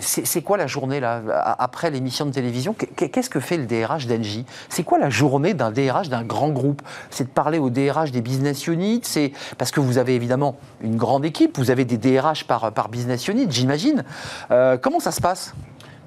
c'est 0.00 0.42
quoi 0.42 0.56
la 0.56 0.66
journée 0.66 1.00
là, 1.00 1.22
après 1.58 1.90
l'émission 1.90 2.24
de 2.26 2.30
télévision? 2.32 2.74
Qu'est- 2.74 3.08
Qu'est-ce 3.10 3.30
que 3.30 3.40
fait 3.40 3.56
le 3.58 3.66
DRH 3.66 4.06
d'Engie? 4.06 4.46
C'est 4.68 4.82
quoi 4.84 4.98
la 4.98 5.10
journée 5.10 5.54
d'un 5.54 5.70
DRH 5.70 6.08
d'un 6.08 6.22
grand 6.24 6.48
groupe? 6.48 6.82
C'est 7.10 7.24
de 7.24 7.28
parler 7.30 7.58
au 7.58 7.68
DRH 7.70 8.10
des 8.10 8.20
business 8.22 8.66
units 8.66 9.00
C'est 9.04 9.32
parce 9.58 9.70
que 9.70 9.80
vous 9.80 9.98
avez 9.98 10.14
évidemment 10.14 10.56
une 10.82 10.96
grande 10.96 11.24
équipe, 11.24 11.58
vous 11.58 11.70
avez 11.70 11.84
des 11.84 11.98
DRH 11.98 12.44
par, 12.46 12.72
par 12.72 12.88
business 12.88 13.28
unit, 13.28 13.46
j'imagine. 13.50 14.04
Euh, 14.50 14.78
comment 14.78 15.00
ça 15.00 15.10
se 15.12 15.20
passe? 15.20 15.52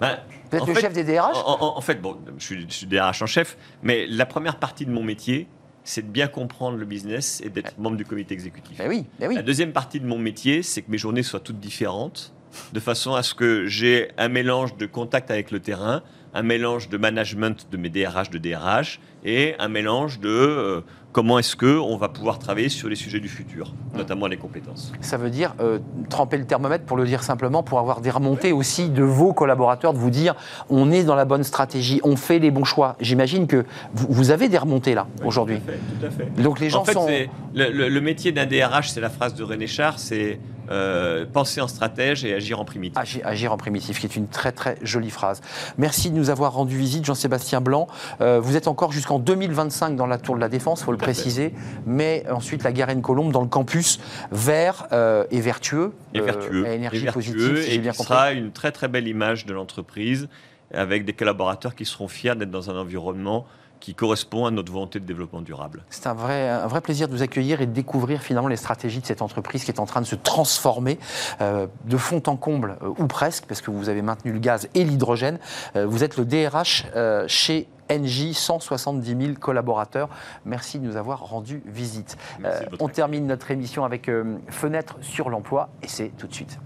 Ben, 0.02 0.20
Vous 0.52 0.58
êtes 0.58 0.68
le 0.68 0.74
fait- 0.74 0.82
chef 0.82 0.94
des 0.94 1.04
DRH 1.04 1.38
En, 1.46 1.62
en- 1.62 1.78
en 1.78 1.82
fait, 1.82 2.02
bon, 2.02 2.18
je 2.38 2.44
suis, 2.44 2.66
je 2.68 2.74
suis 2.74 2.86
DRH 2.88 3.22
en 3.22 3.26
chef, 3.26 3.58
mais 3.84 4.06
la 4.08 4.26
première 4.26 4.58
partie 4.58 4.86
de 4.86 4.92
mon 4.92 5.04
métier, 5.04 5.48
c'est 5.84 6.02
de 6.06 6.12
bien 6.12 6.28
comprendre 6.28 6.78
le 6.78 6.86
business 6.86 7.42
et 7.46 7.50
d'être 7.50 7.78
membre 7.78 7.96
du 7.98 8.06
comité 8.06 8.34
exécutif. 8.34 8.78
Ben 8.78 8.90
oui, 8.90 9.06
ben 9.20 9.28
oui. 9.30 9.36
La 9.36 9.42
deuxième 9.44 9.72
partie 9.72 10.00
de 10.00 10.06
mon 10.08 10.18
métier, 10.18 10.64
c'est 10.64 10.82
que 10.82 10.92
mes 10.92 10.98
journées 10.98 11.24
soient 11.24 11.40
toutes 11.40 11.60
différentes, 11.60 12.34
de 12.74 12.80
façon 12.80 13.14
à 13.16 13.22
ce 13.24 13.34
que 13.36 13.68
j'ai 13.68 14.10
un 14.18 14.28
mélange 14.30 14.78
de 14.78 14.86
contact 14.86 15.30
avec 15.32 15.52
le 15.52 15.60
terrain, 15.60 16.02
un 16.34 16.42
mélange 16.44 16.90
de 16.90 16.98
management 16.98 17.68
de 17.72 17.78
mes 17.78 17.90
DRH 17.90 18.30
de 18.30 18.38
DRH, 18.38 19.00
et 19.24 19.56
un 19.60 19.68
mélange 19.68 20.20
de 20.20 20.30
euh, 20.30 20.82
comment 21.16 21.40
est-ce 21.40 21.56
que 21.56 21.78
on 21.80 21.96
va 21.96 22.10
pouvoir 22.10 22.40
travailler 22.40 22.68
sur 22.68 22.90
les 22.90 22.98
sujets 22.98 23.22
du 23.22 23.30
futur, 23.30 23.74
notamment 23.96 24.28
les 24.28 24.36
compétences. 24.36 24.92
Ça 25.00 25.16
veut 25.16 25.30
dire 25.30 25.56
euh, 25.62 25.80
tremper 26.10 26.38
le 26.38 26.44
thermomètre, 26.46 26.84
pour 26.84 26.98
le 26.98 27.06
dire 27.06 27.24
simplement, 27.24 27.64
pour 27.64 27.80
avoir 27.80 28.02
des 28.02 28.10
remontées 28.10 28.52
aussi 28.52 28.90
de 28.90 29.02
vos 29.02 29.32
collaborateurs, 29.32 29.94
de 29.94 29.98
vous 29.98 30.10
dire 30.10 30.36
on 30.70 30.92
est 30.92 31.06
dans 31.06 31.16
la 31.16 31.24
bonne 31.24 31.46
stratégie, 31.46 32.02
on 32.04 32.18
fait 32.18 32.40
les 32.40 32.52
bons 32.52 32.66
choix. 32.66 32.98
J'imagine 33.00 33.48
que 33.48 33.64
vous, 33.94 34.08
vous 34.10 34.32
avez 34.32 34.50
des 34.50 34.58
remontées 34.58 34.94
là, 34.94 35.08
aujourd'hui. 35.24 35.62
Tout 35.62 35.70
à 35.70 35.72
fait, 35.72 35.80
tout 36.02 36.06
à 36.06 36.10
fait. 36.36 36.42
Donc 36.44 36.60
les 36.60 36.70
gens 36.70 36.82
en 36.82 36.84
fait, 36.86 36.92
sont. 36.92 37.08
le- 37.54 37.70
le 37.88 38.02
métier 38.02 38.34
d'un 38.34 38.46
DRH, 38.46 38.90
c'est 38.90 39.00
la 39.00 39.10
phrase 39.10 39.36
de 39.36 39.44
René 39.46 39.68
Char, 39.68 40.00
c'est 40.00 40.38
euh, 40.70 41.26
penser 41.26 41.62
en 41.62 41.68
stratège 41.68 42.26
et 42.26 42.34
agir 42.34 42.60
en 42.60 42.66
primitif. 42.66 42.98
Agir, 42.98 43.22
agir 43.26 43.54
en 43.54 43.58
primitif, 43.58 44.00
qui 44.00 44.06
est 44.06 44.16
une 44.16 44.28
très 44.28 44.52
très 44.52 44.78
jolie 44.82 45.10
phrase. 45.10 45.42
Merci 45.78 46.10
de 46.10 46.16
nous 46.16 46.30
avoir 46.30 46.54
rendu 46.54 46.78
visite, 46.78 47.06
Jean-Sébastien 47.06 47.62
Blanc. 47.62 47.88
Euh, 48.22 48.40
vous 48.40 48.56
êtes 48.56 48.68
encore 48.68 48.92
jusqu'en 48.92 49.20
2025 49.20 49.96
dans 49.96 50.08
la 50.08 50.18
Tour 50.18 50.36
de 50.36 50.42
la 50.42 50.50
Défense, 50.50 50.82
il 50.82 50.86
faut 50.86 50.92
le 50.92 50.98
préciser. 50.98 51.54
Mais 51.86 52.26
ensuite, 52.30 52.64
la 52.64 52.72
Garenne-Colombe 52.72 53.32
dans 53.32 53.42
le 53.42 53.48
campus 53.48 54.00
vert 54.32 54.88
euh, 54.92 55.26
et 55.32 55.42
vertueux. 55.42 55.94
et 56.14 56.22
vertueux, 56.22 56.66
à 56.66 56.74
énergie 56.74 56.98
et 56.98 57.04
vertueux, 57.04 57.34
positive, 57.34 57.58
si 57.58 57.70
j'ai 57.70 57.76
et 57.76 57.80
bien 57.80 57.92
compris. 57.92 58.06
sera 58.06 58.32
une 58.32 58.52
très 58.52 58.72
très 58.72 58.88
belle 58.88 59.08
image 59.08 59.46
de 59.46 59.54
l'entreprise 59.54 60.28
avec 60.74 61.06
des 61.06 61.14
collaborateurs 61.14 61.76
qui 61.76 61.86
seront 61.86 62.08
fiers 62.08 62.36
d'être 62.36 62.52
dans 62.52 62.70
un 62.70 62.78
environnement 62.78 63.46
qui 63.86 63.94
correspond 63.94 64.48
à 64.48 64.52
notre 64.52 64.72
volonté 64.72 65.00
de 65.00 65.06
développement 65.06 65.42
durable. 65.42 65.84
C'est 65.92 66.08
un 66.08 66.16
vrai, 66.16 66.50
un 66.50 66.66
vrai 66.66 66.82
plaisir 66.82 67.08
de 67.08 67.14
vous 67.14 67.22
accueillir 67.22 67.62
et 67.62 67.68
de 67.68 67.72
découvrir 67.72 68.20
finalement 68.20 68.48
les 68.48 68.56
stratégies 68.56 69.00
de 69.00 69.06
cette 69.06 69.22
entreprise 69.22 69.64
qui 69.64 69.70
est 69.70 69.80
en 69.80 69.86
train 69.86 70.02
de 70.02 70.08
se 70.08 70.16
transformer 70.16 70.98
euh, 71.40 71.68
de 71.84 71.96
fond 71.96 72.24
en 72.26 72.36
comble, 72.36 72.80
euh, 72.82 72.90
ou 72.98 73.06
presque, 73.06 73.46
parce 73.46 73.62
que 73.62 73.70
vous 73.70 73.88
avez 73.88 74.02
maintenu 74.02 74.32
le 74.32 74.40
gaz 74.40 74.70
et 74.74 74.84
l'hydrogène. 74.84 75.38
Euh, 75.76 75.86
vous 75.86 76.04
êtes 76.04 76.18
le 76.18 76.26
DRH 76.26 76.88
euh, 76.96 77.26
chez 77.28 77.68
NJ, 77.92 78.32
170 78.32 79.08
000 79.08 79.34
collaborateurs. 79.40 80.10
Merci 80.46 80.80
de 80.80 80.86
nous 80.88 80.98
avoir 80.98 81.20
rendu 81.20 81.62
visite. 81.68 82.18
Euh, 82.44 82.62
on 82.80 82.88
termine 82.88 83.28
notre 83.28 83.52
émission 83.52 83.86
avec 83.86 84.10
euh, 84.10 84.38
Fenêtre 84.48 84.96
sur 85.02 85.30
l'emploi 85.30 85.70
et 85.84 85.88
c'est 85.88 86.10
tout 86.18 86.26
de 86.26 86.34
suite. 86.34 86.58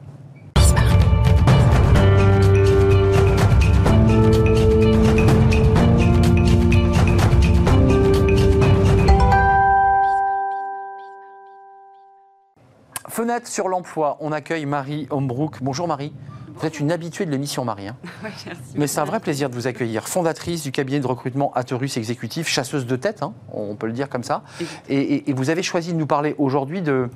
Sur 13.46 13.68
l'emploi, 13.70 14.18
on 14.22 14.32
accueille 14.32 14.66
Marie 14.66 15.08
Hombrook. 15.12 15.58
Bonjour 15.62 15.88
Marie. 15.88 16.12
Vous 16.56 16.66
êtes 16.66 16.80
une 16.80 16.92
habituée 16.92 17.26
de 17.28 17.32
l'émission 17.32 17.64
Marie. 17.64 17.88
hein. 17.88 17.96
Ouais, 18.24 18.32
merci. 18.46 18.62
Mais 18.76 18.88
c'est 18.88 19.00
un 19.00 19.06
vrai 19.06 19.20
plaisir 19.20 19.50
de 19.52 19.56
vous 19.56 19.68
accueillir. 19.68 20.08
Fondatrice 20.08 20.64
du 20.64 20.72
cabinet 20.72 21.00
de 21.00 21.06
recrutement 21.08 21.52
Aterus 21.54 21.96
Exécutif, 21.98 22.48
chasseuse 22.48 22.86
de 22.88 22.96
tête, 22.96 23.22
hein, 23.22 23.34
on 23.54 23.76
peut 23.76 23.86
le 23.86 23.94
dire 23.94 24.10
comme 24.10 24.24
ça. 24.24 24.42
Et, 24.90 24.98
et- 24.98 25.30
et 25.30 25.34
vous 25.34 25.52
avez 25.52 25.62
choisi 25.62 25.94
de 25.94 25.98
nous 25.98 26.08
parler 26.08 26.34
aujourd'hui 26.40 26.82
de. 26.82 27.10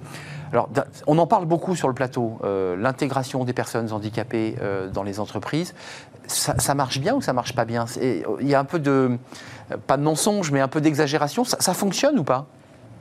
Alors, 0.52 0.70
on 1.08 1.18
en 1.18 1.26
parle 1.26 1.46
beaucoup 1.46 1.76
sur 1.76 1.88
le 1.88 1.96
plateau, 1.96 2.38
euh, 2.44 2.76
l'intégration 2.78 3.44
des 3.44 3.54
personnes 3.54 3.92
handicapées 3.92 4.56
euh, 4.62 4.90
dans 4.90 5.02
les 5.04 5.20
entreprises. 5.20 5.74
Ça, 6.28 6.54
ça 6.60 6.76
marche 6.76 7.00
bien 7.00 7.16
ou 7.16 7.22
ça 7.22 7.34
marche 7.34 7.56
pas 7.56 7.66
bien? 7.66 7.86
Il 8.40 8.48
y 8.48 8.54
a 8.54 8.60
un 8.60 8.66
peu 8.66 8.78
de. 8.80 9.18
Pas 9.88 9.98
de 9.98 10.04
mensonge, 10.04 10.52
mais 10.52 10.60
un 10.62 10.68
peu 10.68 10.80
d'exagération. 10.80 11.44
Ça, 11.44 11.58
ça 11.60 11.74
fonctionne 11.74 12.20
ou 12.20 12.24
pas? 12.24 12.46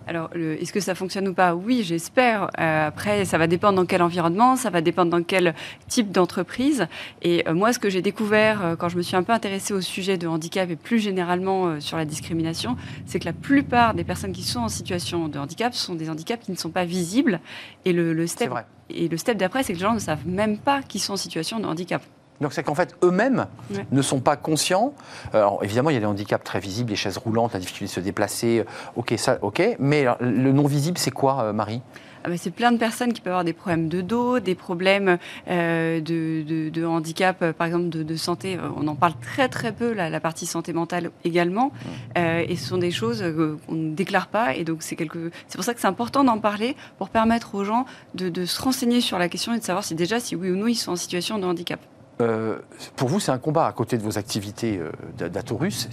Alors, 0.06 0.30
est-ce 0.34 0.72
que 0.72 0.80
ça 0.80 0.94
fonctionne 0.94 1.28
ou 1.28 1.34
pas? 1.34 1.54
Oui, 1.54 1.82
j'espère. 1.84 2.50
Euh, 2.58 2.88
après, 2.88 3.24
ça 3.24 3.38
va 3.38 3.46
dépendre 3.46 3.76
dans 3.76 3.86
quel 3.86 4.02
environnement, 4.02 4.56
ça 4.56 4.70
va 4.70 4.80
dépendre 4.80 5.10
dans 5.10 5.22
quel 5.22 5.54
type 5.88 6.10
d'entreprise. 6.10 6.86
Et 7.22 7.46
euh, 7.48 7.54
moi, 7.54 7.72
ce 7.72 7.78
que 7.78 7.88
j'ai 7.88 8.02
découvert 8.02 8.64
euh, 8.64 8.76
quand 8.76 8.88
je 8.88 8.96
me 8.96 9.02
suis 9.02 9.16
un 9.16 9.22
peu 9.22 9.32
intéressée 9.32 9.74
au 9.74 9.80
sujet 9.80 10.18
de 10.18 10.26
handicap 10.26 10.68
et 10.70 10.76
plus 10.76 10.98
généralement 10.98 11.80
sur 11.80 11.96
la 11.96 12.04
discrimination, 12.04 12.76
c'est 13.06 13.20
que 13.20 13.26
la 13.26 13.32
plupart 13.32 13.94
des 13.94 14.04
personnes 14.04 14.32
qui 14.32 14.42
sont 14.42 14.60
en 14.60 14.68
situation 14.68 15.28
de 15.28 15.38
handicap 15.38 15.74
sont 15.74 15.94
des 15.94 16.10
handicaps 16.10 16.44
qui 16.44 16.52
ne 16.52 16.56
sont 16.56 16.70
pas 16.70 16.84
visibles. 16.84 17.40
Et 17.84 17.92
le, 17.92 18.12
le 18.12 18.26
step, 18.26 18.52
et 18.90 19.08
le 19.08 19.16
step 19.16 19.36
d'après, 19.36 19.62
c'est 19.62 19.72
que 19.72 19.78
les 19.78 19.84
gens 19.84 19.94
ne 19.94 19.98
savent 19.98 20.26
même 20.26 20.58
pas 20.58 20.82
qu'ils 20.82 21.00
sont 21.00 21.14
en 21.14 21.16
situation 21.16 21.60
de 21.60 21.66
handicap. 21.66 22.02
Donc 22.42 22.52
c'est 22.52 22.62
qu'en 22.62 22.74
fait, 22.74 22.94
eux-mêmes 23.02 23.46
Ouais. 23.72 23.86
ne 23.90 24.02
sont 24.02 24.20
pas 24.20 24.36
conscients. 24.36 24.92
Alors 25.32 25.60
évidemment, 25.62 25.90
il 25.90 25.94
y 25.94 25.96
a 25.96 26.00
des 26.00 26.06
handicaps 26.06 26.44
très 26.44 26.60
visibles, 26.60 26.90
les 26.90 26.96
chaises 26.96 27.16
roulantes, 27.18 27.54
la 27.54 27.60
difficulté 27.60 27.86
de 27.86 27.90
se 27.90 28.00
déplacer. 28.00 28.58
euh, 28.60 28.64
Ok, 28.96 29.14
ça, 29.16 29.38
ok. 29.42 29.62
Mais 29.78 30.04
le 30.20 30.52
non 30.52 30.66
visible, 30.66 30.98
c'est 30.98 31.10
quoi, 31.12 31.44
euh, 31.44 31.52
Marie? 31.52 31.80
Ah 32.24 32.28
bah, 32.28 32.36
c'est 32.38 32.52
plein 32.52 32.70
de 32.70 32.76
personnes 32.78 33.12
qui 33.12 33.20
peuvent 33.20 33.32
avoir 33.32 33.42
des 33.44 33.52
problèmes 33.52 33.88
de 33.88 34.00
dos, 34.00 34.38
des 34.38 34.54
problèmes 34.54 35.18
euh, 35.48 36.00
de, 36.00 36.42
de- 36.46 36.68
de 36.70 36.84
handicap, 36.84 37.36
euh, 37.42 37.52
par 37.52 37.66
exemple 37.66 37.88
de, 37.88 38.04
de 38.04 38.14
santé. 38.16 38.54
Euh, 38.56 38.68
On 38.76 38.86
en 38.86 38.94
parle 38.94 39.14
très 39.20 39.48
très 39.48 39.72
peu, 39.72 39.92
la, 39.92 40.08
la 40.08 40.20
partie 40.20 40.46
santé 40.46 40.72
mentale 40.72 41.10
également. 41.24 41.72
Euh, 42.16 42.44
et 42.48 42.54
ce 42.54 42.68
sont 42.68 42.78
des 42.78 42.92
choses 42.92 43.22
euh, 43.22 43.56
qu'on 43.66 43.74
ne 43.74 43.92
déclare 43.94 44.28
pas. 44.28 44.54
Et 44.54 44.62
donc 44.62 44.82
c'est 44.84 44.94
quelque... 44.94 45.32
c'est 45.48 45.56
pour 45.56 45.64
ça 45.64 45.74
que 45.74 45.80
c'est 45.80 45.88
important 45.88 46.22
d'en 46.22 46.38
parler 46.38 46.76
pour 46.98 47.08
permettre 47.08 47.56
aux 47.56 47.64
gens 47.64 47.86
de, 48.14 48.28
de 48.28 48.44
se 48.44 48.62
renseigner 48.62 49.00
sur 49.00 49.18
la 49.18 49.28
question 49.28 49.52
et 49.54 49.58
de 49.58 49.64
savoir 49.64 49.82
si 49.82 49.96
déjà 49.96 50.20
si 50.20 50.36
oui 50.36 50.50
ou 50.52 50.56
non 50.56 50.68
ils 50.68 50.76
sont 50.76 50.92
en 50.92 50.96
situation 50.96 51.38
de 51.40 51.44
handicap. 51.44 51.80
Euh, 52.22 52.58
Pour 52.96 53.08
vous, 53.08 53.20
c'est 53.20 53.32
un 53.32 53.38
combat 53.38 53.66
à 53.66 53.72
côté 53.72 53.98
de 53.98 54.02
vos 54.02 54.16
activités 54.18 54.78
euh, 54.78 54.90
d'a- 55.18 55.28
d'Atorus. 55.28 55.88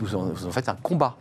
Vous, 0.00 0.14
en, 0.14 0.26
vous 0.26 0.46
en 0.46 0.50
faites 0.50 0.68
un 0.68 0.76
combat, 0.76 1.16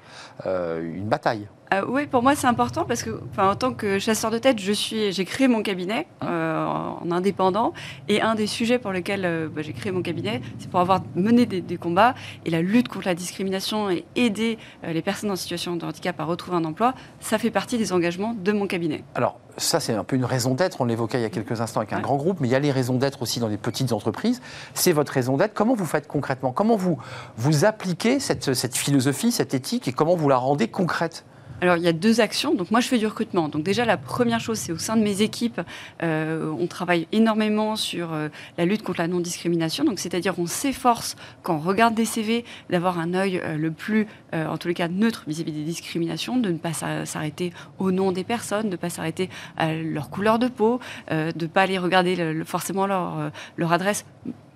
euh, 0.46 0.82
une 0.82 1.08
bataille. 1.08 1.48
Euh, 1.74 1.84
oui, 1.86 2.07
pour 2.07 2.24
moi 2.24 2.34
c'est 2.34 2.47
important 2.47 2.86
parce 2.86 3.03
que, 3.03 3.20
en 3.38 3.55
tant 3.55 3.74
que 3.74 3.99
chasseur 3.99 4.32
de 4.32 4.38
tête, 4.38 4.57
je 4.59 4.72
suis, 4.72 5.11
j'ai 5.11 5.26
créé 5.26 5.49
mon 5.49 5.61
cabinet 5.63 6.07
euh, 6.24 6.65
en 6.65 7.11
indépendant 7.11 7.74
et 8.07 8.22
un 8.22 8.36
des 8.36 8.47
sujets 8.47 8.80
pour 8.80 8.93
lesquels 8.93 9.26
euh, 9.26 9.49
bah, 9.53 9.61
j'ai 9.63 9.74
créé 9.74 9.91
mon 9.91 10.01
cabinet, 10.01 10.41
c'est 10.59 10.70
pour 10.70 10.80
avoir 10.80 11.01
mené 11.15 11.45
des, 11.45 11.59
des 11.59 11.76
combats 11.76 12.15
et 12.45 12.51
la 12.51 12.61
lutte 12.61 12.88
contre 12.88 13.07
la 13.07 13.15
discrimination 13.15 13.89
et 13.89 14.05
aider 14.15 14.57
les 14.88 15.01
personnes 15.01 15.30
en 15.30 15.36
situation 15.36 15.76
de 15.76 15.86
handicap 15.86 16.18
à 16.22 16.24
retrouver 16.24 16.55
un 16.55 16.63
emploi, 16.63 16.93
ça 17.20 17.38
fait 17.38 17.51
partie 17.51 17.78
des 17.78 17.91
engagements 17.91 18.34
de 18.34 18.51
mon 18.53 18.65
cabinet. 18.65 19.03
Alors, 19.15 19.38
ça, 19.57 19.80
c'est 19.80 19.93
un 19.93 20.03
peu 20.03 20.15
une 20.15 20.24
raison 20.26 20.53
d'être. 20.53 20.80
On 20.82 20.86
l'évoquait 20.86 21.20
il 21.20 21.24
y 21.24 21.26
a 21.26 21.30
quelques 21.30 21.59
instants 21.59 21.82
avec 21.82 21.91
un 21.91 21.97
Ouais. 21.97 22.01
grand 22.03 22.15
groupe, 22.15 22.39
mais 22.39 22.47
il 22.47 22.51
y 22.51 22.55
a 22.55 22.59
les 22.59 22.72
raisons 22.72 22.95
d'être 22.95 23.22
aussi 23.24 23.39
dans 23.39 23.47
les 23.47 23.57
petites 23.57 23.91
entreprises. 23.91 24.41
C'est 24.74 24.91
votre 24.93 25.11
raison 25.11 25.36
d'être. 25.36 25.53
Comment 25.53 25.74
vous 25.74 25.86
faites 25.86 26.07
concrètement? 26.07 26.51
Comment 26.51 26.76
vous, 26.76 26.97
vous 27.38 27.65
appliquez 27.65 28.20
cette, 28.20 28.53
cette 28.53 28.78
philosophie, 28.78 29.32
cette 29.32 29.53
éthique, 29.53 29.88
et 29.88 29.91
comment 29.93 30.15
vous 30.15 30.30
la 30.30 30.38
rendez 30.38 30.68
concrète? 30.70 31.26
Alors, 31.60 31.78
il 31.78 31.84
y 31.84 31.88
a 31.88 31.93
deux 31.93 32.22
actions. 32.22 32.53
Donc, 32.53 32.70
moi, 32.70 32.82
je 32.82 32.88
fais 32.88 32.99
du 32.99 33.08
recrutement. 33.08 33.49
Donc, 33.49 33.64
déjà, 33.64 33.84
la 33.84 33.97
première 33.97 34.39
chose, 34.39 34.60
c'est 34.60 34.72
au 34.72 34.78
sein 34.78 34.95
de 34.95 35.01
mes 35.01 35.24
équipes, 35.24 35.62
euh, 36.03 36.53
on 36.60 36.68
travaille 36.68 37.08
énormément 37.12 37.76
sur 37.76 38.14
euh, 38.14 38.30
la 38.60 38.66
lutte 38.66 38.84
contre 38.84 39.01
la 39.01 39.08
non-discrimination. 39.08 39.84
Donc, 39.84 39.97
c'est-à-dire, 39.97 40.38
on 40.38 40.45
s'efforce, 40.45 41.16
quand 41.41 41.55
on 41.55 41.60
regarde 41.60 41.95
des 41.95 42.05
CV, 42.05 42.45
d'avoir 42.70 42.99
un 42.99 43.16
œil 43.16 43.41
euh, 43.43 43.58
le 43.58 43.72
plus, 43.72 44.08
en 44.34 44.58
tous 44.58 44.68
les 44.68 44.74
cas, 44.74 44.88
neutre 44.88 45.24
vis-à-vis 45.26 45.51
des 45.51 45.64
discriminations, 45.64 46.38
de 46.38 46.51
ne 46.51 46.58
pas 46.58 46.74
s'arrêter 46.74 47.53
au 47.80 47.91
nom 47.91 48.12
des 48.12 48.24
personnes, 48.24 48.66
de 48.66 48.72
ne 48.72 48.76
pas 48.76 48.89
s'arrêter 48.89 49.30
à 49.55 49.74
leur 49.74 50.10
couleur 50.10 50.38
de 50.38 50.47
peau, 50.47 50.80
de 51.10 51.32
ne 51.34 51.47
pas 51.47 51.62
aller 51.62 51.78
regarder 51.78 52.43
forcément 52.45 52.88
leur, 52.88 53.32
leur 53.55 53.72
adresse 53.72 54.05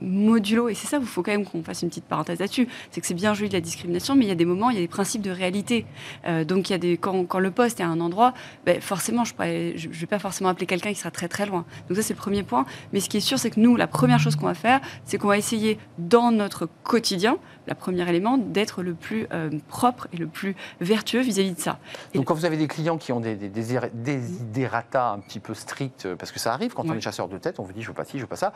modulo, 0.01 0.69
et 0.69 0.73
c'est 0.73 0.87
ça, 0.87 0.97
il 0.97 1.05
faut 1.05 1.23
quand 1.23 1.31
même 1.31 1.45
qu'on 1.45 1.63
fasse 1.63 1.81
une 1.81 1.89
petite 1.89 2.05
parenthèse 2.05 2.39
là-dessus, 2.39 2.67
c'est 2.91 3.01
que 3.01 3.07
c'est 3.07 3.13
bien 3.13 3.33
joli 3.33 3.49
de 3.49 3.53
la 3.53 3.61
discrimination, 3.61 4.15
mais 4.15 4.25
il 4.25 4.29
y 4.29 4.31
a 4.31 4.35
des 4.35 4.45
moments, 4.45 4.69
il 4.69 4.75
y 4.75 4.79
a 4.79 4.81
des 4.81 4.87
principes 4.87 5.21
de 5.21 5.31
réalité. 5.31 5.85
Euh, 6.27 6.43
donc 6.43 6.69
il 6.69 6.73
y 6.73 6.75
a 6.75 6.79
des, 6.79 6.97
quand, 6.97 7.25
quand, 7.25 7.39
le 7.39 7.51
poste 7.51 7.79
est 7.79 7.83
à 7.83 7.87
un 7.87 7.99
endroit, 7.99 8.33
ben, 8.65 8.81
forcément, 8.81 9.23
je 9.25 9.33
ne 9.33 9.93
vais 9.93 10.07
pas 10.07 10.19
forcément 10.19 10.49
appeler 10.49 10.65
quelqu'un 10.65 10.89
qui 10.89 10.99
sera 10.99 11.11
très 11.11 11.27
très 11.27 11.45
loin. 11.45 11.65
Donc 11.87 11.97
ça, 11.97 12.03
c'est 12.03 12.13
le 12.13 12.19
premier 12.19 12.43
point. 12.43 12.65
Mais 12.93 12.99
ce 12.99 13.09
qui 13.09 13.17
est 13.17 13.21
sûr, 13.21 13.39
c'est 13.39 13.49
que 13.49 13.59
nous, 13.59 13.75
la 13.75 13.87
première 13.87 14.19
chose 14.19 14.35
qu'on 14.35 14.45
va 14.45 14.53
faire, 14.53 14.81
c'est 15.05 15.17
qu'on 15.17 15.27
va 15.27 15.37
essayer 15.37 15.77
dans 15.97 16.31
notre 16.31 16.67
quotidien, 16.83 17.37
la 17.67 17.75
première 17.75 18.09
élément, 18.09 18.37
d'être 18.37 18.81
le 18.81 18.93
plus 18.93 19.27
euh, 19.33 19.49
propre 19.67 20.07
et 20.13 20.17
le 20.17 20.27
plus 20.27 20.55
vertueux 20.79 21.21
vis-à-vis 21.21 21.53
de 21.53 21.59
ça. 21.59 21.79
Donc 22.13 22.25
quand 22.25 22.33
vous 22.33 22.45
avez 22.45 22.57
des 22.57 22.67
clients 22.67 22.97
qui 22.97 23.11
ont 23.11 23.19
des, 23.19 23.35
des, 23.35 23.49
des, 23.49 24.65
un 24.93 25.19
petit 25.19 25.39
peu 25.39 25.53
stricts, 25.53 26.07
parce 26.15 26.31
que 26.31 26.39
ça 26.39 26.53
arrive 26.53 26.73
quand 26.73 26.89
on 26.89 26.93
est 26.93 27.01
chasseur 27.01 27.27
de 27.27 27.37
tête, 27.37 27.59
on 27.59 27.63
vous 27.63 27.73
dit 27.73 27.81
je 27.81 27.87
veux 27.87 27.93
pas 27.93 28.05
ci, 28.05 28.17
je 28.17 28.23
veux 28.23 28.27
pas 28.27 28.35
ça, 28.35 28.53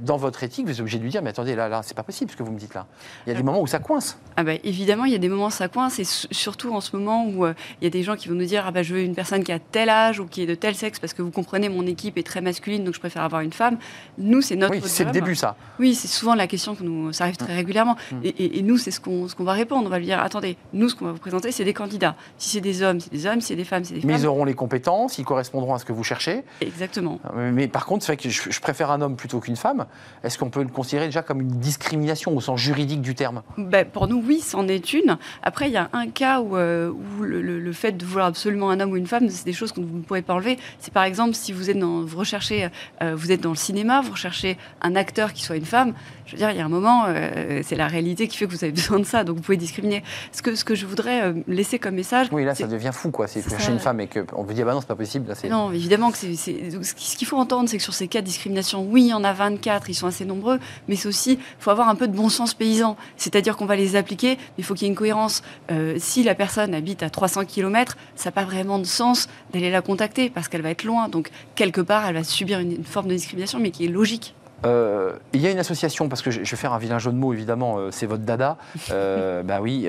dans 0.00 0.16
votre 0.16 0.42
éthique, 0.42 0.66
vous 0.66 0.72
êtes 0.72 0.80
obligé 0.80 0.98
de 0.98 1.02
lui 1.02 1.10
dire, 1.10 1.22
mais 1.22 1.30
attendez, 1.30 1.54
là, 1.54 1.68
là, 1.68 1.82
c'est 1.82 1.96
pas 1.96 2.02
possible 2.02 2.30
ce 2.30 2.36
que 2.36 2.42
vous 2.42 2.52
me 2.52 2.58
dites 2.58 2.74
là. 2.74 2.86
Il 3.26 3.30
y 3.30 3.32
a 3.32 3.36
des 3.36 3.42
moments 3.42 3.60
où 3.60 3.66
ça 3.66 3.78
coince. 3.78 4.18
Ah 4.36 4.44
bah, 4.44 4.52
évidemment, 4.64 5.04
il 5.04 5.12
y 5.12 5.14
a 5.14 5.18
des 5.18 5.28
moments 5.28 5.46
où 5.46 5.50
ça 5.50 5.68
coince, 5.68 5.98
et 5.98 6.04
surtout 6.04 6.74
en 6.74 6.80
ce 6.80 6.96
moment 6.96 7.26
où 7.26 7.44
euh, 7.44 7.54
il 7.80 7.84
y 7.84 7.86
a 7.86 7.90
des 7.90 8.02
gens 8.02 8.16
qui 8.16 8.28
vont 8.28 8.34
nous 8.34 8.44
dire, 8.44 8.64
ah 8.66 8.70
bah, 8.70 8.82
je 8.82 8.94
veux 8.94 9.02
une 9.02 9.14
personne 9.14 9.44
qui 9.44 9.52
a 9.52 9.58
tel 9.58 9.88
âge 9.88 10.20
ou 10.20 10.26
qui 10.26 10.42
est 10.42 10.46
de 10.46 10.54
tel 10.54 10.74
sexe, 10.74 10.98
parce 10.98 11.12
que 11.12 11.22
vous 11.22 11.30
comprenez, 11.30 11.68
mon 11.68 11.86
équipe 11.86 12.18
est 12.18 12.26
très 12.26 12.40
masculine, 12.40 12.84
donc 12.84 12.94
je 12.94 13.00
préfère 13.00 13.22
avoir 13.22 13.42
une 13.42 13.52
femme. 13.52 13.78
Nous, 14.18 14.42
c'est 14.42 14.56
notre. 14.56 14.74
Oui, 14.74 14.82
c'est 14.84 15.04
le 15.04 15.10
début, 15.10 15.34
ça. 15.34 15.56
Oui, 15.78 15.94
c'est 15.94 16.08
souvent 16.08 16.34
la 16.34 16.46
question 16.46 16.74
que 16.74 16.82
nous, 16.82 17.12
ça 17.12 17.24
arrive 17.24 17.36
très 17.36 17.52
mmh. 17.52 17.56
régulièrement. 17.56 17.96
Mmh. 18.12 18.16
Et, 18.24 18.62
nous, 18.62 18.78
c'est 18.78 18.90
ce 18.90 19.00
qu'on 19.00 19.28
ce 19.28 19.34
qu'on 19.34 19.44
va 19.44 19.52
répondre. 19.52 19.86
On 19.86 19.90
va 19.90 19.98
lui 19.98 20.06
dire, 20.06 20.20
attendez, 20.20 20.56
nous, 20.72 20.88
ce 20.88 20.94
qu'on 20.94 21.06
va 21.06 21.12
vous 21.12 21.18
présenter, 21.18 21.52
c'est 21.52 21.64
des 21.64 21.74
candidats. 21.74 22.16
Si 22.38 22.50
c'est 22.50 22.60
des 22.60 22.82
hommes, 22.82 23.00
c'est 23.00 23.12
des 23.12 23.26
hommes. 23.26 23.40
Si 23.40 23.48
c'est 23.48 23.56
des 23.56 23.64
femmes, 23.64 23.84
c'est 23.84 23.94
des 23.94 24.00
femmes. 24.00 24.10
Mais 24.10 24.20
ils 24.20 24.26
auront 24.26 24.44
les 24.44 24.54
compétences, 24.54 25.18
ils 25.18 25.24
correspondront 25.24 25.74
à 25.74 25.78
ce 25.78 25.84
que 25.84 25.92
vous 25.92 26.04
cherchez. 26.04 26.42
Exactement. 26.60 27.20
Euh, 27.36 27.50
mais 27.52 27.68
par 27.68 27.86
contre, 27.86 28.04
c'est 28.04 28.12
vrai 28.12 28.22
que 28.22 28.28
je, 28.28 28.50
je 28.50 28.60
préfère 28.60 28.90
un 28.90 29.00
homme 29.00 29.16
plutôt 29.16 29.40
qu'une 29.40 29.49
femme. 29.56 29.86
Est-ce 30.22 30.38
qu'on 30.38 30.50
peut 30.50 30.62
le 30.62 30.68
considérer 30.68 31.06
déjà 31.06 31.22
comme 31.22 31.40
une 31.40 31.58
discrimination 31.60 32.36
au 32.36 32.40
sens 32.40 32.58
juridique 32.58 33.00
du 33.00 33.14
terme? 33.14 33.42
Ben, 33.58 33.86
Pour 33.86 34.08
nous, 34.08 34.22
oui, 34.26 34.40
c'en 34.40 34.68
est 34.68 34.92
une. 34.92 35.18
Après, 35.42 35.68
il 35.68 35.72
y 35.72 35.76
a 35.76 35.88
un 35.92 36.08
cas 36.08 36.40
où, 36.40 36.56
euh, 36.56 36.92
le, 37.20 37.72
fait 37.72 37.92
de 37.92 38.04
vouloir 38.04 38.26
absolument 38.26 38.70
un 38.70 38.80
homme 38.80 38.92
ou 38.92 38.96
une 38.96 39.06
femme, 39.06 39.28
c'est 39.28 39.44
des 39.44 39.52
choses 39.52 39.72
que 39.72 39.80
vous 39.80 39.98
ne 39.98 40.02
pouvez 40.02 40.22
pas 40.22 40.34
enlever. 40.34 40.58
C'est 40.78 40.92
par 40.92 41.04
exemple, 41.04 41.34
si 41.34 41.52
vous 41.52 41.70
êtes 41.70 41.78
dans, 41.78 42.02
vous 42.02 42.18
recherchez, 42.18 42.68
euh, 43.02 43.14
vous 43.14 43.32
êtes 43.32 43.40
dans 43.40 43.50
le 43.50 43.56
cinéma, 43.56 44.00
vous 44.00 44.12
recherchez 44.12 44.58
un 44.82 44.96
acteur 44.96 45.32
qui 45.32 45.42
soit 45.42 45.56
une 45.56 45.64
femme, 45.64 45.94
je 46.26 46.32
veux 46.32 46.38
dire, 46.38 46.50
il 46.50 46.56
y 46.56 46.60
a 46.60 46.64
un 46.64 46.68
moment, 46.68 47.04
euh, 47.08 47.62
c'est 47.64 47.76
la 47.76 47.88
réalité 47.88 48.28
qui 48.28 48.36
fait 48.36 48.46
que 48.46 48.52
vous 48.52 48.64
avez 48.64 48.72
besoin 48.80 48.98
de 48.98 49.04
ça, 49.04 49.24
donc 49.24 49.36
vous 49.36 49.42
pouvez 49.42 49.56
discriminer. 49.56 50.02
Ce 50.32 50.42
que, 50.42 50.54
ce 50.54 50.64
que 50.64 50.74
je 50.74 50.86
voudrais 50.86 51.34
laisser 51.46 51.78
comme 51.78 51.94
message. 51.94 52.28
Oui, 52.32 52.44
là, 52.44 52.54
ça 52.54 52.66
devient 52.66 52.90
fou, 52.92 53.10
quoi. 53.10 53.26
C'est 53.26 53.48
chercher 53.48 53.72
une 53.72 53.78
femme 53.78 54.00
et 54.00 54.08
qu'on 54.08 54.42
vous 54.42 54.52
dit, 54.52 54.62
ah 54.62 54.64
bah 54.64 54.74
non, 54.74 54.80
c'est 54.80 54.86
pas 54.86 54.96
possible. 54.96 55.28
Là, 55.28 55.34
non, 55.48 55.72
évidemment 55.72 56.10
que 56.10 56.18
c'est. 56.18 56.34
Ce 56.36 56.94
qu'il 56.94 57.26
faut 57.26 57.36
entendre, 57.36 57.68
c'est 57.68 57.76
que 57.76 57.82
sur 57.82 57.94
ces 57.94 58.08
cas 58.08 58.20
de 58.20 58.26
discrimination, 58.26 58.86
oui, 58.88 59.02
il 59.02 59.08
y 59.08 59.14
en 59.14 59.24
a 59.24 59.32
24, 59.40 59.88
ils 59.88 59.94
sont 59.94 60.06
assez 60.06 60.24
nombreux, 60.24 60.60
mais 60.86 60.96
c'est 60.96 61.08
aussi, 61.08 61.32
il 61.32 61.38
faut 61.58 61.70
avoir 61.70 61.88
un 61.88 61.94
peu 61.94 62.06
de 62.06 62.14
bon 62.14 62.28
sens 62.28 62.54
paysan. 62.54 62.96
C'est-à-dire 63.16 63.56
qu'on 63.56 63.66
va 63.66 63.76
les 63.76 63.96
appliquer, 63.96 64.36
mais 64.36 64.58
il 64.58 64.64
faut 64.64 64.74
qu'il 64.74 64.86
y 64.86 64.86
ait 64.86 64.92
une 64.92 64.98
cohérence. 64.98 65.42
Euh, 65.70 65.96
si 65.98 66.22
la 66.22 66.34
personne 66.34 66.74
habite 66.74 67.02
à 67.02 67.10
300 67.10 67.46
km, 67.46 67.96
ça 68.16 68.28
n'a 68.28 68.32
pas 68.32 68.44
vraiment 68.44 68.78
de 68.78 68.84
sens 68.84 69.28
d'aller 69.52 69.70
la 69.70 69.82
contacter 69.82 70.30
parce 70.30 70.48
qu'elle 70.48 70.62
va 70.62 70.70
être 70.70 70.84
loin. 70.84 71.08
Donc, 71.08 71.30
quelque 71.54 71.80
part, 71.80 72.06
elle 72.06 72.14
va 72.14 72.24
subir 72.24 72.60
une 72.60 72.84
forme 72.84 73.08
de 73.08 73.14
discrimination, 73.14 73.58
mais 73.58 73.70
qui 73.70 73.86
est 73.86 73.88
logique. 73.88 74.34
Euh, 74.64 75.12
il 75.32 75.40
y 75.40 75.46
a 75.46 75.50
une 75.50 75.58
association, 75.58 76.08
parce 76.08 76.22
que 76.22 76.30
je, 76.30 76.38
vais 76.40 76.56
faire 76.56 76.72
un 76.72 76.78
vilain 76.78 76.98
jeu 76.98 77.10
de 77.10 77.16
mots, 77.16 77.32
évidemment, 77.32 77.78
euh, 77.78 77.90
c'est 77.90 78.06
votre 78.06 78.24
dada. 78.24 78.56
Euh, 78.90 79.42
bah 79.44 79.60
oui, 79.60 79.88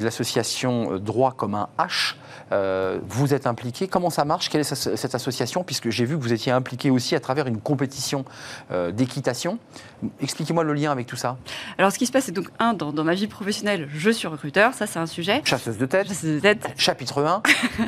l'association 0.00 0.98
Droit 0.98 1.32
comme 1.36 1.54
un 1.54 1.68
H. 1.78 2.14
vous 3.08 3.34
êtes 3.34 3.46
impliqué. 3.46 3.88
Comment 3.88 4.10
ça 4.10 4.24
marche? 4.24 4.48
Quelle 4.48 4.62
est 4.62 4.74
cette 4.74 5.14
association? 5.14 5.64
Puisque 5.64 5.90
j'ai 5.90 6.04
vu 6.04 6.16
que 6.16 6.22
vous 6.22 6.32
étiez 6.32 6.52
impliqué 6.52 6.90
aussi 6.90 7.14
à 7.14 7.20
travers 7.20 7.46
une 7.46 7.60
compétition 7.60 8.24
d'équitation. 8.92 9.58
Expliquez-moi 10.20 10.64
le 10.64 10.74
lien 10.74 10.92
avec 10.92 11.06
tout 11.06 11.16
ça. 11.16 11.36
Alors, 11.78 11.92
ce 11.92 11.98
qui 11.98 12.06
se 12.06 12.12
passe, 12.12 12.24
c'est 12.24 12.32
donc, 12.32 12.48
un, 12.58 12.74
dans, 12.74 13.04
ma 13.04 13.14
vie 13.14 13.26
professionnelle, 13.26 13.88
je 13.94 14.10
suis 14.10 14.28
recruteur, 14.28 14.74
ça 14.74 14.86
c'est 14.86 14.98
un 14.98 15.06
sujet. 15.06 15.40
Chasseuse 15.44 15.78
de 15.78 15.86
tête. 15.86 16.08
Chasseuse 16.08 16.34
de 16.36 16.40
tête. 16.40 16.68
Chapitre 16.76 17.24
1. 17.24 17.42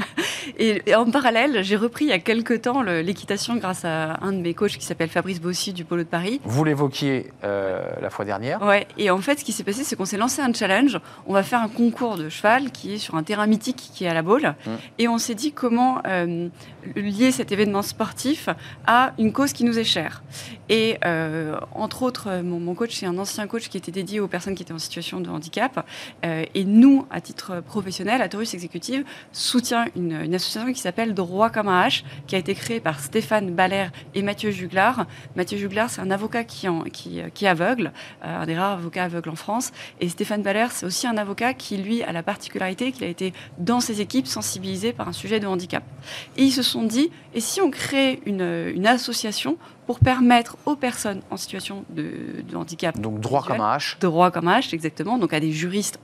et, 0.58 0.94
en 0.94 1.10
parallèle, 1.10 1.62
j'ai 1.62 1.76
repris 1.76 2.06
il 2.06 2.08
y 2.08 2.12
a 2.12 2.18
quelques 2.18 2.62
temps 2.62 2.82
l'équitation 2.82 3.56
grâce 3.56 3.84
à 3.84 4.18
un 4.22 4.32
de 4.32 4.38
mes 4.38 4.54
coachs 4.54 4.76
qui 4.78 4.84
s'appelle 4.84 5.08
Fabrice 5.08 5.40
Bossy 5.40 5.72
du 5.72 5.84
Polo 5.84 6.02
de 6.02 6.08
Paris. 6.08 6.40
Vous 6.44 6.64
l'évoquiez 6.64 7.30
euh, 7.44 7.84
la 8.00 8.10
fois 8.10 8.24
dernière. 8.24 8.62
Ouais, 8.62 8.86
et 8.96 9.10
en 9.10 9.18
fait, 9.18 9.40
ce 9.40 9.44
qui 9.44 9.52
s'est 9.52 9.64
passé, 9.64 9.84
c'est 9.84 9.96
qu'on 9.96 10.04
s'est 10.04 10.16
lancé 10.16 10.40
un 10.42 10.52
challenge. 10.52 10.98
On 11.26 11.34
va 11.34 11.42
faire 11.42 11.60
un 11.60 11.68
concours 11.68 12.16
de 12.16 12.28
cheval 12.28 12.70
qui 12.70 12.94
est 12.94 12.98
sur 12.98 13.14
un 13.16 13.22
terrain 13.22 13.46
mythique 13.46 13.90
qui 13.94 14.04
est 14.04 14.08
à 14.08 14.14
la 14.14 14.22
Baule. 14.22 14.54
Mmh. 14.66 14.70
Et 14.98 15.08
on 15.08 15.18
s'est 15.18 15.34
dit 15.34 15.52
comment 15.52 16.00
euh, 16.06 16.48
lier 16.96 17.32
cet 17.32 17.52
événement 17.52 17.82
sportif 17.82 18.48
à 18.86 19.12
une 19.18 19.32
cause 19.32 19.52
qui 19.52 19.64
nous 19.64 19.78
est 19.78 19.84
chère. 19.84 20.22
Et 20.68 20.98
euh, 21.04 21.58
entre 21.74 21.97
autres, 22.02 22.42
mon, 22.42 22.74
coach, 22.74 22.96
c'est 22.96 23.06
un 23.06 23.18
ancien 23.18 23.46
coach 23.46 23.68
qui 23.68 23.76
était 23.76 23.92
dédié 23.92 24.20
aux 24.20 24.28
personnes 24.28 24.54
qui 24.54 24.62
étaient 24.62 24.72
en 24.72 24.78
situation 24.78 25.20
de 25.20 25.30
handicap. 25.30 25.86
et 26.22 26.64
nous, 26.64 27.06
à 27.10 27.20
titre 27.20 27.60
professionnel, 27.60 28.22
à 28.22 28.28
Taurus 28.28 28.54
Exécutive, 28.54 29.04
soutient 29.32 29.86
une, 29.96 30.34
association 30.34 30.72
qui 30.72 30.80
s'appelle 30.80 31.14
Droit 31.14 31.50
comme 31.50 31.68
un 31.68 31.86
H, 31.86 32.04
qui 32.26 32.34
a 32.34 32.38
été 32.38 32.54
créée 32.54 32.80
par 32.80 33.00
Stéphane 33.00 33.54
Baller 33.54 33.88
et 34.14 34.22
Mathieu 34.22 34.50
Juglar. 34.50 35.06
Mathieu 35.36 35.58
Juglar, 35.58 35.90
c'est 35.90 36.00
un 36.00 36.10
avocat 36.10 36.44
qui, 36.44 36.66
est 36.66 37.46
aveugle, 37.46 37.92
euh, 38.24 38.42
un 38.42 38.46
des 38.46 38.56
rares 38.56 38.78
avocats 38.78 39.04
aveugles 39.04 39.30
en 39.30 39.36
France. 39.36 39.72
Et 40.00 40.08
Stéphane 40.08 40.42
Baller, 40.42 40.66
c'est 40.70 40.86
aussi 40.86 41.06
un 41.06 41.16
avocat 41.16 41.54
qui, 41.54 41.76
lui, 41.76 42.02
a 42.02 42.12
la 42.12 42.22
particularité 42.22 42.92
qu'il 42.92 43.04
a 43.04 43.08
été 43.08 43.32
dans 43.58 43.80
ses 43.80 44.00
équipes 44.00 44.26
sensibilisé 44.26 44.92
par 44.92 45.08
un 45.08 45.12
sujet 45.12 45.40
de 45.40 45.46
handicap. 45.46 45.84
Et 46.36 46.44
ils 46.44 46.52
se 46.52 46.62
sont 46.62 46.84
dit, 46.84 47.10
et 47.34 47.40
si 47.40 47.60
on 47.60 47.70
crée 47.70 48.20
une, 48.26 48.72
une 48.74 48.86
association 48.86 49.58
pour 49.88 50.00
permettre 50.00 50.58
aux 50.66 50.76
personnes 50.76 51.22
en 51.30 51.38
situation 51.38 51.86
de, 51.88 52.42
de 52.46 52.56
handicap. 52.56 53.00
Donc 53.00 53.20
droit 53.20 53.42
comme 53.42 53.62
un 53.62 53.78
H. 53.78 53.98
Droit 54.00 54.30
comme 54.30 54.46
un 54.46 54.58
H, 54.58 54.74
exactement. 54.74 55.16
Donc 55.16 55.32
à 55.32 55.40
des 55.40 55.50
juristes 55.50 55.98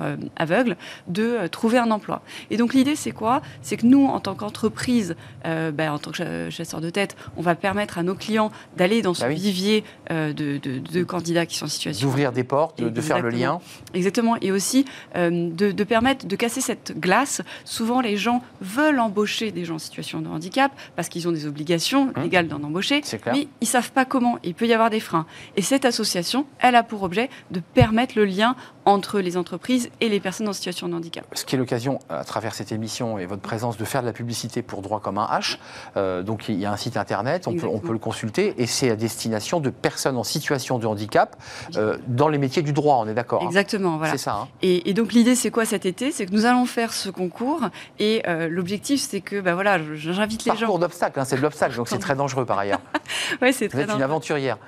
euh, 0.00 0.16
aveugle 0.36 0.76
de 1.08 1.22
euh, 1.22 1.48
trouver 1.48 1.78
un 1.78 1.90
emploi. 1.90 2.22
Et 2.50 2.56
donc 2.56 2.74
l'idée, 2.74 2.96
c'est 2.96 3.12
quoi? 3.12 3.42
C'est 3.62 3.76
que 3.76 3.86
nous, 3.86 4.06
en 4.06 4.20
tant 4.20 4.34
qu'entreprise, 4.34 5.16
euh, 5.46 5.70
ben, 5.70 5.92
en 5.92 5.98
tant 5.98 6.10
que 6.10 6.50
chasseur 6.50 6.80
de 6.80 6.90
tête, 6.90 7.16
on 7.36 7.42
va 7.42 7.54
permettre 7.54 7.98
à 7.98 8.02
nos 8.02 8.14
clients 8.14 8.50
d'aller 8.76 9.02
dans 9.02 9.14
ce 9.14 9.22
bah 9.22 9.28
vivier 9.28 9.84
de, 10.10 11.02
candidats 11.04 11.46
qui 11.46 11.56
sont 11.56 11.66
en 11.66 11.68
situation. 11.68 12.06
D'ouvrir 12.06 12.32
des 12.32 12.44
portes, 12.44 12.82
de, 12.82 13.00
faire 13.00 13.22
le 13.22 13.30
lien. 13.30 13.60
Exactement. 13.94 14.36
Et 14.40 14.52
aussi 14.52 14.84
de, 15.14 15.84
permettre 15.84 16.26
de 16.26 16.36
casser 16.36 16.60
cette 16.60 16.98
glace. 16.98 17.42
Souvent, 17.64 18.00
les 18.00 18.16
gens 18.16 18.42
veulent 18.60 19.00
embaucher 19.00 19.50
des 19.50 19.64
gens 19.64 19.76
en 19.76 19.78
situation 19.78 20.20
de 20.20 20.28
handicap 20.28 20.72
parce 20.94 21.08
qu'ils 21.08 21.28
ont 21.28 21.32
des 21.32 21.46
obligations 21.46 22.06
mmh. 22.06 22.20
légales 22.22 22.48
d'en 22.48 22.62
embaucher, 22.62 23.02
mais 23.26 23.42
ils 23.42 23.48
ne 23.62 23.66
savent 23.66 23.92
pas 23.92 24.04
comment. 24.04 24.38
Il 24.42 24.54
peut 24.54 24.66
y 24.66 24.72
avoir 24.72 24.90
des 24.90 25.00
freins. 25.00 25.26
Et 25.56 25.62
cette 25.62 25.84
association, 25.84 26.46
elle 26.58 26.74
a 26.74 26.82
pour 26.82 27.02
objet 27.02 27.30
de 27.50 27.60
permettre 27.60 28.14
le 28.16 28.24
lien 28.24 28.56
entre 28.86 29.18
les 29.18 29.36
entreprises 29.36 29.90
et 30.00 30.08
les 30.08 30.20
personnes 30.20 30.48
en 30.48 30.52
situation 30.52 30.88
de 30.88 30.94
handicap. 30.94 31.26
Ce 31.32 31.44
qui 31.44 31.56
est 31.56 31.58
l'occasion, 31.58 31.98
à 32.08 32.24
travers 32.24 32.54
cette 32.54 32.70
émission 32.70 33.18
et 33.18 33.26
votre 33.26 33.42
présence, 33.42 33.76
de 33.76 33.84
faire 33.84 34.00
de 34.00 34.06
la 34.06 34.12
publicité 34.12 34.62
pour 34.62 34.80
droit 34.80 35.00
comme 35.00 35.18
un 35.18 35.26
H. 35.26 35.58
Euh, 35.96 36.22
donc 36.22 36.48
il 36.48 36.54
y 36.54 36.64
a 36.64 36.72
un 36.72 36.76
site 36.76 36.96
internet, 36.96 37.48
on 37.48 37.56
peut, 37.56 37.66
on 37.66 37.80
peut, 37.80 37.92
le 37.92 37.98
consulter, 37.98 38.54
et 38.58 38.66
c'est 38.66 38.90
à 38.90 38.96
destination 38.96 39.58
de 39.58 39.70
personnes 39.70 40.16
en 40.16 40.22
situation 40.22 40.78
de 40.78 40.86
handicap 40.86 41.36
euh, 41.76 41.98
dans 42.06 42.28
les 42.28 42.38
métiers 42.38 42.62
du 42.62 42.72
droit, 42.72 42.98
on 43.00 43.08
est 43.08 43.14
d'accord 43.14 43.42
hein? 43.42 43.46
Exactement, 43.46 43.96
voilà. 43.96 44.12
C'est 44.12 44.18
ça. 44.18 44.34
Hein? 44.42 44.48
Et, 44.62 44.94
donc 44.94 45.12
l'idée, 45.12 45.34
c'est 45.34 45.50
quoi 45.50 45.64
cet 45.64 45.84
été? 45.84 46.12
C'est 46.12 46.26
que 46.26 46.32
nous 46.32 46.46
allons 46.46 46.64
faire 46.64 46.92
ce 46.92 47.10
concours, 47.10 47.62
et 47.98 48.22
euh, 48.28 48.48
l'objectif, 48.48 49.00
c'est 49.00 49.20
que, 49.20 49.40
ben 49.40 49.54
voilà, 49.54 49.80
j'invite 49.94 50.44
les 50.44 50.52
gens. 50.52 50.58
Parcours 50.60 50.78
d'obstacle, 50.78 51.18
hein, 51.18 51.24
c'est 51.24 51.36
de 51.36 51.42
l'obstacle, 51.42 51.74
donc 51.74 51.88
c'est 51.88 51.98
très 51.98 52.14
dangereux 52.14 52.44
par 52.44 52.60
ailleurs. 52.60 52.80
oui, 53.42 53.52
c'est 53.52 53.68
très 53.68 53.84
Vous 53.84 53.90
êtes 53.90 53.96
une 53.96 54.02
aventurière. 54.02 54.58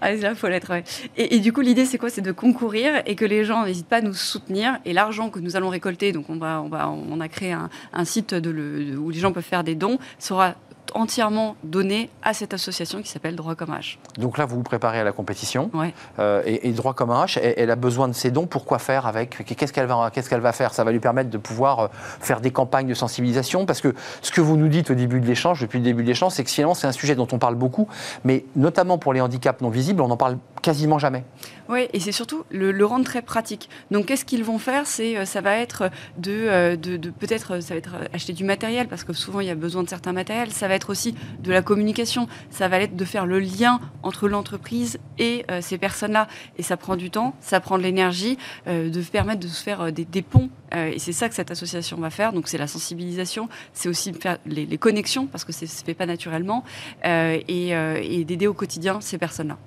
Ah, 0.00 0.12
là, 0.12 0.34
faut 0.34 0.48
l'être, 0.48 0.70
ouais. 0.70 0.84
et, 1.18 1.36
et, 1.36 1.40
du 1.40 1.52
coup, 1.52 1.60
l'idée, 1.60 1.84
c'est 1.84 1.98
quoi? 1.98 2.08
C'est 2.08 2.22
de 2.22 2.32
concourir 2.32 3.02
et 3.04 3.16
que 3.16 3.26
les 3.26 3.44
gens 3.44 3.65
n'hésitent 3.66 3.88
pas 3.88 3.98
à 3.98 4.00
nous 4.00 4.14
soutenir. 4.14 4.78
Et 4.84 4.92
l'argent 4.92 5.30
que 5.30 5.38
nous 5.38 5.56
allons 5.56 5.68
récolter, 5.68 6.12
donc 6.12 6.26
on, 6.28 6.36
va, 6.36 6.62
on, 6.62 6.68
va, 6.68 6.88
on 6.88 7.20
a 7.20 7.28
créé 7.28 7.52
un, 7.52 8.04
site 8.04 8.34
de 8.34 8.96
où 8.96 9.10
les 9.10 9.18
gens 9.18 9.32
peuvent 9.32 9.42
faire 9.42 9.64
des 9.64 9.74
dons, 9.74 9.98
sera 10.18 10.54
entièrement 10.94 11.56
donné 11.62 12.10
à 12.22 12.32
cette 12.32 12.54
association 12.54 13.02
qui 13.02 13.08
s'appelle 13.08 13.36
Droit 13.36 13.54
comme 13.54 13.70
H. 13.70 13.98
Donc 14.18 14.38
là, 14.38 14.46
vous 14.46 14.56
vous 14.56 14.62
préparez 14.62 15.00
à 15.00 15.04
la 15.04 15.12
compétition. 15.12 15.70
Ouais. 15.74 15.92
Euh, 16.18 16.42
et, 16.44 16.72
Droit 16.72 16.94
comme 16.94 17.10
H, 17.10 17.38
elle, 17.38 17.70
a 17.70 17.76
besoin 17.76 18.08
de 18.08 18.12
ces 18.12 18.30
dons. 18.30 18.46
Pourquoi 18.46 18.78
faire 18.78 19.06
avec? 19.06 19.44
Qu'est-ce 19.44 19.72
qu'elle 19.72 19.86
va, 19.86 20.10
qu'est-ce 20.12 20.30
qu'elle 20.30 20.40
va 20.40 20.52
faire? 20.52 20.74
Ça 20.74 20.84
va 20.84 20.92
lui 20.92 21.00
permettre 21.00 21.30
de 21.30 21.38
pouvoir 21.38 21.80
euh, 21.80 21.88
faire 21.92 22.40
des 22.40 22.50
campagnes 22.50 22.86
de 22.86 22.94
sensibilisation? 22.94 23.66
Parce 23.66 23.80
que 23.80 23.94
ce 24.22 24.30
que 24.30 24.40
vous 24.40 24.56
nous 24.56 24.68
dites 24.68 24.90
au 24.90 24.94
début 24.94 25.20
de 25.20 25.26
l'échange, 25.26 25.60
depuis 25.60 25.78
le 25.78 25.84
début 25.84 26.02
de 26.02 26.08
l'échange, 26.08 26.32
c'est 26.32 26.44
que 26.44 26.50
finalement, 26.50 26.74
c'est 26.74 26.86
un 26.86 26.92
sujet 26.92 27.14
dont 27.14 27.28
on 27.32 27.38
parle 27.38 27.54
beaucoup. 27.54 27.88
Mais 28.24 28.44
notamment 28.54 28.98
pour 28.98 29.12
les 29.12 29.20
handicaps 29.20 29.60
non 29.60 29.70
visibles, 29.70 30.00
on 30.00 30.10
en 30.10 30.16
parle 30.16 30.38
quasiment 30.62 30.98
jamais. 30.98 31.24
Oui, 31.68 31.88
et 31.92 31.98
c'est 31.98 32.12
surtout 32.12 32.44
le, 32.50 32.86
rendre 32.86 33.04
très 33.04 33.22
pratique. 33.22 33.68
Donc, 33.90 34.06
qu'est-ce 34.06 34.24
qu'ils 34.24 34.44
vont 34.44 34.58
faire? 34.58 34.86
C'est, 34.86 35.16
euh, 35.16 35.24
ça 35.24 35.40
va 35.40 35.56
être 35.56 35.90
de, 36.16 36.30
euh, 36.30 36.76
de, 36.76 37.10
peut-être, 37.10 37.60
ça 37.60 37.74
va 37.74 37.78
être 37.78 37.96
acheter 38.12 38.32
du 38.32 38.44
matériel 38.44 38.86
parce 38.86 39.02
que 39.02 39.12
souvent 39.12 39.40
il 39.40 39.48
y 39.48 39.50
a 39.50 39.56
besoin 39.56 39.82
de 39.82 39.88
certains 39.88 40.12
matériels. 40.12 40.52
Ça 40.52 40.68
va 40.68 40.74
être 40.74 40.90
aussi 40.90 41.16
de 41.42 41.50
la 41.50 41.62
communication. 41.62 42.28
Ça 42.50 42.68
va 42.68 42.78
être 42.80 42.94
de 42.94 43.04
faire 43.04 43.26
le 43.26 43.40
lien 43.40 43.80
entre 44.04 44.28
l'entreprise 44.28 44.98
et 45.18 45.44
euh, 45.50 45.60
ces 45.60 45.76
personnes-là. 45.76 46.28
Et 46.56 46.62
ça 46.62 46.76
prend 46.76 46.94
du 46.94 47.10
temps, 47.10 47.34
ça 47.40 47.58
prend 47.58 47.78
de 47.78 47.82
l'énergie, 47.82 48.38
de 48.66 49.00
permettre 49.10 49.40
de 49.40 49.48
se 49.48 49.62
faire 49.62 49.92
des, 49.92 50.04
des 50.04 50.22
ponts. 50.22 50.50
et 50.74 50.98
c'est 50.98 51.12
ça 51.12 51.28
que 51.28 51.34
cette 51.34 51.50
association 51.50 51.96
va 51.98 52.10
faire. 52.10 52.32
Donc, 52.32 52.48
c'est 52.48 52.58
la 52.58 52.66
sensibilisation, 52.66 53.48
c'est 53.72 53.88
aussi 53.88 54.12
faire 54.12 54.38
les, 54.46 54.78
connexions 54.78 55.26
parce 55.26 55.44
que 55.44 55.52
ça 55.52 55.64
ne 55.64 55.70
se 55.70 55.84
fait 55.84 55.94
pas 55.94 56.06
naturellement 56.06 56.64
et, 57.04 57.70
et 57.70 58.24
d'aider 58.24 58.46
au 58.46 58.54
quotidien 58.54 59.00
ces 59.00 59.18
personnes-là. 59.18 59.58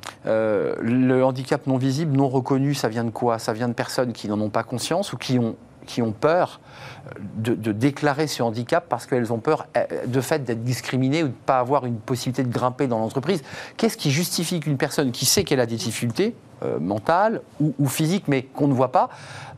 Le 0.90 1.24
handicap 1.24 1.68
non 1.68 1.78
visible, 1.78 2.16
non 2.16 2.30
reconnu, 2.30 2.74
ça 2.74 2.90
vient 2.90 3.04
de 3.04 3.10
quoi? 3.10 3.40
Ça 3.40 3.54
vient 3.54 3.68
de 3.68 3.74
personnes 3.74 4.14
qui 4.14 4.28
n'en 4.28 4.40
ont 4.40 4.50
pas 4.50 4.64
conscience 4.64 5.14
ou 5.14 5.18
qui 5.18 5.40
ont, 5.40 5.56
qui 5.86 6.02
ont 6.02 6.12
peur 6.12 6.60
euh, 7.08 7.56
de, 7.56 7.72
déclarer 7.72 8.28
ce 8.28 8.44
handicap 8.44 8.86
parce 8.88 9.06
qu'elles 9.06 9.34
ont 9.34 9.40
peur 9.40 9.68
euh, 9.76 9.86
de 10.06 10.22
fait 10.22 10.44
d'être 10.44 10.64
discriminées 10.64 11.24
ou 11.24 11.28
de 11.28 11.32
ne 11.32 11.46
pas 11.46 11.60
avoir 11.60 11.86
une 11.86 11.98
possibilité 11.98 12.44
de 12.44 12.54
grimper 12.54 12.88
dans 12.88 13.00
l'entreprise. 13.00 13.44
Qu'est-ce 13.78 13.98
qui 13.98 14.12
justifie 14.12 14.60
qu'une 14.60 14.78
personne 14.78 15.12
qui 15.12 15.26
sait 15.26 15.44
qu'elle 15.44 15.60
a 15.60 15.66
des 15.66 15.76
difficultés 15.76 16.36
euh, 16.64 16.80
mentales 16.80 17.42
ou, 17.60 17.88
physiques, 17.88 18.28
mais 18.28 18.44
qu'on 18.44 18.68
ne 18.68 18.74
voit 18.74 18.92
pas, 18.92 19.10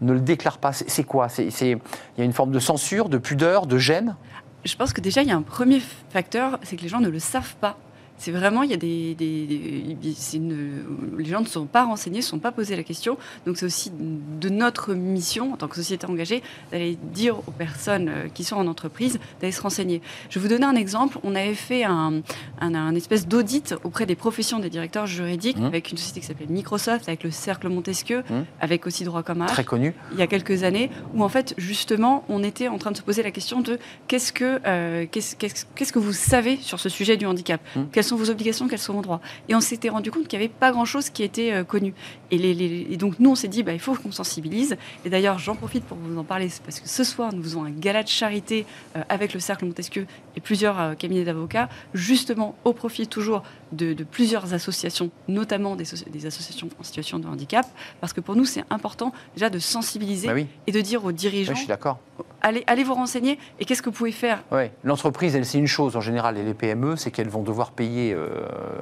ne 0.02 0.14
le 0.14 0.22
déclare 0.22 0.58
pas? 0.58 0.72
C'est 0.74 1.04
quoi? 1.04 1.28
Il 1.38 1.80
y 2.18 2.22
a 2.22 2.24
une 2.24 2.34
forme 2.34 2.52
de 2.52 2.60
censure, 2.60 3.10
de 3.10 3.18
pudeur, 3.18 3.66
de 3.66 3.78
gêne? 3.78 4.16
Je 4.64 4.76
pense 4.76 4.94
que 4.94 5.02
déjà, 5.02 5.24
il 5.24 5.28
y 5.28 5.32
a 5.32 5.36
un 5.36 5.42
premier 5.42 5.82
facteur, 6.10 6.60
c'est 6.64 6.78
que 6.78 6.84
les 6.84 6.90
gens 6.90 7.00
ne 7.00 7.10
le 7.10 7.20
savent 7.20 7.56
pas 7.56 7.78
c'est 8.22 8.32
vraiment, 8.32 8.62
il 8.62 8.70
y 8.70 8.76
a 8.76 8.78
des, 8.78 9.16
les 9.18 11.26
gens 11.26 11.42
ne 11.42 11.48
sont 11.48 11.66
pas 11.66 11.86
renseignés, 11.86 12.20
ne 12.20 12.24
sont 12.24 12.38
pas 12.38 12.52
posés 12.52 12.76
la 12.76 12.84
question. 12.84 13.18
Donc 13.48 13.58
c'est 13.58 13.66
aussi 13.66 13.92
de 13.92 14.50
notre 14.50 14.94
mission 14.94 15.54
en 15.54 15.58
tant 15.58 15.68
que 15.68 15.76
société 15.76 16.06
engagée 16.06 16.44
d'aller 16.72 17.00
dire 17.02 17.40
aux 17.40 17.52
personnes 17.52 18.10
euh, 18.10 18.28
qui 18.32 18.44
sont 18.44 18.58
en 18.58 18.68
entreprise 18.68 19.20
d'aller 19.40 19.52
se 19.52 19.62
renseigner. 19.62 20.04
Je 20.30 20.38
vais 20.38 20.44
vous 20.44 20.54
donner 20.54 20.68
un 20.68 20.76
exemple. 20.76 21.18
On 21.24 21.34
avait 21.34 21.56
fait 21.56 21.84
un, 21.84 22.22
un, 22.60 22.94
espèce 22.94 23.28
d'audit 23.28 23.74
auprès 23.84 24.06
des 24.06 24.16
professions 24.16 24.60
des 24.60 24.70
directeurs 24.70 25.08
juridiques 25.08 25.58
mmh. 25.58 25.66
avec 25.66 25.90
une 25.90 25.98
société 25.98 26.20
qui 26.20 26.28
s'appelle 26.28 26.50
Microsoft, 26.50 27.08
avec 27.08 27.24
le 27.24 27.32
Cercle 27.32 27.70
Montesquieu, 27.70 28.20
mmh. 28.20 28.34
avec 28.60 28.86
aussi 28.86 29.04
Droit 29.04 29.24
commun. 29.24 29.48
Très 29.48 29.64
connu. 29.64 29.96
Il 30.12 30.20
y 30.20 30.22
a 30.22 30.28
quelques 30.28 30.62
années, 30.62 30.92
où 31.16 31.24
en 31.24 31.30
fait 31.30 31.56
justement 31.58 32.24
on 32.30 32.44
était 32.44 32.68
en 32.68 32.78
train 32.78 32.92
de 32.92 32.98
se 32.98 33.02
poser 33.02 33.24
la 33.24 33.32
question 33.32 33.62
de 33.62 33.80
qu'est-ce 34.08 34.32
que 34.32 34.60
euh, 34.68 35.08
qu'est-ce, 35.10 35.36
qu'est-ce, 35.36 35.92
que 35.92 35.98
vous 35.98 36.14
savez 36.14 36.58
sur 36.58 36.80
ce 36.80 36.88
sujet 36.88 37.18
du 37.18 37.26
handicap? 37.26 37.60
Mmh 37.76 37.86
sont 38.12 38.18
vos 38.18 38.30
obligations, 38.30 38.68
quels 38.68 38.80
sont 38.80 38.94
vos 38.94 39.02
droits. 39.02 39.22
Et 39.48 39.56
on 39.56 39.62
s'était 39.62 39.90
rendu 39.90 40.12
compte 40.12 40.28
qu'il 40.28 40.38
n'y 40.38 40.46
avait 40.46 40.54
pas 40.54 40.72
grand-chose 40.72 41.10
qui 41.10 41.24
était 41.24 41.54
euh, 41.54 41.64
connu. 41.64 41.94
Et, 42.30 42.98
donc 42.98 43.20
nous, 43.20 43.32
on 43.32 43.36
s'est 43.36 43.48
dit, 43.48 43.64
bah, 43.64 43.74
il 43.74 43.80
faut 43.80 43.96
qu'on 43.96 44.12
sensibilise. 44.12 44.78
Et 45.06 45.10
d'ailleurs, 45.10 45.40
j'en 45.40 45.56
profite 45.56 45.86
pour 45.86 45.98
vous 45.98 46.18
en 46.18 46.24
parler, 46.24 46.50
parce 46.64 46.80
que 46.80 46.90
ce 46.90 47.04
soir, 47.04 47.34
nous 47.34 47.42
faisons 47.42 47.64
un 47.64 47.72
gala 47.72 48.04
de 48.04 48.10
charité 48.10 48.66
euh, 48.96 49.04
avec 49.10 49.34
le 49.34 49.40
Cercle 49.40 49.66
Montesquieu 49.66 50.06
et 50.36 50.42
plusieurs 50.42 50.80
euh, 50.80 50.94
cabinets 50.94 51.24
d'avocats, 51.24 51.70
justement 51.94 52.56
au 52.66 52.74
profit 52.74 53.08
toujours 53.08 53.44
de, 53.72 54.04
plusieurs 54.04 54.54
associations, 54.54 55.12
notamment 55.28 55.76
des, 55.76 55.86
des, 56.12 56.26
associations 56.26 56.70
en 56.80 56.84
situation 56.84 57.20
de 57.20 57.28
handicap, 57.28 57.66
parce 58.00 58.14
que 58.14 58.22
pour 58.22 58.36
nous, 58.36 58.46
c'est 58.46 58.64
important 58.70 59.14
déjà 59.36 59.50
de 59.50 59.60
sensibiliser 59.60 60.28
bah 60.28 60.40
et 60.68 60.72
de 60.72 60.82
dire 60.82 61.06
aux 61.06 61.12
dirigeants, 61.12 61.54
je 61.54 61.60
suis 61.60 61.68
d'accord. 61.68 62.00
Allez, 62.42 62.64
allez 62.68 62.84
vous 62.84 62.94
renseigner 62.94 63.38
et 63.60 63.66
qu'est-ce 63.66 63.82
que 63.82 63.90
vous 63.90 63.96
pouvez 63.96 64.12
faire? 64.12 64.44
Oui, 64.52 64.64
l'entreprise, 64.84 65.36
elle, 65.36 65.46
c'est 65.46 65.58
une 65.58 65.68
chose 65.68 65.96
en 65.96 66.02
général, 66.02 66.38
et 66.38 66.44
les 66.44 66.54
PME, 66.54 66.96
c'est 66.96 67.12
qu'elles 67.12 67.30
vont 67.30 67.44
devoir 67.44 67.72
payer 67.72 68.14
euh, 68.14 68.30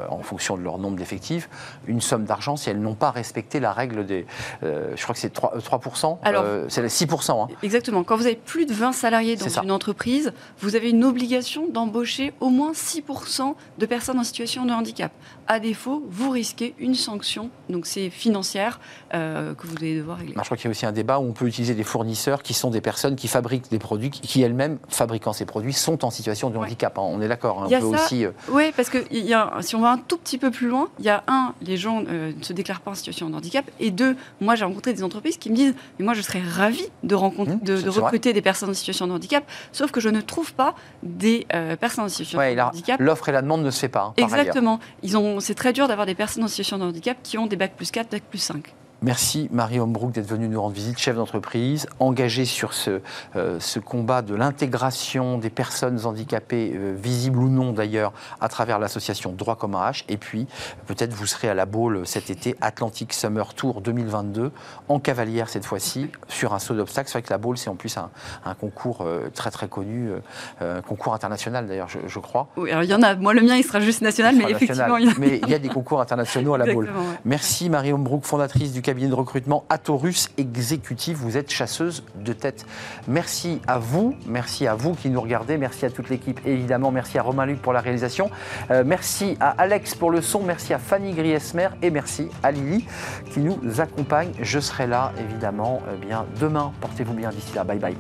en 0.09 0.21
fonction 0.21 0.57
de 0.57 0.61
leur 0.61 0.77
nombre 0.77 0.97
d'effectifs, 0.97 1.49
une 1.87 2.01
somme 2.01 2.25
d'argent 2.25 2.55
si 2.55 2.69
elles 2.69 2.79
n'ont 2.79 2.95
pas 2.95 3.11
respecté 3.11 3.59
la 3.59 3.73
règle 3.73 4.05
des. 4.05 4.25
Euh, 4.63 4.93
je 4.95 5.03
crois 5.03 5.13
que 5.13 5.19
c'est 5.19 5.33
3%, 5.33 5.59
3% 5.61 6.13
euh, 6.13 6.15
Alors, 6.23 6.45
c'est 6.69 6.85
6%. 6.85 7.43
Hein. 7.43 7.47
Exactement. 7.63 8.03
Quand 8.03 8.15
vous 8.15 8.25
avez 8.25 8.35
plus 8.35 8.65
de 8.65 8.73
20 8.73 8.93
salariés 8.93 9.35
dans 9.35 9.61
une 9.61 9.71
entreprise, 9.71 10.33
vous 10.59 10.75
avez 10.75 10.89
une 10.89 11.03
obligation 11.03 11.67
d'embaucher 11.67 12.33
au 12.39 12.49
moins 12.49 12.71
6% 12.71 13.55
de 13.77 13.85
personnes 13.85 14.19
en 14.19 14.23
situation 14.23 14.65
de 14.65 14.71
handicap 14.71 14.78
handicap. 14.79 15.11
À 15.51 15.59
défaut, 15.59 16.05
vous 16.09 16.29
risquez 16.29 16.75
une 16.79 16.95
sanction, 16.95 17.49
donc 17.69 17.87
c'est 17.87 18.09
financière, 18.09 18.79
que 19.11 19.65
vous 19.65 19.75
allez 19.77 19.97
devoir 19.97 20.19
régler. 20.19 20.35
je 20.37 20.43
crois 20.43 20.55
qu'il 20.57 20.65
y 20.65 20.67
a 20.67 20.71
aussi 20.71 20.85
un 20.85 20.91
débat 20.91 21.19
où 21.19 21.23
on 21.23 21.33
peut 21.33 21.47
utiliser 21.47 21.73
des 21.73 21.83
fournisseurs 21.83 22.43
qui 22.43 22.53
sont 22.53 22.69
des 22.69 22.81
personnes 22.81 23.15
qui 23.15 23.27
fabriquent 23.27 23.69
des 23.71 23.79
produits, 23.79 24.11
qui 24.11 24.41
elles-mêmes, 24.41 24.77
fabriquant 24.89 25.33
ces 25.33 25.45
produits, 25.45 25.73
sont 25.73 26.05
en 26.05 26.11
situation 26.11 26.49
de 26.49 26.57
handicap. 26.57 26.97
Hein. 26.97 27.03
On 27.03 27.21
est 27.21 27.27
d'accord. 27.27 27.63
Hein. 27.63 27.67
on 27.71 27.79
peut 27.79 27.97
aussi. 27.97 28.25
Oui, 28.49 28.71
parce 28.75 28.89
que 28.89 28.99
y 29.11 29.33
a, 29.33 29.51
si 29.61 29.75
on 29.75 29.81
va 29.81 29.91
un 29.91 29.97
tout 29.97 30.17
petit 30.17 30.37
peu 30.37 30.51
plus 30.51 30.67
loin, 30.67 30.89
il 30.99 31.05
y 31.05 31.09
a 31.09 31.23
un, 31.27 31.53
les 31.61 31.77
gens 31.77 32.03
euh, 32.07 32.31
ne 32.37 32.43
se 32.43 32.53
déclarent 32.53 32.81
pas 32.81 32.91
en 32.91 32.95
situation 32.95 33.29
de 33.29 33.35
handicap, 33.35 33.65
et 33.79 33.91
deux, 33.91 34.15
moi 34.41 34.55
j'ai 34.55 34.65
rencontré 34.65 34.93
des 34.93 35.03
entreprises 35.03 35.37
qui 35.37 35.49
me 35.49 35.55
disent, 35.55 35.75
mais 35.97 36.05
moi 36.05 36.13
je 36.13 36.21
serais 36.21 36.41
ravie 36.41 36.87
de, 37.03 37.15
rencontrer, 37.15 37.55
mmh, 37.55 37.63
de, 37.63 37.89
recruter 37.89 38.33
des 38.33 38.41
personnes 38.41 38.69
en 38.69 38.73
situation 38.73 39.07
de 39.07 39.13
handicap, 39.13 39.43
sauf 39.71 39.91
que 39.91 39.99
je 39.99 40.09
ne 40.09 40.21
trouve 40.21 40.53
pas 40.53 40.75
des 41.03 41.45
euh, 41.53 41.75
personnes 41.75 42.05
en 42.05 42.09
situation 42.09 42.39
de 42.39 42.59
handicap. 42.59 42.99
L'offre 42.99 43.29
et 43.29 43.31
la 43.31 43.41
demande 43.41 43.63
ne 43.63 43.71
se 43.71 43.79
fait 43.79 43.89
pas. 43.89 44.03
Hein, 44.03 44.13
Exactement. 44.17 44.79
Ils 45.03 45.17
ont, 45.17 45.38
c'est 45.39 45.55
très 45.55 45.73
dur 45.73 45.87
d'avoir 45.87 46.05
des 46.05 46.15
personnes 46.15 46.43
en 46.43 46.47
situation 46.47 46.77
de 46.77 46.83
handicap 46.83 47.17
qui 47.23 47.37
ont 47.37 47.47
des 47.47 47.55
bacs 47.55 47.75
plus 47.75 47.91
4, 47.91 48.11
bac 48.11 48.23
plus 48.29 48.39
5. 48.39 48.73
Merci 49.01 49.47
Marie 49.53 49.79
Hombrook 49.79 50.11
d'être 50.11 50.27
venue 50.27 50.49
nous 50.49 50.61
rendre 50.61 50.75
visite, 50.75 50.97
chef 50.97 51.15
d'entreprise, 51.15 51.87
engagée 51.99 52.43
sur 52.43 52.73
ce, 52.73 52.99
euh, 53.37 53.57
ce 53.61 53.79
combat 53.79 54.21
de 54.21 54.35
l'intégration 54.35 55.37
des 55.37 55.49
personnes 55.49 56.05
handicapées, 56.05 56.73
euh, 56.75 56.93
visibles 57.01 57.39
ou 57.39 57.47
non 57.47 57.71
d'ailleurs, 57.71 58.11
à 58.41 58.49
travers 58.49 58.77
l'association 58.77 59.31
Droit 59.31 59.55
comme 59.55 59.71
H. 59.71 60.03
Et 60.09 60.17
puis, 60.17 60.47
peut-être 60.85 61.13
vous 61.13 61.27
serez 61.27 61.47
à 61.47 61.53
la 61.53 61.65
Baule 61.65 62.05
cet 62.05 62.29
été, 62.29 62.57
Atlantic 62.59 63.13
Summer 63.13 63.53
Tour 63.53 63.79
2022, 63.79 64.51
en 64.89 64.99
cavalière 64.99 65.47
cette 65.47 65.65
fois-ci, 65.65 66.09
sur 66.27 66.53
un 66.53 66.59
saut 66.59 66.73
d'obstacles. 66.73 67.07
C'est 67.07 67.19
vrai 67.19 67.21
que 67.21 67.31
la 67.31 67.37
Baule, 67.37 67.57
c'est 67.57 67.69
en 67.69 67.75
plus 67.75 67.95
un, 67.97 68.09
un 68.43 68.53
concours 68.53 69.03
euh, 69.03 69.29
très 69.33 69.49
très 69.49 69.69
connu, 69.69 70.09
un 70.59 70.81
concours 70.81 71.13
international 71.13 71.67
d'ailleurs, 71.67 71.87
je, 71.87 72.19
crois. 72.19 72.49
Oui, 72.57 72.69
alors 72.69 72.83
il 72.83 72.89
y 72.89 72.93
en 72.93 73.01
a. 73.01 73.15
Moi, 73.15 73.33
le 73.33 73.41
mien, 73.41 73.55
il 73.55 73.63
sera 73.63 73.79
juste 73.79 74.01
national, 74.01 74.35
mais 74.35 74.51
effectivement, 74.51 74.97
il 74.97 75.05
y, 75.05 75.09
a... 75.09 75.13
mais 75.17 75.39
il 75.41 75.49
y 75.49 75.53
a 75.53 75.59
des 75.59 75.69
concours 75.69 76.01
internationaux 76.01 76.53
à 76.53 76.57
la 76.57 76.73
Baule. 76.73 76.89
Merci 77.23 77.69
Marie 77.69 77.93
Hombrook, 77.93 78.25
fondatrice 78.25 78.73
du 78.73 78.81
cabinet 78.89 79.09
de 79.09 79.13
recrutement 79.13 79.65
Atorus 79.69 80.31
Exécutif. 80.39 81.19
Vous 81.19 81.37
êtes 81.37 81.51
chasseuse 81.51 82.03
de 82.15 82.33
tête. 82.33 82.65
Merci 83.07 83.61
à 83.67 83.77
vous, 83.77 84.15
merci 84.25 84.65
à 84.65 84.73
vous 84.73 84.95
qui 84.95 85.11
nous 85.11 85.21
regardez, 85.21 85.59
merci 85.59 85.85
à 85.85 85.91
toute 85.91 86.09
l'équipe 86.09 86.39
évidemment, 86.43 86.89
merci 86.89 87.19
à 87.19 87.21
Romain 87.21 87.45
Luc 87.45 87.61
pour 87.61 87.71
la 87.71 87.81
réalisation, 87.81 88.31
euh, 88.71 88.81
merci 88.83 89.37
à 89.39 89.49
Alex 89.49 89.93
pour 89.93 90.09
le 90.09 90.23
son, 90.23 90.41
merci 90.41 90.73
à 90.73 90.79
Fanny 90.79 91.13
Griesmer 91.13 91.67
et 91.83 91.91
merci 91.91 92.29
à 92.41 92.49
Lily 92.49 92.83
qui 93.31 93.41
nous 93.41 93.59
accompagne. 93.79 94.31
Je 94.41 94.59
serai 94.59 94.87
là 94.87 95.13
évidemment 95.19 95.83
euh, 95.87 95.95
bien 95.95 96.25
demain. 96.39 96.71
Portez-vous 96.81 97.13
bien 97.13 97.29
d'ici 97.29 97.53
là. 97.53 97.63
Bye 97.63 97.77
bye. 97.77 97.95